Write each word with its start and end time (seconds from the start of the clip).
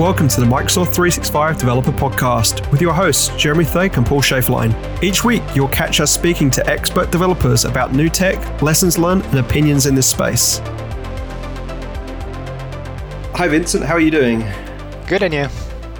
Welcome 0.00 0.28
to 0.28 0.40
the 0.40 0.46
Microsoft 0.46 0.94
365 0.94 1.58
Developer 1.58 1.92
Podcast 1.92 2.72
with 2.72 2.80
your 2.80 2.94
hosts, 2.94 3.28
Jeremy 3.36 3.66
Thake 3.66 3.98
and 3.98 4.06
Paul 4.06 4.22
Schaeflein. 4.22 5.02
Each 5.02 5.26
week, 5.26 5.42
you'll 5.54 5.68
catch 5.68 6.00
us 6.00 6.10
speaking 6.10 6.50
to 6.52 6.66
expert 6.66 7.10
developers 7.10 7.66
about 7.66 7.92
new 7.92 8.08
tech, 8.08 8.62
lessons 8.62 8.96
learned, 8.96 9.26
and 9.26 9.40
opinions 9.40 9.84
in 9.84 9.94
this 9.94 10.06
space. 10.06 10.60
Hi, 13.34 13.46
Vincent. 13.46 13.84
How 13.84 13.92
are 13.92 14.00
you 14.00 14.10
doing? 14.10 14.42
Good, 15.06 15.22
and 15.22 15.34
you? 15.34 15.48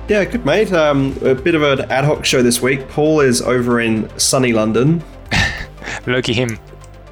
Yeah, 0.08 0.24
good, 0.24 0.46
mate. 0.46 0.72
Um, 0.72 1.14
a 1.20 1.34
bit 1.34 1.54
of 1.54 1.62
an 1.62 1.82
ad 1.90 2.06
hoc 2.06 2.24
show 2.24 2.42
this 2.42 2.62
week. 2.62 2.88
Paul 2.88 3.20
is 3.20 3.42
over 3.42 3.82
in 3.82 4.08
sunny 4.18 4.54
London. 4.54 5.04
Lucky 6.06 6.32
him. 6.32 6.58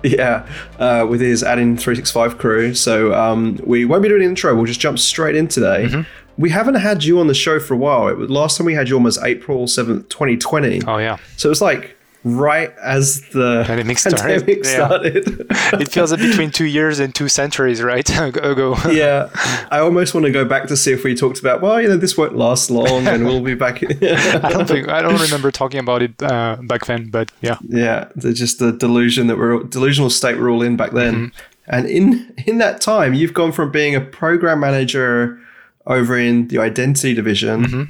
Yeah, 0.02 0.48
uh, 0.78 1.06
with 1.06 1.20
his 1.20 1.42
Adding 1.42 1.76
365 1.76 2.38
crew. 2.38 2.72
So 2.72 3.12
um, 3.12 3.60
we 3.62 3.84
won't 3.84 4.02
be 4.02 4.08
doing 4.08 4.22
an 4.22 4.28
intro. 4.30 4.54
We'll 4.56 4.64
just 4.64 4.80
jump 4.80 4.98
straight 4.98 5.36
in 5.36 5.48
today. 5.48 5.84
Mm-hmm 5.84 6.24
we 6.38 6.50
haven't 6.50 6.76
had 6.76 7.04
you 7.04 7.18
on 7.18 7.26
the 7.26 7.34
show 7.34 7.58
for 7.58 7.74
a 7.74 7.76
while. 7.76 8.08
It 8.08 8.16
was, 8.16 8.30
last 8.30 8.56
time 8.56 8.64
we 8.64 8.74
had 8.74 8.88
you 8.88 8.96
on 8.96 9.02
was 9.02 9.18
April 9.18 9.66
7th, 9.66 10.08
2020. 10.08 10.82
Oh, 10.86 10.98
yeah. 10.98 11.18
So 11.36 11.48
it 11.48 11.50
was 11.50 11.60
like 11.60 11.96
right 12.22 12.72
as 12.82 13.22
the 13.30 13.64
pandemic 13.66 13.98
started. 13.98 14.18
Pandemic 14.46 14.64
started. 14.64 15.26
Yeah. 15.26 15.80
it 15.80 15.90
feels 15.90 16.12
like 16.12 16.20
between 16.20 16.52
two 16.52 16.66
years 16.66 17.00
and 17.00 17.12
two 17.12 17.28
centuries, 17.28 17.82
right? 17.82 18.08
ago. 18.18 18.76
yeah. 18.88 19.30
I 19.72 19.80
almost 19.80 20.14
want 20.14 20.26
to 20.26 20.32
go 20.32 20.44
back 20.44 20.68
to 20.68 20.76
see 20.76 20.92
if 20.92 21.02
we 21.02 21.16
talked 21.16 21.40
about, 21.40 21.60
well, 21.60 21.82
you 21.82 21.88
know, 21.88 21.96
this 21.96 22.16
won't 22.16 22.36
last 22.36 22.70
long 22.70 23.08
and 23.08 23.24
we'll 23.24 23.42
be 23.42 23.54
back. 23.54 23.82
I 23.82 24.48
don't 24.48 24.68
think, 24.68 24.88
I 24.88 25.02
don't 25.02 25.20
remember 25.20 25.50
talking 25.50 25.80
about 25.80 26.02
it 26.02 26.22
uh, 26.22 26.56
back 26.62 26.86
then, 26.86 27.10
but 27.10 27.32
yeah. 27.40 27.58
Yeah. 27.68 28.08
The, 28.14 28.32
just 28.32 28.60
the 28.60 28.72
delusion 28.72 29.26
that 29.26 29.38
we're, 29.38 29.64
delusional 29.64 30.10
state 30.10 30.38
we're 30.38 30.50
all 30.50 30.62
in 30.62 30.76
back 30.76 30.92
then. 30.92 31.14
Mm-hmm. 31.14 31.38
And 31.70 31.86
in, 31.86 32.34
in 32.46 32.58
that 32.58 32.80
time, 32.80 33.12
you've 33.12 33.34
gone 33.34 33.50
from 33.50 33.72
being 33.72 33.96
a 33.96 34.00
program 34.00 34.60
manager 34.60 35.40
over 35.88 36.16
in 36.16 36.48
the 36.48 36.58
identity 36.58 37.14
division 37.14 37.64
mm-hmm. 37.64 37.82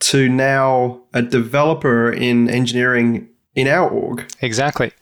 to 0.00 0.28
now 0.28 1.00
a 1.14 1.22
developer 1.22 2.10
in 2.10 2.48
engineering 2.50 3.28
in 3.54 3.68
our 3.68 3.88
org. 3.88 4.28
Exactly. 4.40 4.92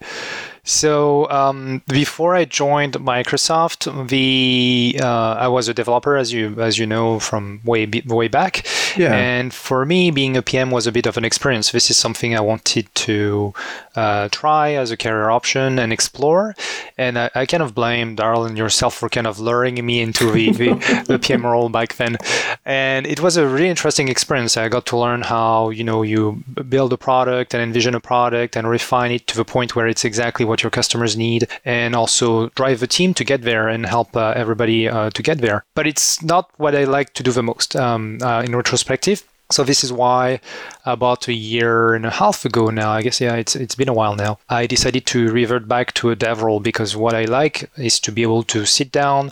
So 0.65 1.29
um, 1.29 1.83
before 1.87 2.35
I 2.35 2.45
joined 2.45 2.93
Microsoft, 2.95 4.07
the 4.09 4.99
uh, 5.01 5.33
I 5.39 5.47
was 5.47 5.67
a 5.67 5.73
developer, 5.73 6.17
as 6.17 6.33
you 6.33 6.59
as 6.59 6.79
you 6.79 6.87
know 6.87 7.19
from 7.19 7.61
way 7.63 7.85
way 8.05 8.27
back. 8.27 8.65
Yeah. 8.97 9.13
And 9.13 9.53
for 9.53 9.85
me, 9.85 10.09
being 10.09 10.35
a 10.35 10.41
PM 10.41 10.71
was 10.71 10.87
a 10.87 10.91
bit 10.91 11.05
of 11.05 11.17
an 11.17 11.25
experience. 11.25 11.71
This 11.71 11.91
is 11.91 11.97
something 11.97 12.35
I 12.35 12.41
wanted 12.41 12.93
to 12.95 13.53
uh, 13.95 14.29
try 14.31 14.73
as 14.73 14.91
a 14.91 14.97
career 14.97 15.29
option 15.29 15.79
and 15.79 15.93
explore. 15.93 16.55
And 16.97 17.17
I, 17.17 17.29
I, 17.35 17.45
kind 17.45 17.63
of 17.63 17.73
blame 17.73 18.15
Darrell 18.15 18.45
and 18.45 18.57
yourself 18.57 18.95
for 18.95 19.09
kind 19.09 19.27
of 19.27 19.39
luring 19.39 19.85
me 19.85 20.01
into 20.01 20.31
the, 20.31 20.51
the, 20.59 21.03
the 21.07 21.19
PM 21.19 21.45
role 21.45 21.69
back 21.69 21.95
then. 21.95 22.17
And 22.65 23.05
it 23.07 23.21
was 23.21 23.37
a 23.37 23.47
really 23.47 23.69
interesting 23.69 24.07
experience. 24.09 24.57
I 24.57 24.67
got 24.69 24.85
to 24.87 24.97
learn 24.97 25.21
how 25.21 25.69
you 25.69 25.83
know 25.83 26.01
you 26.01 26.43
build 26.67 26.93
a 26.93 26.97
product 26.97 27.53
and 27.53 27.61
envision 27.61 27.95
a 27.95 27.99
product 27.99 28.55
and 28.55 28.67
refine 28.67 29.11
it 29.11 29.27
to 29.27 29.37
the 29.37 29.45
point 29.45 29.75
where 29.75 29.87
it's 29.87 30.03
exactly 30.03 30.45
what 30.45 30.54
what 30.55 30.63
your 30.63 30.71
customers 30.71 31.17
need, 31.17 31.49
and 31.65 31.93
also 31.95 32.47
drive 32.55 32.79
the 32.79 32.87
team 32.87 33.13
to 33.13 33.25
get 33.25 33.41
there 33.41 33.67
and 33.67 33.85
help 33.85 34.15
uh, 34.15 34.31
everybody 34.37 34.87
uh, 34.87 35.09
to 35.09 35.21
get 35.21 35.39
there. 35.39 35.65
But 35.73 35.85
it's 35.85 36.23
not 36.23 36.49
what 36.55 36.73
I 36.73 36.85
like 36.85 37.13
to 37.15 37.23
do 37.23 37.31
the 37.33 37.43
most 37.43 37.75
um, 37.75 38.19
uh, 38.21 38.41
in 38.45 38.55
retrospective. 38.55 39.23
So 39.51 39.63
this 39.63 39.83
is 39.83 39.91
why 39.91 40.39
about 40.85 41.27
a 41.27 41.33
year 41.33 41.93
and 41.93 42.05
a 42.05 42.09
half 42.09 42.45
ago 42.45 42.69
now, 42.69 42.91
I 42.91 43.01
guess 43.01 43.19
yeah, 43.21 43.35
it's 43.35 43.55
it's 43.55 43.75
been 43.75 43.89
a 43.89 43.93
while 43.93 44.15
now. 44.15 44.39
I 44.49 44.65
decided 44.65 45.05
to 45.07 45.29
revert 45.29 45.67
back 45.67 45.93
to 45.95 46.09
a 46.09 46.15
dev 46.15 46.41
role 46.41 46.61
because 46.61 46.95
what 46.95 47.13
I 47.13 47.25
like 47.25 47.69
is 47.77 47.99
to 47.99 48.11
be 48.11 48.23
able 48.23 48.43
to 48.43 48.65
sit 48.65 48.91
down, 48.91 49.31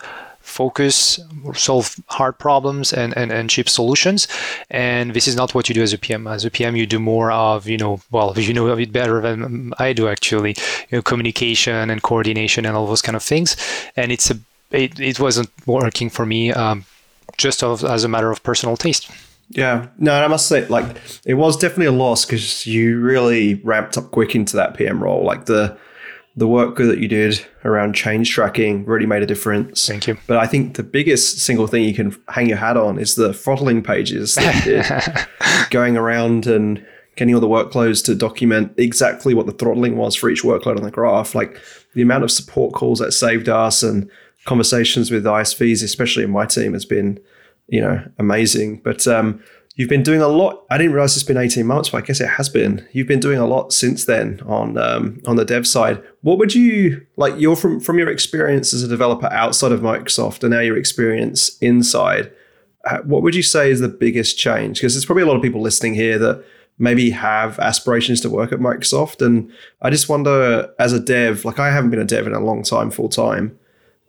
focus, 0.54 1.20
solve 1.54 1.96
hard 2.08 2.38
problems 2.38 2.94
and, 2.94 3.16
and, 3.18 3.32
and 3.32 3.50
cheap 3.50 3.68
solutions. 3.68 4.28
And 4.70 5.14
this 5.14 5.28
is 5.28 5.36
not 5.36 5.54
what 5.54 5.68
you 5.68 5.76
do 5.76 5.82
as 5.82 5.94
a 5.94 5.98
PM. 5.98 6.28
As 6.28 6.46
a 6.46 6.52
PM, 6.52 6.76
you 6.76 6.86
do 6.86 7.00
more 7.00 7.32
of, 7.32 7.68
you 7.68 7.78
know, 7.78 8.00
well, 8.12 8.34
you 8.38 8.54
know 8.54 8.68
it 8.78 8.92
better 8.92 9.20
than 9.22 9.74
I 9.80 9.94
do 9.94 10.08
actually, 10.08 10.56
you 10.90 10.98
know, 10.98 11.02
communication 11.02 11.90
and 11.90 12.02
coordination 12.02 12.66
and 12.66 12.78
all 12.78 12.88
those 12.88 13.02
kind 13.02 13.16
of 13.16 13.24
things. 13.24 13.58
And 13.96 14.12
it's 14.12 14.30
a, 14.32 14.40
it, 14.72 15.00
it 15.00 15.20
wasn't 15.20 15.50
working 15.66 16.10
for 16.10 16.26
me 16.26 16.52
um, 16.52 16.86
just 17.38 17.64
of, 17.64 17.84
as 17.84 18.04
a 18.04 18.08
matter 18.08 18.32
of 18.32 18.44
personal 18.44 18.78
taste. 18.78 19.10
Yeah, 19.50 19.88
no, 19.98 20.14
I 20.14 20.28
must 20.28 20.48
say, 20.48 20.66
like, 20.68 20.86
it 21.26 21.36
was 21.36 21.58
definitely 21.58 21.88
a 21.88 21.92
loss 21.92 22.26
because 22.26 22.66
you 22.66 23.00
really 23.00 23.56
ramped 23.56 23.98
up 23.98 24.10
quick 24.12 24.36
into 24.36 24.56
that 24.56 24.74
PM 24.76 25.04
role. 25.04 25.24
Like 25.24 25.46
the 25.46 25.78
the 26.36 26.48
work 26.48 26.78
that 26.78 26.98
you 26.98 27.08
did 27.08 27.46
around 27.64 27.94
change 27.94 28.32
tracking 28.32 28.86
really 28.86 29.06
made 29.06 29.22
a 29.22 29.26
difference. 29.26 29.88
Thank 29.88 30.08
you. 30.08 30.18
But 30.26 30.38
I 30.38 30.48
think 30.48 30.78
the 30.78 30.84
biggest 30.84 31.40
single 31.40 31.68
thing 31.68 31.84
you 31.84 31.94
can 31.94 32.16
hang 32.30 32.50
your 32.50 32.58
hat 32.58 32.76
on 32.76 32.98
is 32.98 33.16
the 33.16 33.34
throttling 33.34 33.84
pages 33.84 34.38
going 35.70 35.96
around 35.96 36.48
and 36.48 36.84
getting 37.16 37.36
all 37.36 37.42
the 37.42 37.48
workloads 37.48 38.04
to 38.06 38.16
document 38.16 38.74
exactly 38.78 39.36
what 39.36 39.46
the 39.46 39.52
throttling 39.52 39.96
was 39.96 40.16
for 40.16 40.30
each 40.30 40.42
workload 40.42 40.78
on 40.78 40.84
the 40.84 40.90
graph. 40.90 41.36
Like 41.36 41.62
the 41.94 42.02
amount 42.02 42.24
of 42.24 42.32
support 42.32 42.74
calls 42.74 42.98
that 42.98 43.12
saved 43.12 43.48
us 43.48 43.84
and 43.84 44.10
conversations 44.46 45.12
with 45.12 45.24
ISVs, 45.26 45.84
especially 45.84 46.24
in 46.24 46.32
my 46.32 46.48
team, 46.48 46.74
has 46.74 46.86
been, 46.86 47.20
you 47.68 47.80
know, 47.80 48.04
amazing. 48.18 48.82
But 48.84 49.08
um, 49.08 49.44
You've 49.76 49.90
been 49.90 50.04
doing 50.04 50.22
a 50.22 50.28
lot. 50.28 50.66
I 50.70 50.78
didn't 50.78 50.94
realize 50.94 51.16
it's 51.16 51.24
been 51.24 51.38
18 51.38 51.66
months, 51.66 51.90
but 51.90 52.04
I 52.04 52.06
guess 52.06 52.22
it 52.22 52.30
has 52.30 52.48
been. 52.48 52.88
You've 52.92 53.08
been 53.08 53.20
doing 53.20 53.40
a 53.40 53.48
lot 53.48 53.74
since 53.74 54.06
then 54.06 54.40
on 54.46 54.78
um, 54.78 55.20
on 55.26 55.36
the 55.36 55.46
dev 55.46 55.66
side. 55.66 56.04
What 56.22 56.38
would 56.38 56.54
you 56.54 57.06
like? 57.16 57.34
You're 57.40 57.56
from 57.56 57.80
from 57.80 57.98
your 57.98 58.10
experience 58.10 58.72
as 58.74 58.84
a 58.84 58.88
developer 58.88 59.28
outside 59.28 59.72
of 59.72 59.82
Microsoft, 59.82 60.44
and 60.44 60.52
now 60.52 60.60
your 60.60 60.78
experience 60.78 61.58
inside. 61.58 62.32
Uh, 62.86 63.00
what 63.00 63.24
would 63.24 63.34
you 63.34 63.42
say 63.42 63.72
is 63.72 63.80
the 63.80 63.88
biggest 63.88 64.38
change? 64.38 64.78
Because 64.78 64.94
there's 64.94 65.06
probably 65.06 65.24
a 65.24 65.26
lot 65.26 65.38
of 65.38 65.42
people 65.42 65.62
listening 65.62 65.96
here 65.96 66.20
that 66.20 66.44
maybe 66.78 67.10
have 67.10 67.58
aspirations 67.60 68.20
to 68.22 68.30
work 68.30 68.52
at 68.52 68.60
Microsoft, 68.60 69.26
and 69.26 69.52
I 69.82 69.90
just 69.90 70.08
wonder, 70.08 70.72
as 70.78 70.94
a 70.94 71.00
dev, 71.00 71.46
like 71.46 71.58
I 71.58 71.72
haven't 71.72 71.90
been 71.90 72.00
a 72.00 72.06
dev 72.06 72.28
in 72.28 72.34
a 72.34 72.40
long 72.40 72.62
time, 72.62 72.92
full 72.92 73.10
time 73.10 73.58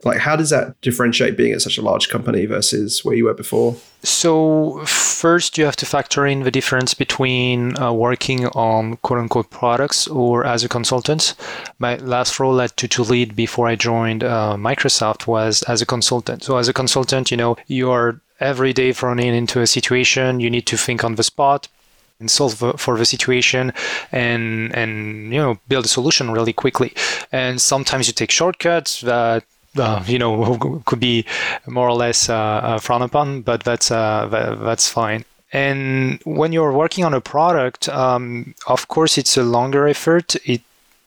like, 0.05 0.19
how 0.19 0.35
does 0.35 0.51
that 0.51 0.79
differentiate 0.81 1.35
being 1.35 1.51
at 1.51 1.61
such 1.61 1.77
a 1.79 1.81
large 1.81 2.09
company 2.09 2.45
versus 2.45 3.03
where 3.03 3.15
you 3.15 3.25
were 3.25 3.33
before? 3.33 3.75
So, 4.03 4.85
first, 4.85 5.57
you 5.57 5.65
have 5.65 5.75
to 5.77 5.85
factor 5.85 6.27
in 6.27 6.43
the 6.43 6.51
difference 6.51 6.93
between 6.93 7.77
uh, 7.79 7.91
working 7.91 8.45
on 8.47 8.97
quote 8.97 9.19
unquote 9.19 9.49
products 9.49 10.07
or 10.07 10.45
as 10.45 10.63
a 10.63 10.69
consultant. 10.69 11.33
My 11.79 11.95
last 11.97 12.39
role 12.39 12.61
at 12.61 12.75
2toLead 12.75 13.35
before 13.35 13.67
I 13.67 13.75
joined 13.75 14.23
uh, 14.23 14.55
Microsoft 14.57 15.25
was 15.25 15.63
as 15.63 15.81
a 15.81 15.87
consultant. 15.87 16.43
So, 16.43 16.57
as 16.57 16.67
a 16.67 16.73
consultant, 16.73 17.31
you 17.31 17.37
know, 17.37 17.57
you 17.65 17.89
are 17.89 18.21
every 18.39 18.73
day 18.73 18.93
thrown 18.93 19.17
in 19.17 19.33
into 19.33 19.61
a 19.61 19.67
situation, 19.67 20.39
you 20.39 20.51
need 20.51 20.67
to 20.67 20.77
think 20.77 21.03
on 21.03 21.15
the 21.15 21.23
spot, 21.23 21.67
and 22.19 22.29
solve 22.29 22.53
for 22.77 22.97
the 22.97 23.05
situation 23.05 23.73
and 24.11 24.73
and 24.75 25.33
you 25.33 25.39
know 25.39 25.57
build 25.67 25.85
a 25.85 25.87
solution 25.87 26.31
really 26.31 26.53
quickly 26.53 26.93
and 27.31 27.59
sometimes 27.59 28.07
you 28.07 28.13
take 28.13 28.31
shortcuts 28.31 29.01
that 29.01 29.43
uh, 29.77 30.03
you 30.07 30.19
know 30.19 30.81
could 30.85 30.99
be 30.99 31.25
more 31.67 31.87
or 31.87 31.95
less 31.95 32.29
uh, 32.29 32.35
uh, 32.35 32.79
frowned 32.79 33.03
upon, 33.03 33.41
but 33.41 33.63
that's 33.63 33.91
uh, 33.91 34.27
that, 34.31 34.59
that's 34.61 34.87
fine. 34.89 35.25
And 35.53 36.19
when 36.25 36.51
you're 36.51 36.73
working 36.73 37.05
on 37.05 37.13
a 37.13 37.21
product, 37.21 37.87
um, 37.89 38.55
of 38.67 38.87
course, 38.87 39.17
it's 39.17 39.37
a 39.37 39.43
longer 39.43 39.87
effort. 39.87 40.35
It 40.45 40.61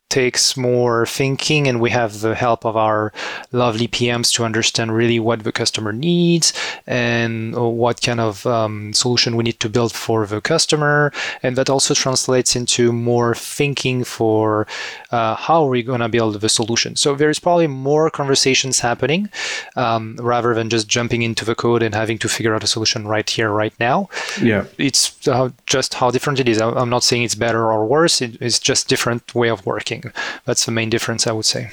takes 0.09 0.57
more 0.57 1.05
thinking 1.07 1.69
and 1.69 1.81
we 1.81 1.91
have 1.91 2.21
the 2.21 2.35
help 2.35 2.65
of 2.65 2.77
our 2.77 3.13
lovely 3.53 3.87
PMs 3.87 4.33
to 4.35 4.45
understand 4.45 4.95
really 4.95 5.21
what 5.21 5.45
the 5.45 5.53
customer 5.53 5.93
needs 5.93 6.53
and 6.87 7.55
what 7.55 8.01
kind 8.01 8.21
of 8.21 8.47
um, 8.47 8.93
solution 8.95 9.37
we 9.37 9.45
need 9.45 9.61
to 9.61 9.69
build 9.69 9.93
for 9.93 10.27
the 10.27 10.41
customer. 10.41 11.13
And 11.43 11.57
that 11.57 11.69
also 11.69 11.95
translates 11.95 12.57
into 12.57 12.93
more 12.93 13.35
thinking 13.35 14.05
for 14.05 14.67
uh, 15.11 15.35
how 15.35 15.67
we're 15.67 15.83
going 15.83 16.01
to 16.01 16.09
build 16.09 16.41
the 16.41 16.49
solution. 16.49 16.97
So 16.97 17.15
there's 17.15 17.39
probably 17.39 17.67
more 17.67 18.11
conversations 18.11 18.81
happening 18.81 19.29
um, 19.77 20.17
rather 20.17 20.55
than 20.55 20.71
just 20.71 20.89
jumping 20.89 21.23
into 21.23 21.45
the 21.45 21.55
code 21.55 21.83
and 21.83 21.95
having 21.95 22.19
to 22.19 22.29
figure 22.29 22.55
out 22.55 22.65
a 22.65 22.67
solution 22.67 23.07
right 23.07 23.29
here, 23.29 23.51
right 23.51 23.75
now. 23.79 24.09
Yeah. 24.41 24.65
It's 24.79 25.29
uh, 25.29 25.51
just 25.67 25.95
how 25.95 26.11
different 26.11 26.41
it 26.41 26.49
is. 26.49 26.61
I'm 26.61 26.91
not 26.91 27.05
saying 27.05 27.23
it's 27.25 27.35
better 27.35 27.71
or 27.71 27.87
worse. 27.87 28.23
it's 28.23 28.59
just 28.59 28.89
different 28.89 29.35
way 29.35 29.49
of 29.49 29.65
working. 29.67 29.98
That's 30.45 30.65
the 30.65 30.73
main 30.73 30.91
difference, 30.91 31.27
I 31.27 31.33
would 31.33 31.45
say. 31.45 31.71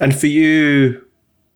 And 0.00 0.14
for 0.14 0.26
you, 0.26 1.04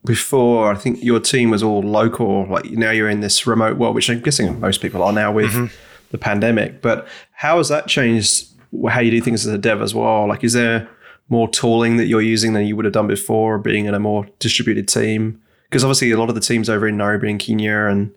before 0.05 0.71
I 0.71 0.75
think 0.75 1.03
your 1.03 1.19
team 1.19 1.49
was 1.49 1.63
all 1.63 1.81
local. 1.81 2.45
Like 2.47 2.65
now 2.71 2.91
you're 2.91 3.09
in 3.09 3.21
this 3.21 3.47
remote 3.47 3.77
world, 3.77 3.95
which 3.95 4.09
I'm 4.09 4.19
guessing 4.19 4.59
most 4.59 4.81
people 4.81 5.01
are 5.01 5.13
now 5.13 5.31
with 5.31 5.51
mm-hmm. 5.51 5.73
the 6.11 6.17
pandemic. 6.17 6.81
But 6.81 7.07
how 7.31 7.57
has 7.57 7.69
that 7.69 7.87
changed 7.87 8.47
how 8.89 8.99
you 8.99 9.11
do 9.11 9.21
things 9.21 9.45
as 9.45 9.53
a 9.53 9.57
dev 9.57 9.81
as 9.81 9.93
well? 9.93 10.27
Like, 10.27 10.43
is 10.43 10.53
there 10.53 10.89
more 11.29 11.47
tooling 11.47 11.97
that 11.97 12.05
you're 12.05 12.21
using 12.21 12.53
than 12.53 12.65
you 12.65 12.75
would 12.75 12.85
have 12.85 12.93
done 12.93 13.07
before, 13.07 13.57
being 13.59 13.85
in 13.85 13.93
a 13.93 13.99
more 13.99 14.27
distributed 14.39 14.87
team? 14.87 15.41
Because 15.69 15.83
obviously, 15.83 16.11
a 16.11 16.17
lot 16.17 16.29
of 16.29 16.35
the 16.35 16.41
teams 16.41 16.69
over 16.69 16.87
in 16.87 16.97
Nairobi 16.97 17.29
and 17.29 17.39
Kenya 17.39 17.85
and 17.85 18.13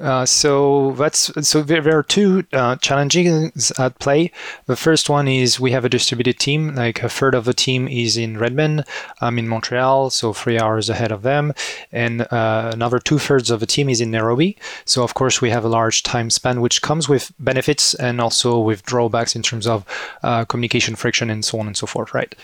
Uh, 0.00 0.24
so 0.24 0.92
that's 0.92 1.30
so 1.46 1.62
there, 1.62 1.80
there 1.80 1.98
are 1.98 2.02
two 2.02 2.44
uh, 2.52 2.76
challenges 2.76 3.72
at 3.78 3.98
play. 3.98 4.30
The 4.66 4.76
first 4.76 5.10
one 5.10 5.26
is 5.26 5.58
we 5.58 5.72
have 5.72 5.84
a 5.84 5.88
distributed 5.88 6.38
team. 6.38 6.74
Like 6.74 7.02
a 7.02 7.08
third 7.08 7.34
of 7.34 7.44
the 7.44 7.54
team 7.54 7.88
is 7.88 8.16
in 8.16 8.38
Redmond. 8.38 8.84
I'm 9.20 9.38
in 9.38 9.48
Montreal, 9.48 10.10
so 10.10 10.32
three 10.32 10.58
hours 10.58 10.88
ahead 10.88 11.10
of 11.10 11.22
them, 11.22 11.52
and 11.90 12.22
uh, 12.32 12.70
another 12.72 12.98
two 12.98 13.18
thirds 13.18 13.50
of 13.50 13.60
the 13.60 13.66
team 13.66 13.88
is 13.88 14.00
in 14.00 14.10
Nairobi. 14.10 14.56
So 14.84 15.02
of 15.02 15.14
course 15.14 15.40
we 15.40 15.50
have 15.50 15.64
a 15.64 15.68
large 15.68 16.02
time 16.02 16.30
span, 16.30 16.60
which 16.60 16.80
comes 16.80 17.08
with 17.08 17.32
benefits 17.40 17.94
and 17.94 18.20
also 18.20 18.58
with 18.58 18.84
drawbacks 18.84 19.34
in 19.34 19.42
terms 19.42 19.66
of 19.66 19.84
uh, 20.22 20.44
communication 20.44 20.94
friction 20.94 21.28
and 21.30 21.44
so 21.44 21.58
on 21.58 21.66
and 21.66 21.76
so 21.76 21.86
forth. 21.86 22.14
Right 22.14 22.34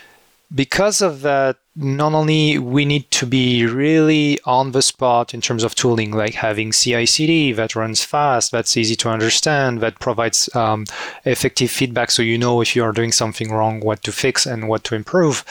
because 0.54 1.02
of 1.02 1.22
that, 1.22 1.56
not 1.76 2.12
only 2.12 2.58
we 2.58 2.84
need 2.84 3.10
to 3.10 3.26
be 3.26 3.66
really 3.66 4.38
on 4.44 4.70
the 4.70 4.82
spot 4.82 5.34
in 5.34 5.40
terms 5.40 5.64
of 5.64 5.74
tooling, 5.74 6.12
like 6.12 6.34
having 6.34 6.70
CI/CD 6.70 7.52
that 7.52 7.74
runs 7.74 8.04
fast, 8.04 8.52
that's 8.52 8.76
easy 8.76 8.94
to 8.96 9.08
understand, 9.08 9.80
that 9.80 9.98
provides 9.98 10.48
um, 10.54 10.84
effective 11.24 11.70
feedback, 11.70 12.12
so 12.12 12.22
you 12.22 12.38
know 12.38 12.60
if 12.60 12.76
you 12.76 12.84
are 12.84 12.92
doing 12.92 13.10
something 13.10 13.50
wrong, 13.50 13.80
what 13.80 14.04
to 14.04 14.12
fix 14.12 14.46
and 14.46 14.68
what 14.68 14.84
to 14.84 14.94
improve. 14.94 15.44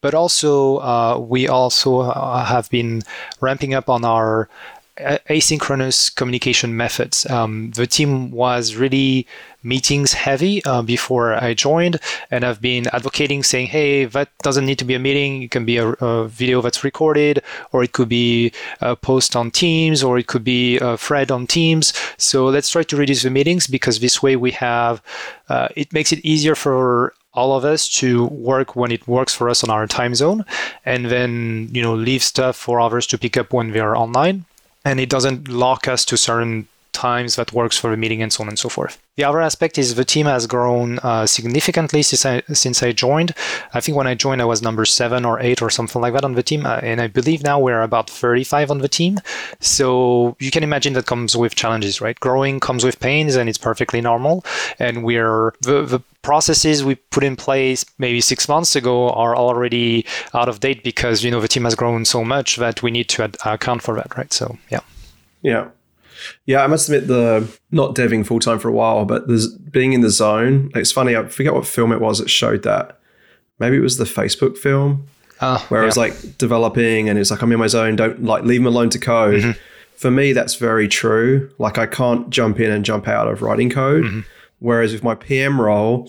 But 0.00 0.14
also, 0.14 0.78
uh, 0.78 1.18
we 1.18 1.46
also 1.46 2.00
uh, 2.00 2.44
have 2.44 2.68
been 2.70 3.02
ramping 3.40 3.74
up 3.74 3.88
on 3.88 4.04
our 4.04 4.48
asynchronous 5.28 6.14
communication 6.14 6.76
methods. 6.76 7.28
Um, 7.30 7.70
the 7.72 7.86
team 7.86 8.30
was 8.30 8.74
really 8.74 9.26
meetings 9.62 10.12
heavy 10.12 10.64
uh, 10.64 10.82
before 10.82 11.34
I 11.34 11.54
joined, 11.54 11.98
and 12.30 12.44
I've 12.44 12.60
been 12.60 12.86
advocating 12.88 13.42
saying, 13.42 13.68
hey, 13.68 14.04
that 14.04 14.30
doesn't 14.42 14.66
need 14.66 14.78
to 14.78 14.84
be 14.84 14.94
a 14.94 14.98
meeting. 14.98 15.42
It 15.42 15.50
can 15.50 15.64
be 15.64 15.78
a, 15.78 15.88
a 15.88 16.28
video 16.28 16.62
that's 16.62 16.84
recorded, 16.84 17.42
or 17.72 17.82
it 17.82 17.92
could 17.92 18.08
be 18.08 18.52
a 18.80 18.96
post 18.96 19.36
on 19.36 19.50
Teams, 19.50 20.02
or 20.02 20.18
it 20.18 20.26
could 20.26 20.44
be 20.44 20.78
a 20.78 20.96
thread 20.96 21.30
on 21.30 21.46
Teams. 21.46 21.92
So 22.16 22.46
let's 22.46 22.70
try 22.70 22.82
to 22.84 22.96
reduce 22.96 23.22
the 23.22 23.30
meetings 23.30 23.66
because 23.66 24.00
this 24.00 24.22
way 24.22 24.36
we 24.36 24.52
have, 24.52 25.02
uh, 25.48 25.68
it 25.76 25.92
makes 25.92 26.12
it 26.12 26.24
easier 26.24 26.54
for 26.54 27.14
all 27.34 27.56
of 27.56 27.64
us 27.64 27.88
to 27.88 28.26
work 28.26 28.74
when 28.74 28.90
it 28.90 29.06
works 29.06 29.34
for 29.34 29.48
us 29.48 29.62
on 29.62 29.70
our 29.70 29.86
time 29.86 30.14
zone 30.14 30.44
and 30.84 31.06
then 31.06 31.68
you 31.72 31.82
know 31.82 31.94
leave 31.94 32.22
stuff 32.22 32.56
for 32.56 32.80
others 32.80 33.06
to 33.06 33.18
pick 33.18 33.36
up 33.36 33.52
when 33.52 33.70
they 33.70 33.78
are 33.78 33.96
online 33.96 34.44
and 34.88 34.98
it 34.98 35.10
doesn't 35.10 35.48
lock 35.48 35.86
us 35.86 36.06
to 36.06 36.16
certain 36.16 36.66
times 36.98 37.36
that 37.36 37.52
works 37.52 37.76
for 37.78 37.90
the 37.90 37.96
meeting 37.96 38.20
and 38.22 38.32
so 38.32 38.42
on 38.42 38.48
and 38.48 38.58
so 38.58 38.68
forth. 38.68 38.94
The 39.16 39.24
other 39.28 39.40
aspect 39.40 39.78
is 39.78 39.94
the 39.94 40.04
team 40.14 40.26
has 40.26 40.46
grown 40.46 40.98
uh, 41.10 41.26
significantly 41.26 42.02
since 42.02 42.24
I, 42.26 42.42
since 42.52 42.82
I 42.82 42.90
joined. 42.92 43.30
I 43.72 43.80
think 43.80 43.96
when 43.96 44.08
I 44.08 44.14
joined, 44.14 44.42
I 44.42 44.50
was 44.52 44.62
number 44.62 44.84
seven 44.84 45.24
or 45.24 45.40
eight 45.40 45.62
or 45.62 45.70
something 45.70 46.02
like 46.02 46.14
that 46.14 46.24
on 46.24 46.34
the 46.34 46.42
team. 46.42 46.66
Uh, 46.66 46.80
and 46.90 47.00
I 47.00 47.06
believe 47.06 47.42
now 47.44 47.58
we're 47.60 47.82
about 47.82 48.10
35 48.10 48.70
on 48.72 48.78
the 48.78 48.88
team. 48.88 49.18
So 49.60 50.36
you 50.40 50.50
can 50.50 50.64
imagine 50.64 50.92
that 50.94 51.06
comes 51.06 51.36
with 51.36 51.54
challenges, 51.54 52.00
right? 52.00 52.18
Growing 52.18 52.58
comes 52.58 52.84
with 52.84 52.98
pains 52.98 53.36
and 53.36 53.48
it's 53.48 53.58
perfectly 53.70 54.00
normal. 54.00 54.44
And 54.78 55.04
we're, 55.04 55.52
the, 55.62 55.84
the 55.84 56.00
processes 56.22 56.84
we 56.84 56.96
put 56.96 57.22
in 57.22 57.36
place 57.36 57.84
maybe 57.98 58.20
six 58.20 58.48
months 58.48 58.74
ago 58.74 59.10
are 59.10 59.36
already 59.36 60.04
out 60.34 60.48
of 60.48 60.60
date 60.60 60.82
because, 60.82 61.22
you 61.22 61.30
know, 61.30 61.40
the 61.40 61.48
team 61.54 61.64
has 61.64 61.76
grown 61.76 62.04
so 62.04 62.24
much 62.24 62.56
that 62.56 62.82
we 62.82 62.90
need 62.90 63.08
to 63.10 63.22
ad- 63.22 63.36
account 63.44 63.82
for 63.82 63.94
that, 63.94 64.16
right? 64.16 64.32
So, 64.32 64.58
yeah. 64.68 64.80
Yeah. 65.42 65.68
Yeah, 66.46 66.62
I 66.62 66.66
must 66.66 66.88
admit 66.88 67.08
the 67.08 67.48
not 67.70 67.94
deving 67.94 68.26
full 68.26 68.40
time 68.40 68.58
for 68.58 68.68
a 68.68 68.72
while, 68.72 69.04
but 69.04 69.28
there's 69.28 69.48
being 69.54 69.92
in 69.92 70.00
the 70.00 70.10
zone. 70.10 70.70
It's 70.74 70.92
funny. 70.92 71.16
I 71.16 71.26
forget 71.26 71.54
what 71.54 71.66
film 71.66 71.92
it 71.92 72.00
was 72.00 72.18
that 72.18 72.30
showed 72.30 72.62
that. 72.64 73.00
Maybe 73.58 73.76
it 73.76 73.80
was 73.80 73.96
the 73.96 74.04
Facebook 74.04 74.56
film 74.56 75.06
uh, 75.40 75.58
where 75.68 75.80
yeah. 75.80 75.84
I 75.84 75.86
was 75.86 75.96
like 75.96 76.38
developing, 76.38 77.08
and 77.08 77.18
it's 77.18 77.30
like 77.30 77.42
I'm 77.42 77.52
in 77.52 77.58
my 77.58 77.66
zone. 77.66 77.96
Don't 77.96 78.24
like 78.24 78.44
leave 78.44 78.60
me 78.60 78.66
alone 78.66 78.90
to 78.90 78.98
code. 78.98 79.42
Mm-hmm. 79.42 79.60
For 79.96 80.10
me, 80.10 80.32
that's 80.32 80.54
very 80.54 80.86
true. 80.86 81.50
Like 81.58 81.78
I 81.78 81.86
can't 81.86 82.30
jump 82.30 82.60
in 82.60 82.70
and 82.70 82.84
jump 82.84 83.08
out 83.08 83.28
of 83.28 83.42
writing 83.42 83.70
code. 83.70 84.04
Mm-hmm. 84.04 84.20
Whereas 84.60 84.92
with 84.92 85.02
my 85.02 85.14
PM 85.14 85.60
role, 85.60 86.08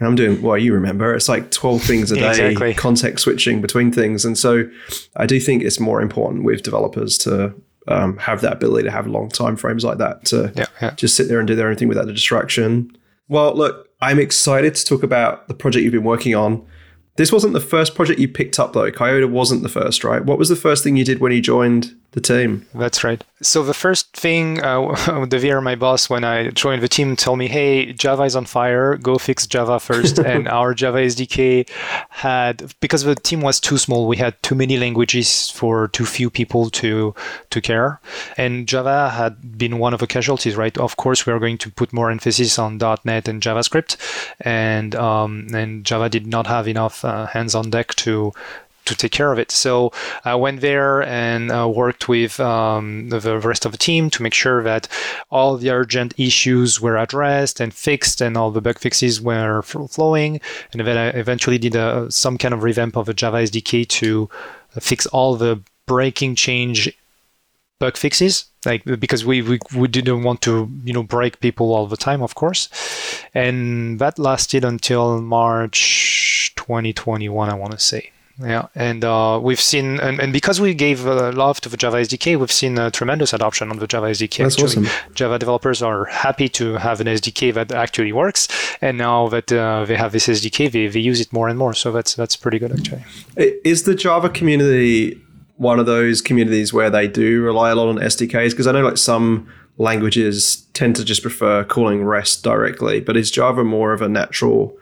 I'm 0.00 0.14
doing 0.14 0.42
well, 0.42 0.58
you 0.58 0.74
remember, 0.74 1.14
it's 1.14 1.28
like 1.28 1.50
12 1.50 1.82
things 1.82 2.12
a 2.12 2.16
day, 2.16 2.30
exactly. 2.30 2.74
context 2.74 3.24
switching 3.24 3.60
between 3.60 3.90
things. 3.90 4.24
And 4.24 4.36
so 4.36 4.68
I 5.16 5.26
do 5.26 5.40
think 5.40 5.62
it's 5.62 5.80
more 5.80 6.00
important 6.00 6.44
with 6.44 6.62
developers 6.62 7.16
to 7.18 7.54
um, 7.88 8.16
have 8.18 8.40
that 8.42 8.52
ability 8.52 8.84
to 8.84 8.90
have 8.90 9.06
long 9.06 9.28
time 9.28 9.56
frames 9.56 9.84
like 9.84 9.98
that 9.98 10.24
to 10.26 10.52
yeah, 10.54 10.66
yeah. 10.80 10.90
just 10.94 11.16
sit 11.16 11.28
there 11.28 11.38
and 11.38 11.48
do 11.48 11.54
their 11.54 11.68
own 11.68 11.76
thing 11.76 11.88
without 11.88 12.06
the 12.06 12.12
distraction. 12.12 12.96
Well, 13.28 13.54
look, 13.54 13.88
I'm 14.00 14.18
excited 14.18 14.74
to 14.74 14.84
talk 14.84 15.02
about 15.02 15.48
the 15.48 15.54
project 15.54 15.82
you've 15.82 15.92
been 15.92 16.04
working 16.04 16.34
on. 16.34 16.64
This 17.16 17.32
wasn't 17.32 17.52
the 17.52 17.60
first 17.60 17.94
project 17.94 18.20
you 18.20 18.28
picked 18.28 18.60
up, 18.60 18.74
though. 18.74 18.92
Kiota 18.92 19.28
wasn't 19.28 19.64
the 19.64 19.68
first, 19.68 20.04
right? 20.04 20.24
What 20.24 20.38
was 20.38 20.48
the 20.48 20.56
first 20.56 20.84
thing 20.84 20.96
you 20.96 21.04
did 21.04 21.18
when 21.18 21.32
you 21.32 21.40
joined 21.40 21.94
the 22.12 22.20
team? 22.20 22.66
That's 22.74 23.04
right. 23.04 23.22
So 23.40 23.62
the 23.62 23.74
first 23.74 24.16
thing, 24.16 24.62
uh, 24.62 25.26
Devere, 25.28 25.60
my 25.60 25.76
boss, 25.76 26.10
when 26.10 26.24
I 26.24 26.50
joined 26.50 26.82
the 26.82 26.88
team, 26.88 27.14
told 27.16 27.38
me, 27.38 27.48
"Hey, 27.48 27.92
Java 27.92 28.24
is 28.24 28.34
on 28.34 28.46
fire. 28.46 28.96
Go 28.96 29.18
fix 29.18 29.46
Java 29.46 29.78
first. 29.78 30.18
and 30.32 30.48
our 30.48 30.74
Java 30.74 30.98
SDK 30.98 31.68
had 32.08 32.74
because 32.80 33.04
the 33.04 33.14
team 33.14 33.42
was 33.42 33.60
too 33.60 33.78
small. 33.78 34.08
We 34.08 34.16
had 34.16 34.42
too 34.42 34.54
many 34.54 34.76
languages 34.76 35.50
for 35.50 35.88
too 35.88 36.06
few 36.06 36.30
people 36.30 36.70
to 36.70 37.14
to 37.50 37.60
care, 37.60 38.00
and 38.36 38.66
Java 38.66 39.10
had 39.10 39.58
been 39.58 39.78
one 39.78 39.94
of 39.94 40.00
the 40.00 40.06
casualties. 40.06 40.56
Right? 40.56 40.76
Of 40.78 40.96
course, 40.96 41.26
we 41.26 41.32
are 41.32 41.38
going 41.38 41.58
to 41.58 41.70
put 41.70 41.92
more 41.92 42.10
emphasis 42.10 42.58
on 42.58 42.78
.NET 42.78 43.28
and 43.28 43.42
JavaScript, 43.42 43.96
and 44.40 44.94
um, 44.94 45.48
and 45.54 45.84
Java 45.84 46.08
did 46.08 46.26
not 46.26 46.46
have 46.46 46.66
enough 46.66 47.04
uh, 47.04 47.26
hands 47.26 47.54
on 47.54 47.70
deck 47.70 47.94
to 47.96 48.32
to 48.88 48.96
take 48.96 49.12
care 49.12 49.32
of 49.32 49.38
it. 49.38 49.50
So 49.50 49.92
I 50.24 50.34
went 50.34 50.60
there 50.60 51.02
and 51.02 51.52
uh, 51.52 51.68
worked 51.68 52.08
with 52.08 52.40
um, 52.40 53.08
the 53.10 53.38
rest 53.38 53.64
of 53.64 53.72
the 53.72 53.78
team 53.78 54.10
to 54.10 54.22
make 54.22 54.34
sure 54.34 54.62
that 54.62 54.88
all 55.30 55.56
the 55.56 55.70
urgent 55.70 56.14
issues 56.16 56.80
were 56.80 56.96
addressed 56.96 57.60
and 57.60 57.72
fixed, 57.72 58.20
and 58.20 58.36
all 58.36 58.50
the 58.50 58.60
bug 58.60 58.78
fixes 58.78 59.20
were 59.20 59.62
flowing. 59.62 60.40
And 60.72 60.86
then 60.86 60.96
I 60.96 61.08
eventually 61.08 61.58
did 61.58 61.76
a, 61.76 62.10
some 62.10 62.38
kind 62.38 62.54
of 62.54 62.62
revamp 62.62 62.96
of 62.96 63.06
the 63.06 63.14
Java 63.14 63.38
SDK 63.38 63.86
to 64.00 64.28
fix 64.80 65.06
all 65.06 65.36
the 65.36 65.60
breaking 65.86 66.34
change 66.34 66.92
bug 67.78 67.96
fixes 67.96 68.46
like 68.66 68.84
because 68.98 69.24
we, 69.24 69.40
we 69.42 69.58
we 69.74 69.88
didn't 69.88 70.22
want 70.22 70.42
to 70.42 70.70
you 70.84 70.92
know 70.92 71.02
break 71.02 71.40
people 71.40 71.72
all 71.72 71.86
the 71.86 71.96
time 71.96 72.22
of 72.22 72.34
course 72.34 72.68
and 73.34 73.98
that 74.00 74.18
lasted 74.18 74.64
until 74.64 75.20
march 75.20 76.52
2021 76.56 77.48
i 77.48 77.54
want 77.54 77.72
to 77.72 77.78
say 77.78 78.10
yeah, 78.40 78.68
and 78.74 79.04
uh, 79.04 79.40
we've 79.42 79.60
seen, 79.60 79.98
and, 79.98 80.20
and 80.20 80.32
because 80.32 80.60
we 80.60 80.72
gave 80.72 81.06
uh, 81.06 81.32
love 81.32 81.60
to 81.62 81.68
the 81.68 81.76
Java 81.76 81.96
SDK, 81.96 82.38
we've 82.38 82.52
seen 82.52 82.78
a 82.78 82.90
tremendous 82.90 83.32
adoption 83.32 83.70
on 83.70 83.78
the 83.78 83.86
Java 83.86 84.06
SDK. 84.06 84.44
That's 84.44 84.54
actually. 84.54 84.86
awesome. 84.86 85.14
Java 85.14 85.38
developers 85.40 85.82
are 85.82 86.04
happy 86.04 86.48
to 86.50 86.74
have 86.74 87.00
an 87.00 87.08
SDK 87.08 87.52
that 87.54 87.72
actually 87.72 88.12
works, 88.12 88.46
and 88.80 88.96
now 88.96 89.28
that 89.28 89.52
uh, 89.52 89.84
they 89.84 89.96
have 89.96 90.12
this 90.12 90.28
SDK, 90.28 90.70
they, 90.70 90.86
they 90.86 91.00
use 91.00 91.20
it 91.20 91.32
more 91.32 91.48
and 91.48 91.58
more. 91.58 91.74
So 91.74 91.90
that's 91.90 92.14
that's 92.14 92.36
pretty 92.36 92.60
good 92.60 92.72
actually. 92.72 93.04
Is 93.36 93.82
the 93.82 93.94
Java 93.94 94.28
community 94.28 95.20
one 95.56 95.80
of 95.80 95.86
those 95.86 96.22
communities 96.22 96.72
where 96.72 96.90
they 96.90 97.08
do 97.08 97.42
rely 97.42 97.70
a 97.70 97.74
lot 97.74 97.88
on 97.88 97.96
SDKs? 97.96 98.50
Because 98.50 98.68
I 98.68 98.72
know 98.72 98.82
like 98.82 98.98
some 98.98 99.48
languages 99.78 100.66
tend 100.74 100.94
to 100.96 101.04
just 101.04 101.22
prefer 101.22 101.64
calling 101.64 102.04
REST 102.04 102.44
directly, 102.44 103.00
but 103.00 103.16
is 103.16 103.32
Java 103.32 103.64
more 103.64 103.92
of 103.92 104.00
a 104.00 104.08
natural 104.08 104.76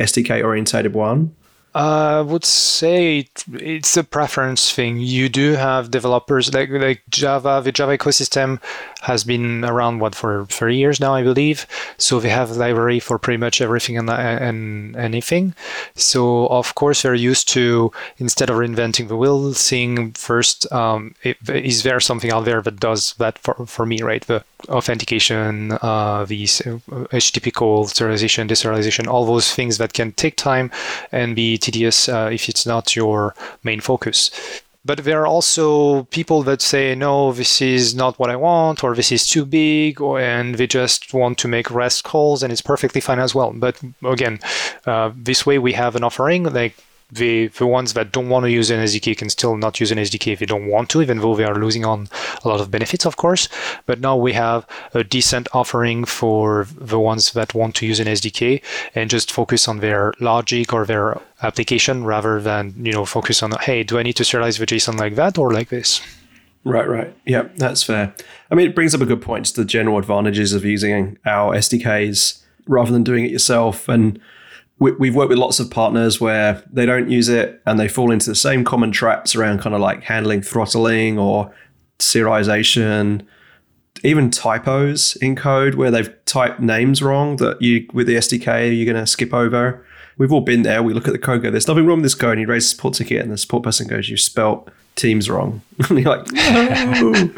SDK 0.00 0.42
orientated 0.42 0.94
one? 0.94 1.34
I 1.76 2.22
would 2.22 2.46
say 2.46 3.28
it's 3.52 3.98
a 3.98 4.04
preference 4.04 4.72
thing. 4.72 4.98
You 4.98 5.28
do 5.28 5.52
have 5.52 5.90
developers 5.90 6.54
like 6.54 6.70
like 6.70 7.02
Java. 7.10 7.60
The 7.62 7.70
Java 7.70 7.98
ecosystem 7.98 8.62
has 9.02 9.24
been 9.24 9.62
around 9.62 9.98
what 9.98 10.14
for 10.14 10.46
three 10.46 10.78
years 10.78 11.00
now, 11.00 11.14
I 11.14 11.22
believe. 11.22 11.66
So 11.98 12.18
they 12.18 12.30
have 12.30 12.50
a 12.50 12.54
library 12.54 12.98
for 12.98 13.18
pretty 13.18 13.36
much 13.36 13.60
everything 13.60 13.98
and, 13.98 14.08
and 14.08 14.96
anything. 14.96 15.54
So 15.94 16.46
of 16.46 16.74
course 16.74 17.02
they're 17.02 17.14
used 17.14 17.46
to 17.48 17.92
instead 18.16 18.48
of 18.48 18.56
reinventing 18.56 19.08
the 19.08 19.16
wheel, 19.16 19.52
seeing 19.52 20.12
first 20.12 20.72
um, 20.72 21.14
it, 21.24 21.36
is 21.46 21.82
there 21.82 22.00
something 22.00 22.32
out 22.32 22.46
there 22.46 22.62
that 22.62 22.80
does 22.80 23.12
that 23.18 23.38
for, 23.38 23.66
for 23.66 23.84
me, 23.84 24.00
right? 24.00 24.26
The 24.26 24.42
authentication, 24.68 25.72
uh, 25.82 26.24
these 26.24 26.60
HTTP 26.60 27.52
call, 27.52 27.86
serialization, 27.86 28.48
deserialization, 28.48 29.06
all 29.06 29.26
those 29.26 29.52
things 29.52 29.78
that 29.78 29.92
can 29.92 30.12
take 30.12 30.36
time 30.36 30.70
and 31.12 31.36
be 31.36 31.58
tedious 31.58 32.08
uh, 32.08 32.30
if 32.32 32.48
it's 32.48 32.66
not 32.66 32.96
your 32.96 33.34
main 33.62 33.80
focus. 33.80 34.30
But 34.86 35.02
there 35.02 35.20
are 35.20 35.26
also 35.26 36.04
people 36.04 36.44
that 36.44 36.62
say, 36.62 36.94
no, 36.94 37.32
this 37.32 37.60
is 37.60 37.96
not 37.96 38.20
what 38.20 38.30
I 38.30 38.36
want, 38.36 38.84
or 38.84 38.94
this 38.94 39.10
is 39.10 39.26
too 39.26 39.44
big, 39.44 40.00
or, 40.00 40.20
and 40.20 40.54
they 40.54 40.68
just 40.68 41.12
want 41.12 41.38
to 41.38 41.48
make 41.48 41.72
REST 41.72 42.04
calls, 42.04 42.44
and 42.44 42.52
it's 42.52 42.62
perfectly 42.62 43.00
fine 43.00 43.18
as 43.18 43.34
well. 43.34 43.52
But 43.52 43.80
again, 44.04 44.38
uh, 44.86 45.10
this 45.16 45.44
way 45.44 45.58
we 45.58 45.72
have 45.72 45.96
an 45.96 46.04
offering 46.04 46.44
like 46.44 46.76
the 47.10 47.48
the 47.48 47.66
ones 47.66 47.92
that 47.92 48.12
don't 48.12 48.28
want 48.28 48.44
to 48.44 48.50
use 48.50 48.70
an 48.70 48.82
SDK 48.82 49.16
can 49.16 49.30
still 49.30 49.56
not 49.56 49.78
use 49.78 49.92
an 49.92 49.98
SDK 49.98 50.32
if 50.32 50.38
they 50.40 50.46
don't 50.46 50.66
want 50.66 50.90
to, 50.90 51.02
even 51.02 51.18
though 51.18 51.36
they 51.36 51.44
are 51.44 51.54
losing 51.54 51.84
on 51.84 52.08
a 52.44 52.48
lot 52.48 52.60
of 52.60 52.70
benefits, 52.70 53.06
of 53.06 53.16
course. 53.16 53.48
But 53.86 54.00
now 54.00 54.16
we 54.16 54.32
have 54.32 54.66
a 54.92 55.04
decent 55.04 55.48
offering 55.52 56.04
for 56.04 56.66
the 56.76 56.98
ones 56.98 57.32
that 57.32 57.54
want 57.54 57.76
to 57.76 57.86
use 57.86 58.00
an 58.00 58.08
SDK 58.08 58.62
and 58.94 59.08
just 59.08 59.30
focus 59.30 59.68
on 59.68 59.78
their 59.78 60.14
logic 60.20 60.72
or 60.72 60.84
their 60.84 61.20
application 61.42 62.04
rather 62.04 62.40
than 62.40 62.74
you 62.84 62.92
know 62.92 63.04
focus 63.04 63.42
on 63.42 63.52
hey, 63.60 63.82
do 63.82 63.98
I 63.98 64.02
need 64.02 64.16
to 64.16 64.24
serialize 64.24 64.58
the 64.58 64.66
JSON 64.66 64.98
like 64.98 65.14
that 65.14 65.38
or 65.38 65.52
like 65.52 65.68
this? 65.68 66.02
Right, 66.64 66.88
right. 66.88 67.16
Yeah, 67.24 67.48
that's 67.56 67.84
fair. 67.84 68.12
I 68.50 68.56
mean, 68.56 68.66
it 68.66 68.74
brings 68.74 68.92
up 68.92 69.00
a 69.00 69.06
good 69.06 69.22
point. 69.22 69.46
To 69.46 69.60
the 69.60 69.64
general 69.64 69.98
advantages 69.98 70.52
of 70.52 70.64
using 70.64 71.16
our 71.24 71.54
SDKs 71.54 72.42
rather 72.66 72.90
than 72.90 73.04
doing 73.04 73.24
it 73.24 73.30
yourself. 73.30 73.88
And 73.88 74.20
we, 74.78 75.08
have 75.08 75.16
worked 75.16 75.30
with 75.30 75.38
lots 75.38 75.58
of 75.58 75.70
partners 75.70 76.20
where 76.20 76.62
they 76.70 76.84
don't 76.84 77.10
use 77.10 77.28
it 77.28 77.62
and 77.64 77.80
they 77.80 77.88
fall 77.88 78.10
into 78.10 78.28
the 78.28 78.34
same 78.34 78.62
common 78.62 78.92
traps 78.92 79.34
around 79.34 79.60
kind 79.60 79.74
of 79.74 79.80
like 79.80 80.02
handling 80.02 80.42
throttling 80.42 81.18
or 81.18 81.52
serialization, 81.98 83.26
even 84.04 84.30
typos 84.30 85.16
in 85.16 85.34
code 85.34 85.76
where 85.76 85.90
they've 85.90 86.12
typed 86.26 86.60
names 86.60 87.02
wrong 87.02 87.36
that 87.36 87.60
you 87.62 87.86
with 87.94 88.06
the 88.06 88.16
SDK 88.16 88.76
you're 88.76 88.92
going 88.92 89.02
to 89.02 89.06
skip 89.06 89.32
over. 89.32 89.84
We've 90.18 90.32
all 90.32 90.42
been 90.42 90.62
there. 90.62 90.82
We 90.82 90.92
look 90.92 91.08
at 91.08 91.12
the 91.12 91.18
code, 91.18 91.42
go, 91.42 91.50
"There's 91.50 91.68
nothing 91.68 91.86
wrong 91.86 91.98
with 91.98 92.04
this 92.04 92.14
code." 92.14 92.32
And 92.32 92.40
you 92.40 92.46
raise 92.46 92.68
support 92.68 92.94
ticket, 92.94 93.22
and 93.22 93.30
the 93.30 93.38
support 93.38 93.62
person 93.62 93.86
goes, 93.86 94.08
"You 94.08 94.16
spelt 94.16 94.70
team's 94.96 95.28
wrong. 95.30 95.60
and 95.90 95.98
you're 95.98 96.16
like, 96.16 96.32
no. 96.32 97.12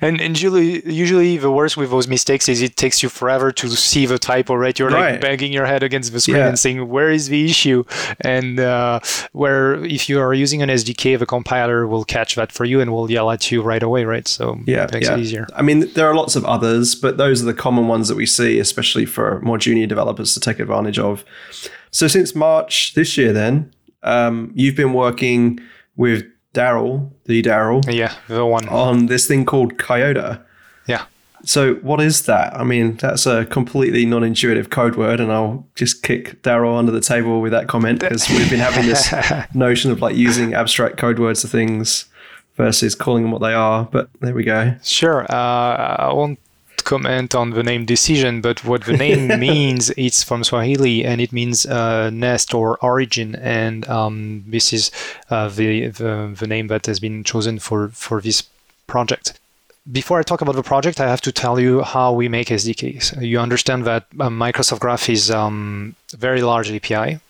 and, 0.00 0.20
and 0.20 0.40
usually, 0.40 0.84
usually 0.92 1.36
the 1.36 1.50
worst 1.50 1.76
with 1.76 1.90
those 1.90 2.08
mistakes 2.08 2.48
is 2.48 2.60
it 2.60 2.76
takes 2.76 3.04
you 3.04 3.08
forever 3.08 3.52
to 3.52 3.68
see 3.70 4.04
the 4.04 4.18
typo, 4.18 4.54
right? 4.54 4.76
You're 4.76 4.90
right. 4.90 5.12
like 5.12 5.20
banging 5.20 5.52
your 5.52 5.64
head 5.64 5.84
against 5.84 6.12
the 6.12 6.20
screen 6.20 6.38
yeah. 6.38 6.48
and 6.48 6.58
saying, 6.58 6.88
where 6.88 7.10
is 7.10 7.28
the 7.28 7.44
issue? 7.44 7.84
And 8.20 8.58
uh, 8.58 8.98
where 9.32 9.84
if 9.84 10.08
you 10.08 10.20
are 10.20 10.34
using 10.34 10.60
an 10.60 10.68
SDK, 10.68 11.16
the 11.18 11.26
compiler 11.26 11.86
will 11.86 12.04
catch 12.04 12.34
that 12.34 12.50
for 12.50 12.64
you 12.64 12.80
and 12.80 12.92
will 12.92 13.08
yell 13.08 13.30
at 13.30 13.50
you 13.52 13.62
right 13.62 13.82
away, 13.82 14.04
right? 14.04 14.26
So 14.26 14.58
yeah, 14.66 14.84
it 14.84 14.92
makes 14.92 15.06
yeah. 15.06 15.14
it 15.14 15.20
easier. 15.20 15.46
I 15.54 15.62
mean, 15.62 15.92
there 15.94 16.08
are 16.08 16.16
lots 16.16 16.34
of 16.34 16.44
others, 16.44 16.96
but 16.96 17.16
those 17.16 17.42
are 17.42 17.46
the 17.46 17.54
common 17.54 17.86
ones 17.86 18.08
that 18.08 18.16
we 18.16 18.26
see, 18.26 18.58
especially 18.58 19.06
for 19.06 19.40
more 19.42 19.56
junior 19.56 19.86
developers 19.86 20.34
to 20.34 20.40
take 20.40 20.58
advantage 20.58 20.98
of. 20.98 21.24
So 21.92 22.08
since 22.08 22.34
March 22.34 22.94
this 22.94 23.16
year, 23.16 23.32
then, 23.32 23.72
um, 24.02 24.50
you've 24.56 24.74
been 24.74 24.92
working– 24.92 25.60
with 25.96 26.24
Daryl, 26.54 27.10
the 27.24 27.42
Daryl. 27.42 27.84
Yeah, 27.92 28.14
the 28.28 28.46
one. 28.46 28.68
On 28.68 29.06
this 29.06 29.26
thing 29.26 29.44
called 29.44 29.76
Kiota. 29.76 30.42
Yeah. 30.86 31.06
So 31.44 31.74
what 31.76 32.00
is 32.00 32.22
that? 32.22 32.54
I 32.58 32.64
mean, 32.64 32.96
that's 32.96 33.26
a 33.26 33.44
completely 33.46 34.06
non-intuitive 34.06 34.70
code 34.70 34.96
word, 34.96 35.20
and 35.20 35.30
I'll 35.30 35.66
just 35.74 36.02
kick 36.02 36.42
Daryl 36.42 36.78
under 36.78 36.92
the 36.92 37.00
table 37.00 37.40
with 37.40 37.52
that 37.52 37.68
comment 37.68 38.00
because 38.00 38.28
we've 38.30 38.48
been 38.48 38.60
having 38.60 38.86
this 38.86 39.12
notion 39.54 39.90
of 39.90 40.00
like 40.00 40.16
using 40.16 40.54
abstract 40.54 40.96
code 40.96 41.18
words 41.18 41.42
to 41.42 41.48
things 41.48 42.06
versus 42.56 42.94
calling 42.94 43.24
them 43.24 43.32
what 43.32 43.42
they 43.42 43.52
are. 43.52 43.84
But 43.84 44.08
there 44.20 44.34
we 44.34 44.44
go. 44.44 44.74
Sure. 44.82 45.24
Uh, 45.30 45.96
I 45.98 46.12
won't 46.12 46.38
comment 46.84 47.34
on 47.34 47.50
the 47.50 47.62
name 47.62 47.84
decision, 47.84 48.40
but 48.40 48.64
what 48.64 48.84
the 48.84 48.96
name 48.96 49.28
means, 49.40 49.90
it's 49.96 50.22
from 50.22 50.44
Swahili 50.44 51.04
and 51.04 51.20
it 51.20 51.32
means 51.32 51.66
uh, 51.66 52.10
nest 52.10 52.54
or 52.54 52.78
origin. 52.78 53.34
And 53.36 53.88
um, 53.88 54.44
this 54.46 54.72
is 54.72 54.90
uh, 55.30 55.48
the, 55.48 55.88
the, 55.88 56.34
the 56.38 56.46
name 56.46 56.68
that 56.68 56.86
has 56.86 57.00
been 57.00 57.24
chosen 57.24 57.58
for, 57.58 57.88
for 57.88 58.20
this 58.20 58.44
project. 58.86 59.38
Before 59.90 60.18
I 60.18 60.22
talk 60.22 60.40
about 60.40 60.54
the 60.54 60.62
project, 60.62 61.00
I 61.00 61.08
have 61.08 61.20
to 61.22 61.32
tell 61.32 61.60
you 61.60 61.82
how 61.82 62.12
we 62.12 62.28
make 62.28 62.48
SDKs. 62.48 63.20
You 63.26 63.38
understand 63.38 63.84
that 63.84 64.06
uh, 64.18 64.28
Microsoft 64.28 64.80
Graph 64.80 65.10
is 65.10 65.30
um, 65.30 65.94
a 66.12 66.16
very 66.16 66.40
large 66.40 66.70
API 66.70 67.20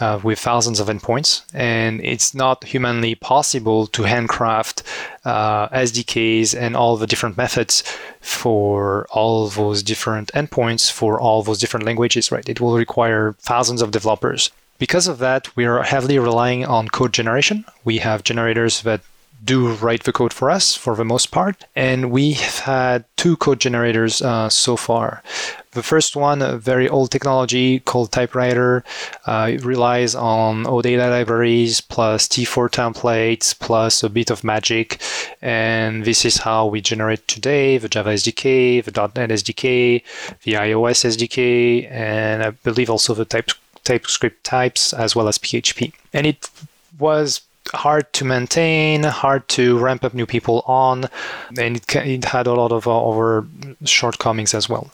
uh, 0.00 0.20
with 0.22 0.38
thousands 0.38 0.80
of 0.80 0.88
endpoints, 0.88 1.42
and 1.54 2.00
it's 2.04 2.34
not 2.34 2.64
humanly 2.64 3.14
possible 3.14 3.86
to 3.88 4.02
handcraft 4.04 4.82
uh, 5.24 5.68
SDKs 5.68 6.58
and 6.58 6.76
all 6.76 6.96
the 6.96 7.06
different 7.06 7.36
methods 7.36 7.82
for 8.20 9.06
all 9.10 9.48
those 9.48 9.82
different 9.82 10.30
endpoints 10.34 10.90
for 10.90 11.20
all 11.20 11.42
those 11.42 11.58
different 11.58 11.86
languages, 11.86 12.30
right? 12.30 12.48
It 12.48 12.60
will 12.60 12.76
require 12.76 13.34
thousands 13.40 13.82
of 13.82 13.90
developers. 13.90 14.50
Because 14.78 15.08
of 15.08 15.18
that, 15.18 15.54
we 15.56 15.64
are 15.64 15.82
heavily 15.82 16.18
relying 16.18 16.64
on 16.64 16.88
code 16.88 17.12
generation. 17.12 17.64
We 17.84 17.98
have 17.98 18.22
generators 18.22 18.82
that 18.82 19.00
do 19.44 19.72
write 19.74 20.04
the 20.04 20.12
code 20.12 20.32
for 20.32 20.50
us 20.50 20.74
for 20.74 20.94
the 20.96 21.04
most 21.04 21.30
part. 21.30 21.64
And 21.76 22.10
we 22.10 22.32
have 22.32 22.58
had 22.60 23.04
two 23.16 23.36
code 23.36 23.60
generators 23.60 24.20
uh, 24.22 24.48
so 24.48 24.76
far. 24.76 25.22
The 25.72 25.82
first 25.82 26.16
one, 26.16 26.42
a 26.42 26.56
very 26.56 26.88
old 26.88 27.10
technology 27.10 27.80
called 27.80 28.10
Typewriter, 28.10 28.84
uh, 29.26 29.50
it 29.52 29.64
relies 29.64 30.14
on 30.14 30.64
OData 30.64 31.10
libraries 31.10 31.80
plus 31.80 32.26
T4 32.26 32.68
templates 32.70 33.56
plus 33.58 34.02
a 34.02 34.08
bit 34.08 34.30
of 34.30 34.42
magic. 34.42 35.00
And 35.40 36.04
this 36.04 36.24
is 36.24 36.38
how 36.38 36.66
we 36.66 36.80
generate 36.80 37.28
today 37.28 37.78
the 37.78 37.88
Java 37.88 38.10
SDK, 38.10 38.82
the 38.82 39.12
.NET 39.14 39.30
SDK, 39.30 40.02
the 40.42 40.52
iOS 40.54 41.04
SDK, 41.04 41.90
and 41.90 42.42
I 42.42 42.50
believe 42.50 42.90
also 42.90 43.14
the 43.14 43.24
type, 43.24 43.50
TypeScript 43.84 44.42
types 44.42 44.92
as 44.92 45.14
well 45.14 45.28
as 45.28 45.38
PHP. 45.38 45.92
And 46.12 46.26
it 46.26 46.50
was 46.98 47.42
hard 47.74 48.12
to 48.14 48.24
maintain, 48.24 49.02
hard 49.04 49.46
to 49.48 49.78
ramp 49.78 50.04
up 50.04 50.14
new 50.14 50.26
people 50.26 50.62
on, 50.66 51.06
and 51.58 51.76
it, 51.76 51.96
it 51.96 52.24
had 52.24 52.46
a 52.46 52.54
lot 52.54 52.72
of 52.72 52.86
uh, 52.86 53.10
other 53.10 53.46
shortcomings 53.84 54.54
as 54.54 54.68
well. 54.68 54.90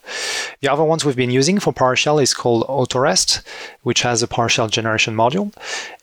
The 0.61 0.69
other 0.69 0.85
ones 0.85 1.05
we've 1.05 1.17
been 1.17 1.31
using 1.31 1.59
for 1.59 1.73
PowerShell 1.73 2.23
is 2.23 2.35
called 2.35 2.67
Autorest, 2.67 3.43
which 3.83 4.03
has 4.03 4.23
a 4.23 4.27
PowerShell 4.27 4.71
generation 4.71 5.15
module, 5.15 5.53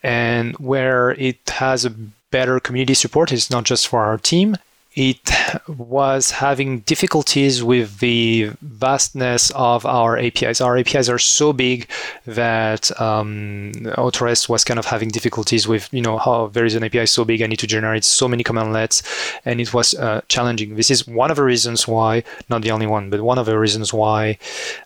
and 0.03 0.55
where 0.57 1.11
it 1.11 1.49
has 1.49 1.85
a 1.85 1.89
better 2.31 2.59
community 2.59 2.93
support. 2.93 3.31
It's 3.31 3.49
not 3.49 3.65
just 3.65 3.87
for 3.87 4.03
our 4.03 4.17
team 4.17 4.57
it 4.93 5.19
was 5.67 6.31
having 6.31 6.79
difficulties 6.81 7.63
with 7.63 8.00
the 8.00 8.51
vastness 8.62 9.50
of 9.51 9.86
our 9.86 10.17
APIs. 10.17 10.60
Our 10.60 10.77
APIs 10.77 11.07
are 11.07 11.17
so 11.17 11.53
big 11.53 11.89
that 12.25 12.91
um, 13.00 13.71
Autorest 13.98 14.50
was 14.50 14.65
kind 14.65 14.77
of 14.77 14.86
having 14.86 15.07
difficulties 15.07 15.65
with, 15.65 15.88
you 15.93 16.01
know, 16.01 16.17
how 16.17 16.48
there 16.48 16.65
is 16.65 16.75
an 16.75 16.83
API 16.83 17.05
so 17.05 17.24
big, 17.24 17.41
I 17.41 17.48
need 17.48 17.60
to 17.60 17.67
generate 17.67 18.03
so 18.03 18.27
many 18.27 18.43
commandlets, 18.43 19.01
and 19.45 19.62
it 19.62 19.74
was 19.74 19.93
uh, 19.95 20.21
challenging. 20.27 20.75
This 20.75 20.91
is 20.91 21.07
one 21.07 21.31
of 21.31 21.38
the 21.38 21.43
reasons 21.43 21.88
why, 21.88 22.24
not 22.50 22.62
the 22.62 22.71
only 22.71 22.88
one, 22.88 23.10
but 23.10 23.21
one 23.21 23.38
of 23.38 23.45
the 23.45 23.57
reasons 23.57 23.93
why 23.93 24.38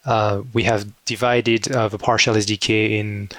uh, 0.06 0.44
we 0.54 0.64
have 0.64 0.86
divided 1.06 1.72
uh, 1.72 1.88
the 1.88 1.98
PowerShell 1.98 2.36
SDK 2.36 2.92
in 2.92 3.30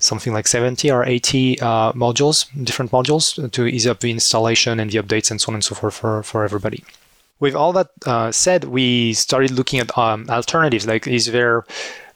something 0.00 0.32
like 0.32 0.48
70 0.48 0.90
or 0.90 1.04
80 1.04 1.60
uh, 1.60 1.92
modules, 1.92 2.46
different 2.64 2.90
modules 2.90 3.50
to 3.52 3.66
ease 3.66 3.86
up 3.86 4.00
the 4.00 4.10
installation 4.10 4.80
and 4.80 4.90
the 4.90 4.98
updates 4.98 5.30
and 5.30 5.40
so 5.40 5.50
on 5.50 5.54
and 5.54 5.64
so 5.64 5.74
forth 5.74 5.94
for, 5.94 6.22
for 6.22 6.44
everybody. 6.44 6.82
With 7.38 7.54
all 7.54 7.72
that 7.74 7.90
uh, 8.04 8.32
said, 8.32 8.64
we 8.64 9.12
started 9.12 9.52
looking 9.52 9.80
at 9.80 9.96
um, 9.96 10.28
alternatives. 10.28 10.86
Like, 10.86 11.06
is 11.06 11.26
there 11.26 11.64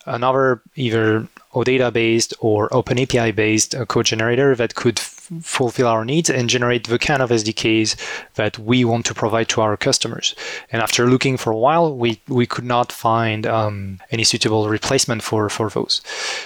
another 0.07 0.61
either 0.75 1.29
OData 1.55 1.93
based 1.93 2.35
or 2.41 2.69
OpenAPI 2.71 3.35
based 3.35 3.75
uh, 3.75 3.87
code 3.87 4.07
generator 4.07 4.55
that 4.55 4.75
could 4.75 5.01
fulfill 5.43 5.87
our 5.87 6.05
needs 6.05 6.31
and 6.31 6.49
generate 6.49 6.87
the 6.87 6.99
kind 6.99 7.23
of 7.23 7.31
SDKs 7.31 7.97
that 8.35 8.59
we 8.59 8.85
want 8.85 9.07
to 9.07 9.15
provide 9.15 9.49
to 9.51 9.61
our 9.61 9.77
customers. 9.77 10.35
And 10.71 10.83
after 10.83 11.07
looking 11.07 11.37
for 11.37 11.53
a 11.53 11.57
while, 11.57 11.97
we, 11.97 12.21
we 12.29 12.47
could 12.47 12.65
not 12.65 12.93
find 12.93 13.47
um, 13.47 14.01
any 14.11 14.25
suitable 14.25 14.69
replacement 14.69 15.23
for, 15.23 15.49
for 15.49 15.71
those. 15.71 16.03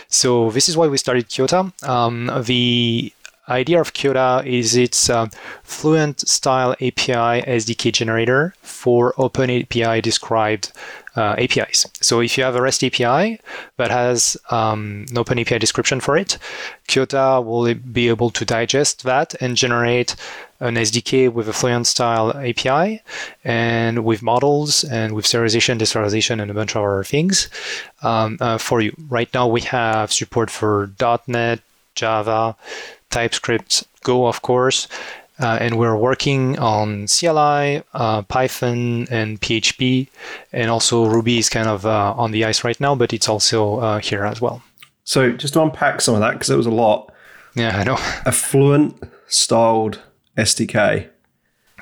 So 0.09 0.51
this 0.51 0.69
is 0.69 0.77
why 0.77 0.87
we 0.87 0.99
started 0.99 1.29
Kiota. 1.29 1.73
Um, 1.89 2.31
the 2.45 3.13
idea 3.49 3.81
of 3.81 3.95
Kiota 3.95 4.45
is 4.47 4.77
it's 4.77 5.09
a 5.09 5.31
Fluent 5.63 6.29
style 6.29 6.73
API 6.73 7.43
SDK 7.43 7.93
generator 7.93 8.55
for 8.63 9.15
open 9.17 9.51
API 9.51 10.01
described 10.01 10.73
uh, 11.19 11.35
APIs. 11.37 11.85
So 12.01 12.21
if 12.21 12.39
you 12.39 12.45
have 12.45 12.55
a 12.55 12.63
REST 12.63 12.85
API 12.85 13.41
that 13.77 13.91
has 13.91 14.37
um, 14.51 15.05
an 15.11 15.17
OpenAPI 15.17 15.59
description 15.59 15.99
for 15.99 16.17
it, 16.17 16.39
Kiota 16.87 17.45
will 17.45 17.75
be 17.75 18.09
able 18.09 18.31
to 18.31 18.45
digest 18.45 19.03
that 19.03 19.35
and 19.41 19.57
generate 19.57 20.15
an 20.61 20.77
SDK 20.77 21.33
with 21.33 21.49
a 21.49 21.53
Fluent 21.53 21.89
style 21.89 22.37
API 22.37 23.03
and 23.43 24.05
with 24.05 24.23
models 24.23 24.85
and 24.85 25.15
with 25.15 25.25
serialization, 25.25 25.79
deserialization, 25.79 26.41
and 26.41 26.53
a 26.53 26.55
bunch 26.55 26.77
of 26.77 26.85
other 26.85 27.03
things 27.03 27.51
um, 28.03 28.39
uh, 28.41 28.59
for 28.59 28.81
you. 28.81 28.95
Right 29.09 29.33
now, 29.35 29.49
we 29.49 29.63
have 29.63 30.13
support 30.13 30.51
for 30.51 30.93
.NET, 31.27 31.61
Java, 31.97 32.55
TypeScript, 33.11 33.85
Go, 34.05 34.27
of 34.29 34.43
course, 34.43 34.87
uh, 35.41 35.59
and 35.61 35.79
we're 35.79 35.97
working 35.97 36.59
on 36.59 37.07
CLI, 37.07 37.83
uh, 37.95 38.23
Python, 38.23 39.07
and 39.11 39.41
PHP, 39.41 40.09
and 40.53 40.71
also 40.71 41.07
Ruby 41.07 41.39
is 41.39 41.49
kind 41.49 41.69
of 41.69 41.87
uh, 41.87 42.15
on 42.17 42.33
the 42.33 42.45
ice 42.45 42.65
right 42.65 42.79
now, 42.81 42.95
but 42.95 43.13
it's 43.13 43.29
also 43.29 43.79
uh, 43.79 43.99
here 43.99 44.25
as 44.25 44.41
well. 44.41 44.63
So 45.05 45.33
just 45.33 45.55
to 45.55 45.63
unpack 45.63 46.01
some 46.01 46.15
of 46.15 46.21
that, 46.21 46.33
because 46.33 46.51
it 46.51 46.57
was 46.57 46.67
a 46.67 46.71
lot. 46.71 47.13
Yeah, 47.55 47.79
I 47.79 47.85
know. 47.85 47.97
A 48.27 48.33
fluent 48.33 49.03
styled 49.27 50.01
SDK. 50.37 51.09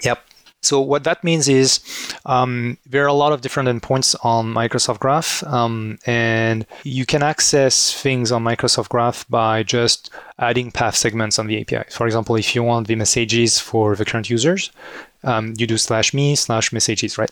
Yep. 0.03 0.21
So 0.67 0.81
what 0.81 1.05
that 1.05 1.23
means 1.23 1.49
is 1.49 1.81
um, 2.27 2.77
there 2.85 3.05
are 3.05 3.09
a 3.09 3.13
lot 3.13 3.33
of 3.33 3.41
different 3.41 3.69
endpoints 3.69 4.17
on 4.25 4.53
Microsoft 4.53 4.99
Graph, 4.99 5.45
um, 5.45 5.99
and 6.07 6.67
you 6.83 7.07
can 7.07 7.23
access 7.23 7.95
things 7.95 8.33
on 8.33 8.43
Microsoft 8.43 8.89
Graph 8.89 9.29
by 9.29 9.63
just 9.63 10.11
adding 10.39 10.73
path 10.73 10.97
segments 10.97 11.39
on 11.39 11.47
the 11.47 11.61
API. 11.61 11.89
For 11.91 12.07
example, 12.07 12.37
if 12.37 12.55
you 12.55 12.63
want 12.63 12.89
the 12.89 12.97
messages 12.97 13.61
for 13.61 13.95
the 13.95 14.05
current 14.05 14.29
users, 14.29 14.71
um, 15.23 15.55
you 15.57 15.67
do 15.67 15.79
slash 15.79 16.13
me 16.13 16.35
slash 16.35 16.73
messages, 16.73 17.17
right? 17.17 17.31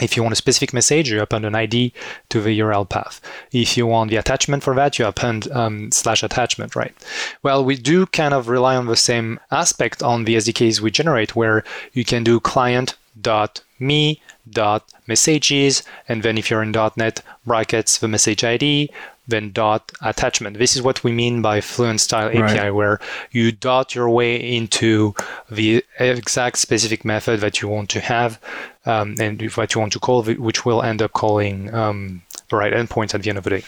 If 0.00 0.16
you 0.16 0.22
want 0.22 0.34
a 0.34 0.36
specific 0.36 0.74
message, 0.74 1.10
you 1.10 1.22
append 1.22 1.46
an 1.46 1.54
ID 1.54 1.92
to 2.28 2.40
the 2.42 2.58
URL 2.60 2.86
path. 2.88 3.20
If 3.50 3.76
you 3.78 3.86
want 3.86 4.10
the 4.10 4.16
attachment 4.16 4.62
for 4.62 4.74
that, 4.74 4.98
you 4.98 5.06
append 5.06 5.50
um, 5.52 5.90
slash 5.90 6.22
attachment, 6.22 6.76
right? 6.76 6.94
Well, 7.42 7.64
we 7.64 7.76
do 7.76 8.04
kind 8.06 8.34
of 8.34 8.48
rely 8.48 8.76
on 8.76 8.86
the 8.86 8.96
same 8.96 9.40
aspect 9.50 10.02
on 10.02 10.24
the 10.24 10.36
SDKs 10.36 10.80
we 10.80 10.90
generate, 10.90 11.34
where 11.34 11.64
you 11.94 12.04
can 12.04 12.24
do 12.24 12.40
client 12.40 12.96
dot 13.20 13.62
me 13.78 14.20
dot 14.48 14.84
messages 15.06 15.82
and 16.08 16.22
then 16.22 16.38
if 16.38 16.50
you're 16.50 16.62
in 16.62 16.72
.NET 16.96 17.22
brackets 17.46 17.98
the 17.98 18.08
message 18.08 18.44
ID 18.44 18.90
then 19.26 19.52
dot 19.52 19.92
attachment. 20.00 20.58
This 20.58 20.76
is 20.76 20.82
what 20.82 21.02
we 21.02 21.12
mean 21.12 21.42
by 21.42 21.60
Fluent 21.60 22.00
Style 22.00 22.28
API, 22.28 22.40
right. 22.40 22.70
where 22.70 23.00
you 23.30 23.52
dot 23.52 23.94
your 23.94 24.08
way 24.08 24.36
into 24.36 25.14
the 25.50 25.84
exact 25.98 26.58
specific 26.58 27.04
method 27.04 27.40
that 27.40 27.60
you 27.60 27.68
want 27.68 27.90
to 27.90 28.00
have 28.00 28.40
um, 28.84 29.16
and 29.18 29.40
what 29.56 29.74
you 29.74 29.80
want 29.80 29.92
to 29.92 30.00
call, 30.00 30.22
which 30.22 30.64
will 30.64 30.82
end 30.82 31.02
up 31.02 31.12
calling 31.12 31.72
um, 31.74 32.22
the 32.48 32.56
right 32.56 32.72
endpoints 32.72 33.14
at 33.14 33.22
the 33.22 33.28
end 33.28 33.38
of 33.38 33.44
the 33.44 33.50
day. 33.50 33.62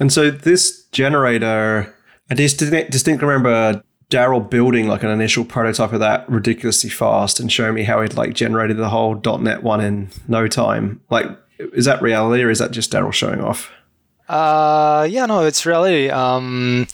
And 0.00 0.12
so 0.12 0.30
this 0.30 0.84
generator, 0.92 1.94
I 2.30 2.34
distinctly 2.34 3.26
remember 3.26 3.82
Daryl 4.10 4.48
building 4.48 4.88
like 4.88 5.02
an 5.02 5.10
initial 5.10 5.44
prototype 5.44 5.92
of 5.92 6.00
that 6.00 6.28
ridiculously 6.28 6.90
fast 6.90 7.40
and 7.40 7.50
showing 7.50 7.74
me 7.74 7.84
how 7.84 8.02
he'd 8.02 8.14
like 8.14 8.34
generated 8.34 8.76
the 8.76 8.88
whole 8.88 9.14
.NET 9.14 9.62
one 9.62 9.80
in 9.80 10.10
no 10.28 10.46
time. 10.48 11.00
Like, 11.10 11.26
is 11.58 11.84
that 11.84 12.02
reality 12.02 12.42
or 12.42 12.50
is 12.50 12.58
that 12.58 12.72
just 12.72 12.92
Daryl 12.92 13.12
showing 13.12 13.40
off? 13.40 13.70
Uh, 14.28 15.06
yeah, 15.10 15.26
no, 15.26 15.44
it's 15.44 15.66
reality. 15.66 16.08
Um, 16.08 16.86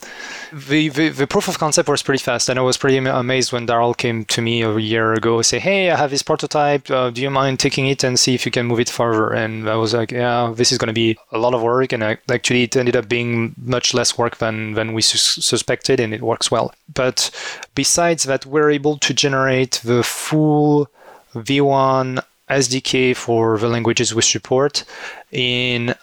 the, 0.51 0.89
the, 0.89 1.09
the 1.09 1.27
proof 1.27 1.47
of 1.47 1.57
concept 1.57 1.87
was 1.87 2.03
pretty 2.03 2.21
fast, 2.21 2.49
and 2.49 2.59
I 2.59 2.61
was 2.61 2.75
pretty 2.75 2.97
amazed 2.97 3.53
when 3.53 3.65
Daryl 3.65 3.95
came 3.95 4.25
to 4.25 4.41
me 4.41 4.63
a 4.63 4.77
year 4.77 5.13
ago, 5.13 5.41
say, 5.41 5.59
"Hey, 5.59 5.89
I 5.89 5.95
have 5.95 6.11
this 6.11 6.23
prototype. 6.23 6.91
Uh, 6.91 7.09
do 7.09 7.21
you 7.21 7.29
mind 7.29 7.59
taking 7.59 7.87
it 7.87 8.03
and 8.03 8.19
see 8.19 8.35
if 8.35 8.45
you 8.45 8.51
can 8.51 8.65
move 8.65 8.81
it 8.81 8.89
further?" 8.89 9.31
And 9.31 9.69
I 9.69 9.75
was 9.75 9.93
like, 9.93 10.11
"Yeah, 10.11 10.51
this 10.53 10.73
is 10.73 10.77
going 10.77 10.87
to 10.87 10.93
be 10.93 11.17
a 11.31 11.37
lot 11.37 11.53
of 11.53 11.61
work." 11.61 11.93
And 11.93 12.03
I, 12.03 12.17
actually, 12.29 12.63
it 12.63 12.75
ended 12.75 12.97
up 12.97 13.07
being 13.07 13.55
much 13.57 13.93
less 13.93 14.17
work 14.17 14.37
than 14.37 14.73
than 14.73 14.91
we 14.91 15.01
su- 15.01 15.41
suspected, 15.41 16.01
and 16.01 16.13
it 16.13 16.21
works 16.21 16.51
well. 16.51 16.73
But 16.93 17.31
besides 17.73 18.23
that, 18.23 18.45
we're 18.45 18.71
able 18.71 18.97
to 18.97 19.13
generate 19.13 19.79
the 19.85 20.03
full 20.03 20.89
V1 21.33 22.21
SDK 22.49 23.15
for 23.15 23.57
the 23.57 23.69
languages 23.69 24.13
we 24.13 24.21
support 24.21 24.83
in 25.31 25.95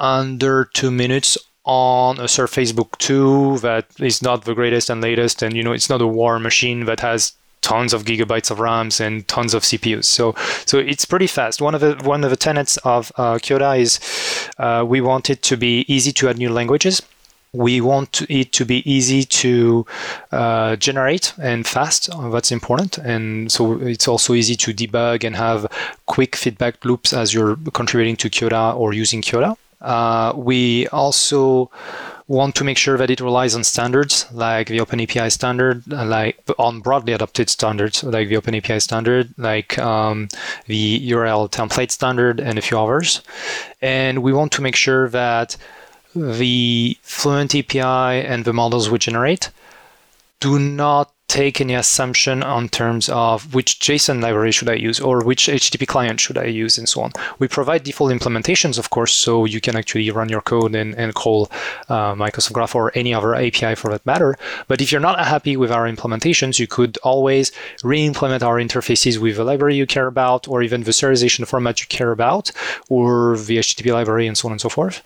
under 0.00 0.64
two 0.64 0.90
minutes 0.90 1.38
on 1.64 2.18
a 2.18 2.26
Surface 2.26 2.72
Book 2.72 2.96
2 2.98 3.58
that 3.58 3.86
is 4.00 4.22
not 4.22 4.44
the 4.44 4.54
greatest 4.54 4.90
and 4.90 5.00
latest, 5.00 5.42
and 5.42 5.54
you 5.54 5.62
know 5.62 5.72
it's 5.72 5.90
not 5.90 6.00
a 6.00 6.06
war 6.06 6.38
machine 6.38 6.86
that 6.86 7.00
has 7.00 7.34
tons 7.60 7.92
of 7.92 8.04
gigabytes 8.04 8.50
of 8.50 8.58
RAMs 8.58 9.00
and 9.00 9.28
tons 9.28 9.54
of 9.54 9.62
CPUs. 9.62 10.04
So 10.04 10.34
so 10.66 10.78
it's 10.78 11.04
pretty 11.04 11.26
fast. 11.26 11.60
One 11.60 11.74
of 11.74 11.80
the 11.80 11.96
one 12.02 12.24
of 12.24 12.30
the 12.30 12.36
tenets 12.36 12.76
of 12.78 13.12
uh, 13.16 13.34
Kiota 13.34 13.78
is 13.78 14.00
uh, 14.58 14.84
we 14.86 15.00
want 15.00 15.30
it 15.30 15.42
to 15.42 15.56
be 15.56 15.84
easy 15.86 16.12
to 16.12 16.28
add 16.28 16.38
new 16.38 16.50
languages. 16.50 17.02
We 17.52 17.80
want 17.80 18.22
it 18.30 18.52
to 18.52 18.64
be 18.64 18.88
easy 18.90 19.24
to 19.24 19.84
uh, 20.30 20.76
generate 20.76 21.34
and 21.42 21.66
fast. 21.66 22.08
That's 22.30 22.52
important. 22.52 22.96
And 22.98 23.50
so 23.50 23.80
it's 23.80 24.06
also 24.06 24.34
easy 24.34 24.54
to 24.54 24.72
debug 24.72 25.24
and 25.24 25.34
have 25.34 25.66
quick 26.06 26.36
feedback 26.36 26.84
loops 26.84 27.12
as 27.12 27.34
you're 27.34 27.56
contributing 27.74 28.16
to 28.18 28.30
Kiota 28.30 28.76
or 28.76 28.92
using 28.92 29.20
Kiota. 29.20 29.56
Uh, 29.80 30.32
we 30.36 30.86
also 30.88 31.70
want 32.30 32.54
to 32.54 32.62
make 32.62 32.78
sure 32.78 32.96
that 32.96 33.10
it 33.10 33.20
relies 33.20 33.56
on 33.56 33.64
standards 33.64 34.24
like 34.32 34.68
the 34.68 34.78
OpenAPI 34.78 35.32
standard, 35.32 35.82
uh, 35.92 36.04
like 36.04 36.38
on 36.58 36.80
broadly 36.80 37.12
adopted 37.12 37.50
standards 37.50 38.04
like 38.04 38.28
the 38.28 38.36
OpenAPI 38.36 38.80
standard, 38.80 39.34
like 39.36 39.76
um, 39.78 40.28
the 40.66 41.10
URL 41.10 41.50
template 41.50 41.90
standard, 41.90 42.38
and 42.38 42.56
a 42.56 42.62
few 42.62 42.78
others. 42.78 43.22
And 43.82 44.22
we 44.22 44.32
want 44.32 44.52
to 44.52 44.62
make 44.62 44.76
sure 44.76 45.08
that 45.08 45.56
the 46.14 46.96
Fluent 47.02 47.54
API 47.54 47.80
and 48.26 48.44
the 48.44 48.52
models 48.52 48.90
we 48.90 48.98
generate 48.98 49.50
do 50.38 50.58
not 50.58 51.12
take 51.30 51.60
any 51.60 51.74
assumption 51.74 52.42
on 52.42 52.68
terms 52.68 53.08
of 53.08 53.54
which 53.54 53.78
JSON 53.78 54.20
library 54.20 54.50
should 54.50 54.68
I 54.68 54.74
use 54.74 54.98
or 54.98 55.22
which 55.22 55.46
HTTP 55.46 55.86
client 55.86 56.18
should 56.18 56.36
I 56.36 56.46
use 56.46 56.76
and 56.76 56.88
so 56.88 57.02
on. 57.02 57.12
We 57.38 57.46
provide 57.46 57.84
default 57.84 58.10
implementations, 58.10 58.78
of 58.80 58.90
course, 58.90 59.14
so 59.14 59.44
you 59.44 59.60
can 59.60 59.76
actually 59.76 60.10
run 60.10 60.28
your 60.28 60.40
code 60.40 60.74
and, 60.74 60.92
and 60.96 61.14
call 61.14 61.48
uh, 61.88 62.14
Microsoft 62.14 62.54
Graph 62.54 62.74
or 62.74 62.90
any 62.96 63.14
other 63.14 63.36
API 63.36 63.76
for 63.76 63.92
that 63.92 64.04
matter. 64.04 64.36
But 64.66 64.80
if 64.80 64.90
you're 64.90 65.00
not 65.00 65.24
happy 65.24 65.56
with 65.56 65.70
our 65.70 65.86
implementations, 65.88 66.58
you 66.58 66.66
could 66.66 66.98
always 67.04 67.52
re-implement 67.84 68.42
our 68.42 68.56
interfaces 68.56 69.18
with 69.18 69.36
the 69.36 69.44
library 69.44 69.76
you 69.76 69.86
care 69.86 70.08
about 70.08 70.48
or 70.48 70.62
even 70.62 70.82
the 70.82 70.90
serialization 70.90 71.46
format 71.46 71.80
you 71.80 71.86
care 71.86 72.10
about 72.10 72.50
or 72.88 73.36
the 73.36 73.58
HTTP 73.58 73.92
library 73.92 74.26
and 74.26 74.36
so 74.36 74.48
on 74.48 74.52
and 74.52 74.60
so 74.60 74.68
forth 74.68 75.00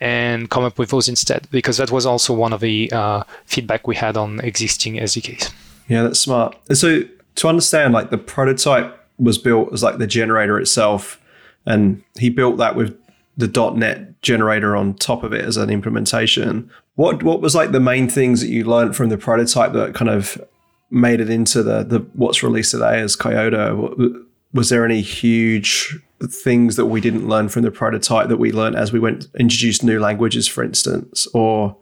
and 0.00 0.50
come 0.50 0.64
up 0.64 0.76
with 0.76 0.90
those 0.90 1.08
instead 1.08 1.46
because 1.52 1.76
that 1.76 1.92
was 1.92 2.04
also 2.04 2.34
one 2.34 2.52
of 2.52 2.60
the 2.60 2.90
uh, 2.92 3.22
feedback 3.46 3.86
we 3.86 3.94
had 3.94 4.16
on 4.16 4.40
existing 4.40 4.94
SDKs. 4.94 5.52
Yeah, 5.88 6.02
that's 6.02 6.20
smart. 6.20 6.56
So 6.76 7.02
to 7.36 7.48
understand, 7.48 7.92
like 7.94 8.10
the 8.10 8.18
prototype 8.18 8.94
was 9.18 9.38
built 9.38 9.72
as 9.72 9.82
like 9.82 9.98
the 9.98 10.06
generator 10.06 10.58
itself, 10.58 11.20
and 11.66 12.02
he 12.18 12.30
built 12.30 12.58
that 12.58 12.76
with 12.76 12.96
the 13.36 13.48
.NET 13.74 14.20
generator 14.20 14.76
on 14.76 14.94
top 14.94 15.22
of 15.22 15.32
it 15.32 15.44
as 15.44 15.56
an 15.56 15.70
implementation. 15.70 16.70
What 16.96 17.22
what 17.22 17.40
was 17.40 17.54
like 17.54 17.72
the 17.72 17.80
main 17.80 18.08
things 18.08 18.40
that 18.40 18.48
you 18.48 18.64
learned 18.64 18.96
from 18.96 19.08
the 19.08 19.18
prototype 19.18 19.72
that 19.72 19.94
kind 19.94 20.10
of 20.10 20.42
made 20.90 21.20
it 21.20 21.30
into 21.30 21.62
the 21.62 21.84
the 21.84 22.00
what's 22.14 22.42
released 22.42 22.72
today 22.72 23.00
as 23.00 23.16
Kiota? 23.16 24.24
Was 24.52 24.70
there 24.70 24.84
any 24.84 25.00
huge 25.00 25.96
things 26.26 26.76
that 26.76 26.86
we 26.86 27.00
didn't 27.00 27.28
learn 27.28 27.48
from 27.48 27.62
the 27.62 27.70
prototype 27.70 28.28
that 28.28 28.38
we 28.38 28.50
learned 28.50 28.74
as 28.76 28.92
we 28.92 28.98
went 28.98 29.28
introduced 29.38 29.84
new 29.84 30.00
languages, 30.00 30.48
for 30.48 30.64
instance, 30.64 31.28
or 31.32 31.76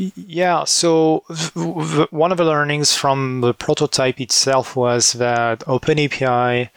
yeah, 0.00 0.64
so 0.64 1.24
one 2.10 2.32
of 2.32 2.38
the 2.38 2.44
learnings 2.44 2.94
from 2.94 3.42
the 3.42 3.52
prototype 3.52 4.18
itself 4.18 4.74
was 4.74 5.12
that 5.14 5.60
OpenAPI 5.60 6.70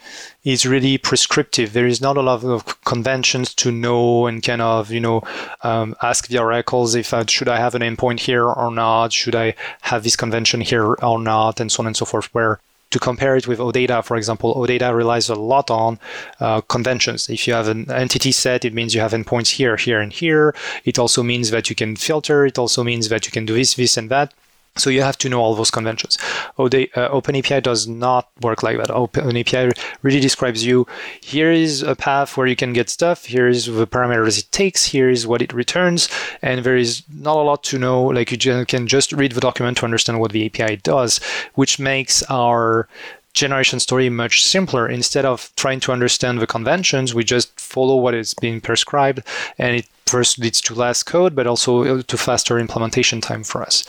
is 0.44 0.66
really 0.66 0.98
prescriptive. 0.98 1.72
There 1.72 1.86
is 1.86 2.02
not 2.02 2.18
a 2.18 2.22
lot 2.22 2.44
of 2.44 2.84
conventions 2.84 3.54
to 3.54 3.70
know 3.70 4.26
and 4.26 4.42
kind 4.42 4.60
of, 4.60 4.90
you 4.90 5.00
know, 5.00 5.22
um, 5.62 5.96
ask 6.02 6.28
the 6.28 6.38
oracles 6.38 6.94
if 6.94 7.14
uh, 7.14 7.24
should 7.26 7.48
I 7.48 7.56
have 7.56 7.74
an 7.74 7.80
endpoint 7.80 8.20
here 8.20 8.44
or 8.44 8.70
not, 8.70 9.14
should 9.14 9.34
I 9.34 9.54
have 9.80 10.02
this 10.02 10.16
convention 10.16 10.60
here 10.60 10.92
or 10.92 11.18
not, 11.18 11.60
and 11.60 11.72
so 11.72 11.82
on 11.82 11.86
and 11.86 11.96
so 11.96 12.04
forth. 12.04 12.26
Where 12.34 12.60
to 12.94 13.00
compare 13.00 13.34
it 13.34 13.48
with 13.48 13.58
OData, 13.58 14.04
for 14.04 14.16
example, 14.16 14.54
OData 14.54 14.94
relies 14.96 15.28
a 15.28 15.34
lot 15.34 15.68
on 15.68 15.98
uh, 16.38 16.60
conventions. 16.60 17.28
If 17.28 17.48
you 17.48 17.52
have 17.52 17.66
an 17.66 17.90
entity 17.90 18.30
set, 18.30 18.64
it 18.64 18.72
means 18.72 18.94
you 18.94 19.00
have 19.00 19.10
endpoints 19.10 19.50
here, 19.50 19.76
here, 19.76 20.00
and 20.00 20.12
here. 20.12 20.54
It 20.84 20.96
also 20.96 21.24
means 21.24 21.50
that 21.50 21.68
you 21.68 21.74
can 21.74 21.96
filter. 21.96 22.46
It 22.46 22.56
also 22.56 22.84
means 22.84 23.08
that 23.08 23.26
you 23.26 23.32
can 23.32 23.46
do 23.46 23.54
this, 23.54 23.74
this, 23.74 23.96
and 23.96 24.10
that. 24.10 24.32
So 24.76 24.90
you 24.90 25.02
have 25.02 25.18
to 25.18 25.28
know 25.28 25.40
all 25.40 25.54
those 25.54 25.70
conventions. 25.70 26.18
OD, 26.58 26.74
uh, 26.96 27.08
OpenAPI 27.10 27.62
does 27.62 27.86
not 27.86 28.28
work 28.40 28.64
like 28.64 28.76
that. 28.78 28.88
OpenAPI 28.88 29.72
really 30.02 30.18
describes 30.18 30.66
you. 30.66 30.84
Here 31.20 31.52
is 31.52 31.82
a 31.82 31.94
path 31.94 32.36
where 32.36 32.48
you 32.48 32.56
can 32.56 32.72
get 32.72 32.90
stuff. 32.90 33.26
Here 33.26 33.46
is 33.46 33.66
the 33.66 33.86
parameters 33.86 34.38
it 34.38 34.50
takes. 34.50 34.86
Here 34.86 35.08
is 35.08 35.28
what 35.28 35.42
it 35.42 35.52
returns, 35.52 36.08
and 36.42 36.64
there 36.64 36.76
is 36.76 37.04
not 37.08 37.36
a 37.36 37.42
lot 37.42 37.62
to 37.64 37.78
know. 37.78 38.02
Like 38.02 38.32
you 38.32 38.64
can 38.64 38.88
just 38.88 39.12
read 39.12 39.32
the 39.32 39.40
document 39.40 39.78
to 39.78 39.84
understand 39.84 40.18
what 40.18 40.32
the 40.32 40.46
API 40.46 40.76
does, 40.76 41.20
which 41.54 41.78
makes 41.78 42.24
our 42.24 42.88
generation 43.32 43.78
story 43.78 44.08
much 44.08 44.44
simpler. 44.44 44.88
Instead 44.88 45.24
of 45.24 45.52
trying 45.54 45.78
to 45.80 45.92
understand 45.92 46.40
the 46.40 46.48
conventions, 46.48 47.14
we 47.14 47.22
just 47.22 47.60
follow 47.60 47.94
what 47.96 48.14
is 48.14 48.34
being 48.34 48.60
prescribed, 48.60 49.22
and 49.56 49.76
it 49.76 49.86
first 50.06 50.38
leads 50.38 50.60
to 50.62 50.74
less 50.74 51.04
code, 51.04 51.36
but 51.36 51.46
also 51.46 52.02
to 52.02 52.16
faster 52.16 52.58
implementation 52.58 53.20
time 53.20 53.44
for 53.44 53.62
us. 53.62 53.84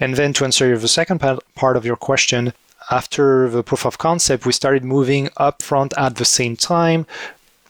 And 0.00 0.16
then 0.16 0.32
to 0.34 0.44
answer 0.44 0.76
the 0.76 0.88
second 0.88 1.20
part 1.54 1.76
of 1.76 1.84
your 1.84 1.96
question, 1.96 2.52
after 2.90 3.48
the 3.48 3.62
proof 3.62 3.86
of 3.86 3.98
concept, 3.98 4.44
we 4.44 4.52
started 4.52 4.84
moving 4.84 5.30
up 5.36 5.62
front 5.62 5.94
at 5.96 6.16
the 6.16 6.24
same 6.24 6.56
time. 6.56 7.06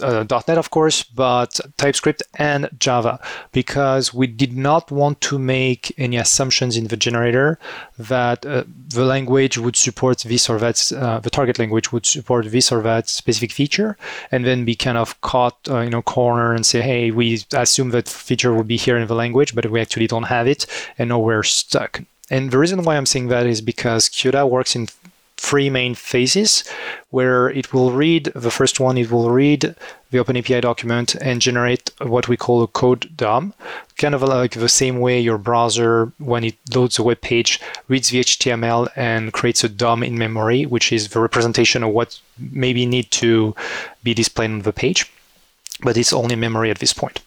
Uh, 0.01 0.25
.NET, 0.49 0.59
of 0.59 0.71
course, 0.71 1.05
but 1.05 1.61
TypeScript 1.77 2.21
and 2.35 2.69
Java, 2.81 3.21
because 3.53 4.13
we 4.13 4.27
did 4.27 4.53
not 4.57 4.91
want 4.91 5.21
to 5.21 5.39
make 5.39 5.95
any 5.97 6.17
assumptions 6.17 6.77
in 6.77 6.89
the 6.89 6.97
generator 6.97 7.61
that 7.97 8.45
uh, 8.45 8.65
the 8.89 9.05
language 9.05 9.57
would 9.57 9.77
support 9.77 10.19
this 10.19 10.51
or 10.51 10.59
that, 10.59 10.93
uh, 10.93 11.21
the 11.21 11.31
target 11.31 11.61
language 11.61 11.93
would 11.93 12.07
support 12.07 12.51
this 12.51 12.73
or 12.73 12.83
that 12.83 13.09
specific 13.09 13.53
feature, 13.53 13.97
and 14.33 14.45
then 14.45 14.65
be 14.65 14.75
kind 14.75 14.99
of 14.99 15.21
caught, 15.21 15.57
uh, 15.71 15.79
you 15.79 15.91
know, 15.91 16.03
corner 16.03 16.53
and 16.55 16.67
say, 16.67 16.81
hey, 16.81 17.13
we 17.13 17.45
assume 17.53 17.91
that 17.91 18.09
feature 18.09 18.53
would 18.53 18.67
be 18.67 18.77
here 18.77 18.97
in 18.97 19.07
the 19.07 19.15
language, 19.15 19.55
but 19.55 19.71
we 19.71 19.81
actually 19.81 20.09
don't 20.09 20.25
have 20.25 20.49
it, 20.49 20.67
and 20.99 21.11
now 21.11 21.21
we're 21.21 21.45
stuck. 21.45 22.03
And 22.31 22.51
the 22.51 22.59
reason 22.59 22.83
why 22.83 22.97
I'm 22.97 23.07
saying 23.07 23.29
that 23.29 23.47
is 23.47 23.61
because 23.61 24.09
Kiota 24.09 24.49
works 24.49 24.75
in 24.75 24.89
three 25.37 25.69
main 25.69 25.95
phases 25.95 26.65
where 27.11 27.51
it 27.51 27.73
will 27.73 27.91
read 27.93 28.25
the 28.35 28.51
first 28.51 28.81
one 28.81 28.97
it 28.97 29.11
will 29.11 29.31
read 29.31 29.75
the 30.11 30.19
openapi 30.19 30.61
document 30.61 31.15
and 31.17 31.41
generate 31.41 31.91
what 32.01 32.29
we 32.29 32.37
call 32.37 32.63
a 32.63 32.69
code 32.69 33.11
dom. 33.17 33.53
Kind 33.99 34.15
of 34.15 34.23
like 34.23 34.53
the 34.53 34.69
same 34.69 35.01
way 35.01 35.21
your 35.21 35.39
browser 35.39 36.13
when 36.19 36.45
it 36.45 36.57
loads 36.75 36.99
a 36.99 37.03
web 37.03 37.21
page 37.21 37.61
reads 37.89 38.09
the 38.11 38.21
html 38.21 38.89
and 38.97 39.33
creates 39.33 39.65
a 39.65 39.69
dom 39.69 40.03
in 40.03 40.17
memory 40.17 40.65
which 40.67 40.93
is 40.93 41.09
the 41.09 41.21
representation 41.21 41.83
of 41.83 41.91
what 41.91 42.21
maybe 42.39 42.87
need 42.87 43.11
to 43.11 43.55
be 44.03 44.15
displayed 44.15 44.51
on 44.51 44.63
the 44.63 44.73
page 44.73 45.11
but 45.85 45.97
it's 45.97 46.13
only 46.13 46.35
memory 46.35 46.71
at 46.71 46.79
this 46.79 46.93
point. 46.93 47.21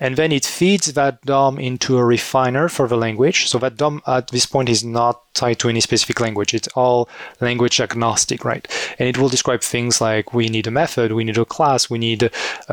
And 0.00 0.16
then 0.16 0.32
it 0.32 0.46
feeds 0.46 0.92
that 0.94 1.22
DOM 1.26 1.58
into 1.58 1.98
a 1.98 2.04
refiner 2.04 2.68
for 2.68 2.88
the 2.88 2.96
language. 2.96 3.48
So 3.48 3.58
that 3.58 3.76
DOM 3.76 4.02
at 4.06 4.28
this 4.28 4.46
point 4.46 4.68
is 4.68 4.82
not 4.82 5.22
tied 5.34 5.58
to 5.60 5.68
any 5.68 5.80
specific 5.80 6.18
language. 6.20 6.54
It's 6.54 6.68
all 6.68 7.08
language 7.40 7.80
agnostic, 7.80 8.44
right? 8.44 8.66
And 8.98 9.08
it 9.08 9.18
will 9.18 9.28
describe 9.28 9.62
things 9.62 10.00
like 10.00 10.32
we 10.34 10.48
need 10.48 10.66
a 10.66 10.70
method, 10.70 11.12
we 11.12 11.24
need 11.24 11.38
a 11.38 11.44
class, 11.44 11.90
we 11.90 11.98
need 11.98 12.24
a, 12.24 12.30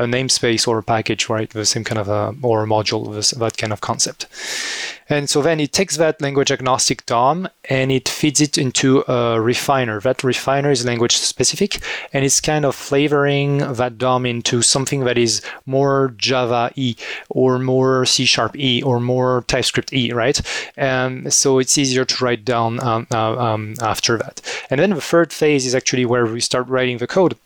namespace 0.08 0.66
or 0.66 0.78
a 0.78 0.82
package, 0.82 1.28
right? 1.28 1.50
The 1.50 1.66
same 1.66 1.84
kind 1.84 1.98
of 1.98 2.08
a, 2.08 2.34
or 2.42 2.64
a 2.64 2.66
module, 2.66 3.38
that 3.38 3.58
kind 3.58 3.72
of 3.72 3.80
concept. 3.82 4.26
And 5.08 5.28
so 5.28 5.42
then 5.42 5.60
it 5.60 5.72
takes 5.72 5.96
that 5.96 6.20
language 6.20 6.50
agnostic 6.50 7.06
DOM 7.06 7.48
and 7.64 7.90
it 7.90 8.08
feeds 8.08 8.40
it 8.40 8.58
into 8.58 9.04
a 9.10 9.40
refiner. 9.40 10.00
That 10.00 10.22
refiner 10.22 10.70
is 10.70 10.84
language 10.84 11.16
specific 11.16 11.80
and 12.12 12.24
it's 12.24 12.40
kind 12.40 12.64
of 12.64 12.74
flavoring 12.74 13.58
that 13.74 13.98
DOM 13.98 14.26
into 14.26 14.62
something 14.62 15.04
that 15.04 15.18
is 15.18 15.42
more 15.66 16.14
Java 16.16 16.70
E 16.76 16.96
or 17.30 17.58
more 17.58 18.04
C 18.04 18.24
sharp 18.24 18.56
E 18.56 18.82
or 18.82 19.00
more 19.00 19.44
TypeScript 19.48 19.92
E, 19.92 20.12
right? 20.12 20.40
And 20.76 21.32
so 21.32 21.58
it's 21.58 21.78
easier 21.78 22.04
to 22.04 22.24
write 22.24 22.44
down 22.44 22.80
um, 22.80 23.06
uh, 23.12 23.38
um, 23.38 23.74
after 23.80 24.18
that. 24.18 24.40
And 24.70 24.80
then 24.80 24.90
the 24.90 25.00
third 25.00 25.32
phase 25.32 25.66
is 25.66 25.74
actually 25.74 26.04
where 26.04 26.26
we 26.26 26.40
start 26.40 26.68
writing 26.68 26.98
the 26.98 27.06
code 27.06 27.36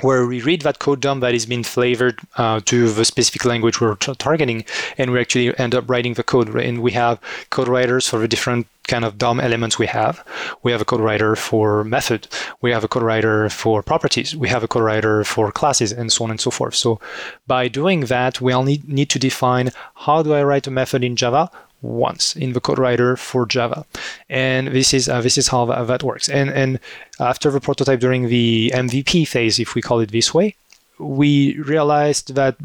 where 0.00 0.26
we 0.26 0.40
read 0.40 0.62
that 0.62 0.78
code 0.78 1.00
DOM 1.00 1.20
that 1.20 1.34
is 1.34 1.46
being 1.46 1.64
flavored 1.64 2.20
uh, 2.36 2.60
to 2.66 2.88
the 2.90 3.04
specific 3.04 3.44
language 3.44 3.80
we're 3.80 3.96
t- 3.96 4.14
targeting, 4.14 4.64
and 4.96 5.10
we 5.10 5.20
actually 5.20 5.56
end 5.58 5.74
up 5.74 5.88
writing 5.90 6.14
the 6.14 6.22
code. 6.22 6.54
And 6.54 6.82
we 6.82 6.92
have 6.92 7.20
code 7.50 7.68
writers 7.68 8.08
for 8.08 8.18
the 8.18 8.28
different 8.28 8.66
kind 8.86 9.04
of 9.04 9.18
DOM 9.18 9.38
elements 9.40 9.78
we 9.78 9.86
have. 9.86 10.24
We 10.62 10.72
have 10.72 10.80
a 10.80 10.84
code 10.84 11.00
writer 11.00 11.36
for 11.36 11.84
method. 11.84 12.28
We 12.60 12.70
have 12.70 12.84
a 12.84 12.88
code 12.88 13.02
writer 13.02 13.48
for 13.50 13.82
properties. 13.82 14.34
We 14.34 14.48
have 14.48 14.62
a 14.62 14.68
code 14.68 14.84
writer 14.84 15.24
for 15.24 15.50
classes, 15.52 15.92
and 15.92 16.12
so 16.12 16.24
on 16.24 16.30
and 16.30 16.40
so 16.40 16.50
forth. 16.50 16.74
So 16.74 17.00
by 17.46 17.68
doing 17.68 18.00
that, 18.02 18.40
we 18.40 18.52
only 18.52 18.82
need 18.86 19.10
to 19.10 19.18
define 19.18 19.70
how 19.94 20.22
do 20.22 20.32
I 20.32 20.42
write 20.42 20.66
a 20.66 20.70
method 20.70 21.04
in 21.04 21.16
Java? 21.16 21.50
Once 21.82 22.34
in 22.36 22.52
the 22.52 22.60
code 22.60 22.78
writer 22.78 23.16
for 23.16 23.46
Java, 23.46 23.84
and 24.28 24.68
this 24.68 24.92
is 24.92 25.08
uh, 25.08 25.20
this 25.20 25.38
is 25.38 25.48
how 25.48 25.64
that, 25.66 26.02
works. 26.02 26.28
And 26.28 26.50
and 26.50 26.80
after 27.20 27.50
the 27.50 27.60
prototype 27.60 28.00
during 28.00 28.28
the 28.28 28.72
MVP 28.74 29.26
phase, 29.26 29.58
if 29.58 29.74
we 29.74 29.82
call 29.82 30.00
it 30.00 30.10
this 30.10 30.34
way, 30.34 30.54
we 30.98 31.58
realized 31.58 32.34
that 32.34 32.56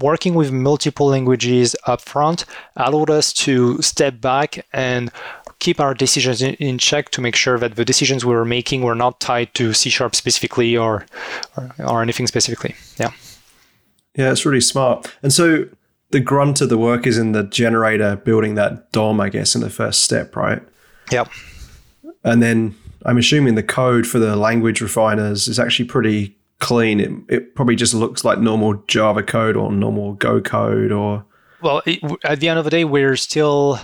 working 0.00 0.34
with 0.34 0.50
multiple 0.52 1.08
languages 1.08 1.76
upfront 1.86 2.44
allowed 2.76 3.10
us 3.10 3.32
to 3.32 3.80
step 3.82 4.20
back 4.20 4.64
and 4.72 5.10
keep 5.58 5.80
our 5.80 5.94
decisions 5.94 6.40
in, 6.40 6.54
in, 6.54 6.78
check 6.78 7.10
to 7.10 7.20
make 7.20 7.34
sure 7.34 7.58
that 7.58 7.74
the 7.74 7.84
decisions 7.84 8.24
we 8.24 8.34
were 8.34 8.44
making 8.44 8.82
were 8.82 8.94
not 8.94 9.20
tied 9.20 9.52
to 9.54 9.72
C 9.72 9.90
sharp 9.90 10.14
specifically 10.14 10.76
or, 10.76 11.04
or, 11.56 11.74
or 11.78 12.02
anything 12.02 12.26
specifically. 12.26 12.74
Yeah. 12.96 13.10
Yeah, 14.14 14.32
it's 14.32 14.46
really 14.46 14.60
smart. 14.60 15.14
And 15.22 15.32
so 15.32 15.68
the 16.10 16.20
grunt 16.20 16.60
of 16.60 16.68
the 16.68 16.78
work 16.78 17.06
is 17.06 17.18
in 17.18 17.32
the 17.32 17.44
generator 17.44 18.16
building 18.16 18.54
that 18.54 18.90
DOM, 18.92 19.20
I 19.20 19.28
guess, 19.28 19.54
in 19.54 19.60
the 19.60 19.70
first 19.70 20.02
step, 20.02 20.34
right? 20.36 20.62
Yep. 21.10 21.28
And 22.24 22.42
then 22.42 22.74
I'm 23.04 23.18
assuming 23.18 23.54
the 23.54 23.62
code 23.62 24.06
for 24.06 24.18
the 24.18 24.36
language 24.36 24.80
refiners 24.80 25.48
is 25.48 25.58
actually 25.58 25.86
pretty 25.86 26.36
clean. 26.60 27.00
It, 27.00 27.10
it 27.28 27.54
probably 27.54 27.76
just 27.76 27.94
looks 27.94 28.24
like 28.24 28.38
normal 28.38 28.74
Java 28.88 29.22
code 29.22 29.56
or 29.56 29.70
normal 29.70 30.14
Go 30.14 30.40
code 30.40 30.92
or. 30.92 31.24
Well, 31.60 31.82
it, 31.86 32.00
at 32.24 32.40
the 32.40 32.48
end 32.48 32.58
of 32.58 32.64
the 32.64 32.70
day, 32.70 32.84
we're 32.84 33.16
still 33.16 33.78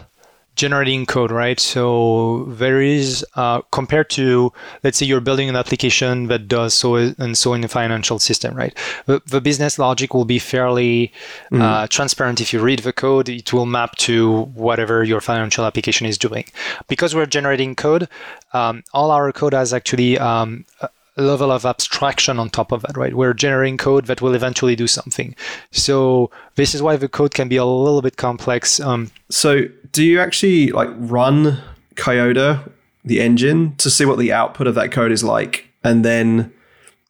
generating 0.56 1.04
code, 1.06 1.30
right? 1.30 1.58
So 1.58 2.44
there 2.44 2.80
is, 2.80 3.24
uh, 3.34 3.62
compared 3.72 4.10
to, 4.10 4.52
let's 4.82 4.98
say 4.98 5.06
you're 5.06 5.20
building 5.20 5.48
an 5.48 5.56
application 5.56 6.28
that 6.28 6.48
does 6.48 6.74
so 6.74 6.94
and 6.96 7.36
so 7.36 7.54
in 7.54 7.64
a 7.64 7.68
financial 7.68 8.18
system, 8.18 8.54
right? 8.54 8.76
The, 9.06 9.20
the 9.26 9.40
business 9.40 9.78
logic 9.78 10.14
will 10.14 10.24
be 10.24 10.38
fairly 10.38 11.12
mm. 11.50 11.60
uh, 11.60 11.86
transparent. 11.88 12.40
If 12.40 12.52
you 12.52 12.60
read 12.60 12.80
the 12.80 12.92
code, 12.92 13.28
it 13.28 13.52
will 13.52 13.66
map 13.66 13.96
to 13.96 14.42
whatever 14.54 15.02
your 15.02 15.20
financial 15.20 15.64
application 15.64 16.06
is 16.06 16.18
doing. 16.18 16.44
Because 16.88 17.14
we're 17.14 17.26
generating 17.26 17.74
code, 17.74 18.08
um, 18.52 18.84
all 18.92 19.10
our 19.10 19.32
code 19.32 19.54
has 19.54 19.72
actually 19.72 20.18
um, 20.18 20.64
a 20.80 21.22
level 21.22 21.50
of 21.50 21.64
abstraction 21.64 22.38
on 22.38 22.50
top 22.50 22.72
of 22.72 22.82
that, 22.82 22.96
right? 22.96 23.14
We're 23.14 23.34
generating 23.34 23.76
code 23.76 24.06
that 24.06 24.20
will 24.20 24.34
eventually 24.34 24.76
do 24.76 24.86
something. 24.86 25.34
So 25.70 26.30
this 26.56 26.74
is 26.74 26.82
why 26.82 26.96
the 26.96 27.08
code 27.08 27.34
can 27.34 27.48
be 27.48 27.56
a 27.56 27.64
little 27.64 28.02
bit 28.02 28.16
complex. 28.16 28.80
Um, 28.80 29.10
so 29.30 29.66
do 29.94 30.04
you 30.04 30.20
actually 30.20 30.70
like 30.72 30.90
run 30.96 31.62
Kiota, 31.94 32.70
the 33.04 33.20
engine, 33.20 33.76
to 33.76 33.88
see 33.88 34.04
what 34.04 34.18
the 34.18 34.32
output 34.32 34.66
of 34.66 34.74
that 34.74 34.92
code 34.92 35.12
is 35.12 35.24
like, 35.24 35.66
and 35.82 36.04
then 36.04 36.52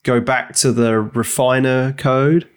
go 0.03 0.21
back 0.21 0.55
to 0.57 0.71
the 0.71 1.01
refiner 1.01 1.93
code? 1.93 2.47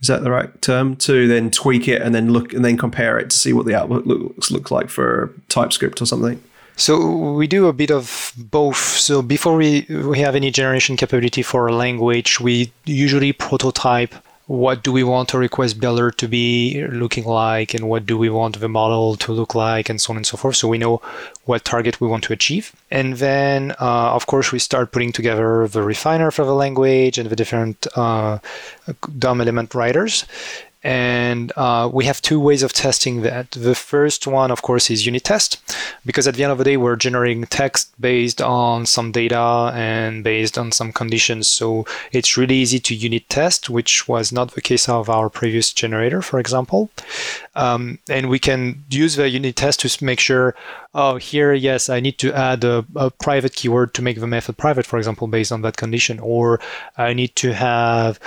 Is 0.00 0.08
that 0.08 0.22
the 0.22 0.30
right 0.30 0.62
term? 0.62 0.96
To 0.96 1.28
then 1.28 1.50
tweak 1.50 1.88
it 1.88 2.00
and 2.00 2.14
then 2.14 2.32
look 2.32 2.52
and 2.54 2.64
then 2.64 2.76
compare 2.76 3.18
it 3.18 3.30
to 3.30 3.36
see 3.36 3.52
what 3.52 3.66
the 3.66 3.74
output 3.74 4.06
looks 4.06 4.50
looks 4.50 4.70
like 4.70 4.88
for 4.88 5.32
TypeScript 5.48 6.00
or 6.00 6.06
something. 6.06 6.42
So 6.76 7.34
we 7.34 7.46
do 7.46 7.66
a 7.66 7.72
bit 7.72 7.90
of 7.90 8.32
both. 8.36 8.78
So 8.78 9.20
before 9.20 9.56
we, 9.56 9.86
we 9.88 10.20
have 10.20 10.34
any 10.34 10.50
generation 10.50 10.96
capability 10.96 11.42
for 11.42 11.66
a 11.66 11.74
language, 11.74 12.40
we 12.40 12.72
usually 12.86 13.32
prototype 13.32 14.14
what 14.46 14.82
do 14.82 14.92
we 14.92 15.04
want 15.04 15.32
a 15.32 15.38
request 15.38 15.80
builder 15.80 16.10
to 16.10 16.28
be 16.28 16.84
looking 16.88 17.24
like 17.24 17.74
and 17.74 17.88
what 17.88 18.06
do 18.06 18.18
we 18.18 18.28
want 18.28 18.58
the 18.58 18.68
model 18.68 19.16
to 19.16 19.32
look 19.32 19.54
like 19.54 19.88
and 19.88 20.00
so 20.00 20.12
on 20.12 20.16
and 20.16 20.26
so 20.26 20.36
forth. 20.36 20.56
So 20.56 20.68
we 20.68 20.78
know 20.78 21.00
what 21.44 21.64
target 21.64 22.00
we 22.00 22.08
want 22.08 22.24
to 22.24 22.32
achieve. 22.32 22.74
And 22.90 23.14
then 23.14 23.72
uh, 23.72 24.14
of 24.14 24.26
course 24.26 24.52
we 24.52 24.58
start 24.58 24.92
putting 24.92 25.12
together 25.12 25.68
the 25.68 25.82
refiner 25.82 26.30
for 26.30 26.44
the 26.44 26.54
language 26.54 27.18
and 27.18 27.30
the 27.30 27.36
different 27.36 27.86
uh, 27.96 28.38
DOM 29.18 29.40
element 29.40 29.74
writers 29.74 30.24
and 30.82 31.52
uh, 31.56 31.88
we 31.92 32.04
have 32.04 32.20
two 32.20 32.40
ways 32.40 32.62
of 32.62 32.72
testing 32.72 33.22
that. 33.22 33.50
The 33.52 33.74
first 33.74 34.26
one, 34.26 34.50
of 34.50 34.62
course, 34.62 34.90
is 34.90 35.06
unit 35.06 35.24
test, 35.24 35.60
because 36.04 36.26
at 36.26 36.34
the 36.34 36.42
end 36.42 36.52
of 36.52 36.58
the 36.58 36.64
day, 36.64 36.76
we're 36.76 36.96
generating 36.96 37.44
text 37.44 37.92
based 38.00 38.42
on 38.42 38.86
some 38.86 39.12
data 39.12 39.72
and 39.74 40.24
based 40.24 40.58
on 40.58 40.72
some 40.72 40.92
conditions. 40.92 41.46
So 41.46 41.86
it's 42.10 42.36
really 42.36 42.56
easy 42.56 42.80
to 42.80 42.94
unit 42.94 43.28
test, 43.28 43.70
which 43.70 44.08
was 44.08 44.32
not 44.32 44.52
the 44.52 44.60
case 44.60 44.88
of 44.88 45.08
our 45.08 45.28
previous 45.30 45.72
generator, 45.72 46.22
for 46.22 46.40
example. 46.40 46.90
Um, 47.54 47.98
and 48.08 48.28
we 48.28 48.38
can 48.38 48.84
use 48.90 49.16
the 49.16 49.28
unit 49.28 49.56
test 49.56 49.80
to 49.80 50.04
make 50.04 50.20
sure, 50.20 50.54
oh, 50.94 51.16
here, 51.16 51.52
yes, 51.52 51.88
I 51.88 52.00
need 52.00 52.18
to 52.18 52.32
add 52.32 52.64
a, 52.64 52.84
a 52.96 53.10
private 53.10 53.54
keyword 53.54 53.94
to 53.94 54.02
make 54.02 54.18
the 54.18 54.26
method 54.26 54.56
private, 54.56 54.86
for 54.86 54.98
example, 54.98 55.26
based 55.26 55.52
on 55.52 55.62
that 55.62 55.76
condition, 55.76 56.18
or 56.18 56.60
I 56.96 57.12
need 57.12 57.36
to 57.36 57.52
have 57.52 58.18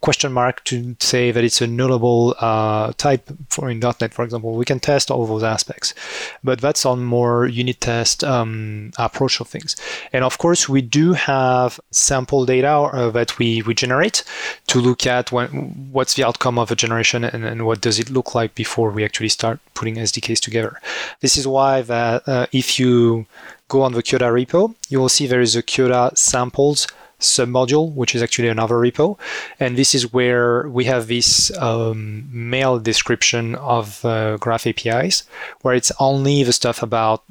question 0.00 0.32
mark 0.32 0.64
to 0.64 0.96
say 1.00 1.30
that 1.30 1.44
it's 1.44 1.60
a 1.60 1.66
nullable 1.66 2.34
uh, 2.38 2.92
type 2.96 3.30
for 3.50 3.68
in 3.68 3.80
.NET, 3.80 4.14
for 4.14 4.24
example. 4.24 4.54
We 4.54 4.64
can 4.64 4.80
test 4.80 5.10
all 5.10 5.26
those 5.26 5.42
aspects, 5.42 5.94
but 6.42 6.60
that's 6.60 6.86
on 6.86 7.04
more 7.04 7.46
unit 7.46 7.80
test 7.80 8.24
um, 8.24 8.92
approach 8.98 9.40
of 9.40 9.48
things. 9.48 9.76
And 10.12 10.24
of 10.24 10.38
course, 10.38 10.68
we 10.68 10.80
do 10.80 11.12
have 11.12 11.80
sample 11.90 12.46
data 12.46 12.68
uh, 12.68 13.10
that 13.10 13.38
we, 13.38 13.62
we 13.62 13.74
generate 13.74 14.24
to 14.68 14.80
look 14.80 15.06
at 15.06 15.32
when, 15.32 15.48
what's 15.92 16.14
the 16.14 16.24
outcome 16.24 16.58
of 16.58 16.70
a 16.70 16.76
generation 16.76 17.24
and, 17.24 17.44
and 17.44 17.66
what 17.66 17.80
does 17.80 17.98
it 17.98 18.10
look 18.10 18.34
like 18.34 18.54
before 18.54 18.90
we 18.90 19.04
actually 19.04 19.28
start 19.28 19.60
putting 19.74 19.96
SDKs 19.96 20.40
together. 20.40 20.80
This 21.20 21.36
is 21.36 21.46
why 21.46 21.82
that 21.82 22.28
uh, 22.28 22.46
if 22.52 22.80
you 22.80 23.26
go 23.68 23.82
on 23.82 23.92
the 23.92 24.02
Kiota 24.02 24.30
repo, 24.32 24.74
you 24.88 24.98
will 24.98 25.08
see 25.08 25.26
there 25.26 25.40
is 25.40 25.54
a 25.54 25.62
Kiota 25.62 26.16
samples 26.16 26.86
submodule, 27.20 27.92
which 27.94 28.14
is 28.14 28.22
actually 28.22 28.48
another 28.48 28.76
repo. 28.76 29.18
And 29.58 29.76
this 29.76 29.94
is 29.94 30.12
where 30.12 30.68
we 30.68 30.84
have 30.84 31.06
this 31.08 31.56
um, 31.58 32.28
mail 32.32 32.78
description 32.78 33.54
of 33.56 34.04
uh, 34.04 34.36
Graph 34.36 34.66
APIs, 34.66 35.24
where 35.62 35.74
it's 35.74 35.92
only 35.98 36.42
the 36.42 36.52
stuff 36.52 36.82
about 36.82 37.24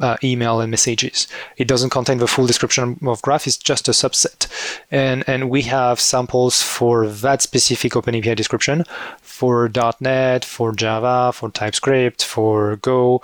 uh, 0.00 0.16
email 0.24 0.60
and 0.60 0.70
messages. 0.70 1.26
It 1.56 1.68
doesn't 1.68 1.90
contain 1.90 2.18
the 2.18 2.26
full 2.26 2.46
description 2.46 2.98
of 3.06 3.22
Graph, 3.22 3.46
it's 3.46 3.56
just 3.56 3.88
a 3.88 3.92
subset. 3.92 4.48
And, 4.90 5.24
and 5.26 5.50
we 5.50 5.62
have 5.62 6.00
samples 6.00 6.62
for 6.62 7.06
that 7.06 7.42
specific 7.42 7.92
OpenAPI 7.92 8.34
description 8.36 8.84
for 9.20 9.70
.NET, 10.00 10.44
for 10.44 10.72
Java, 10.72 11.32
for 11.32 11.50
TypeScript, 11.50 12.24
for 12.24 12.76
Go, 12.76 13.20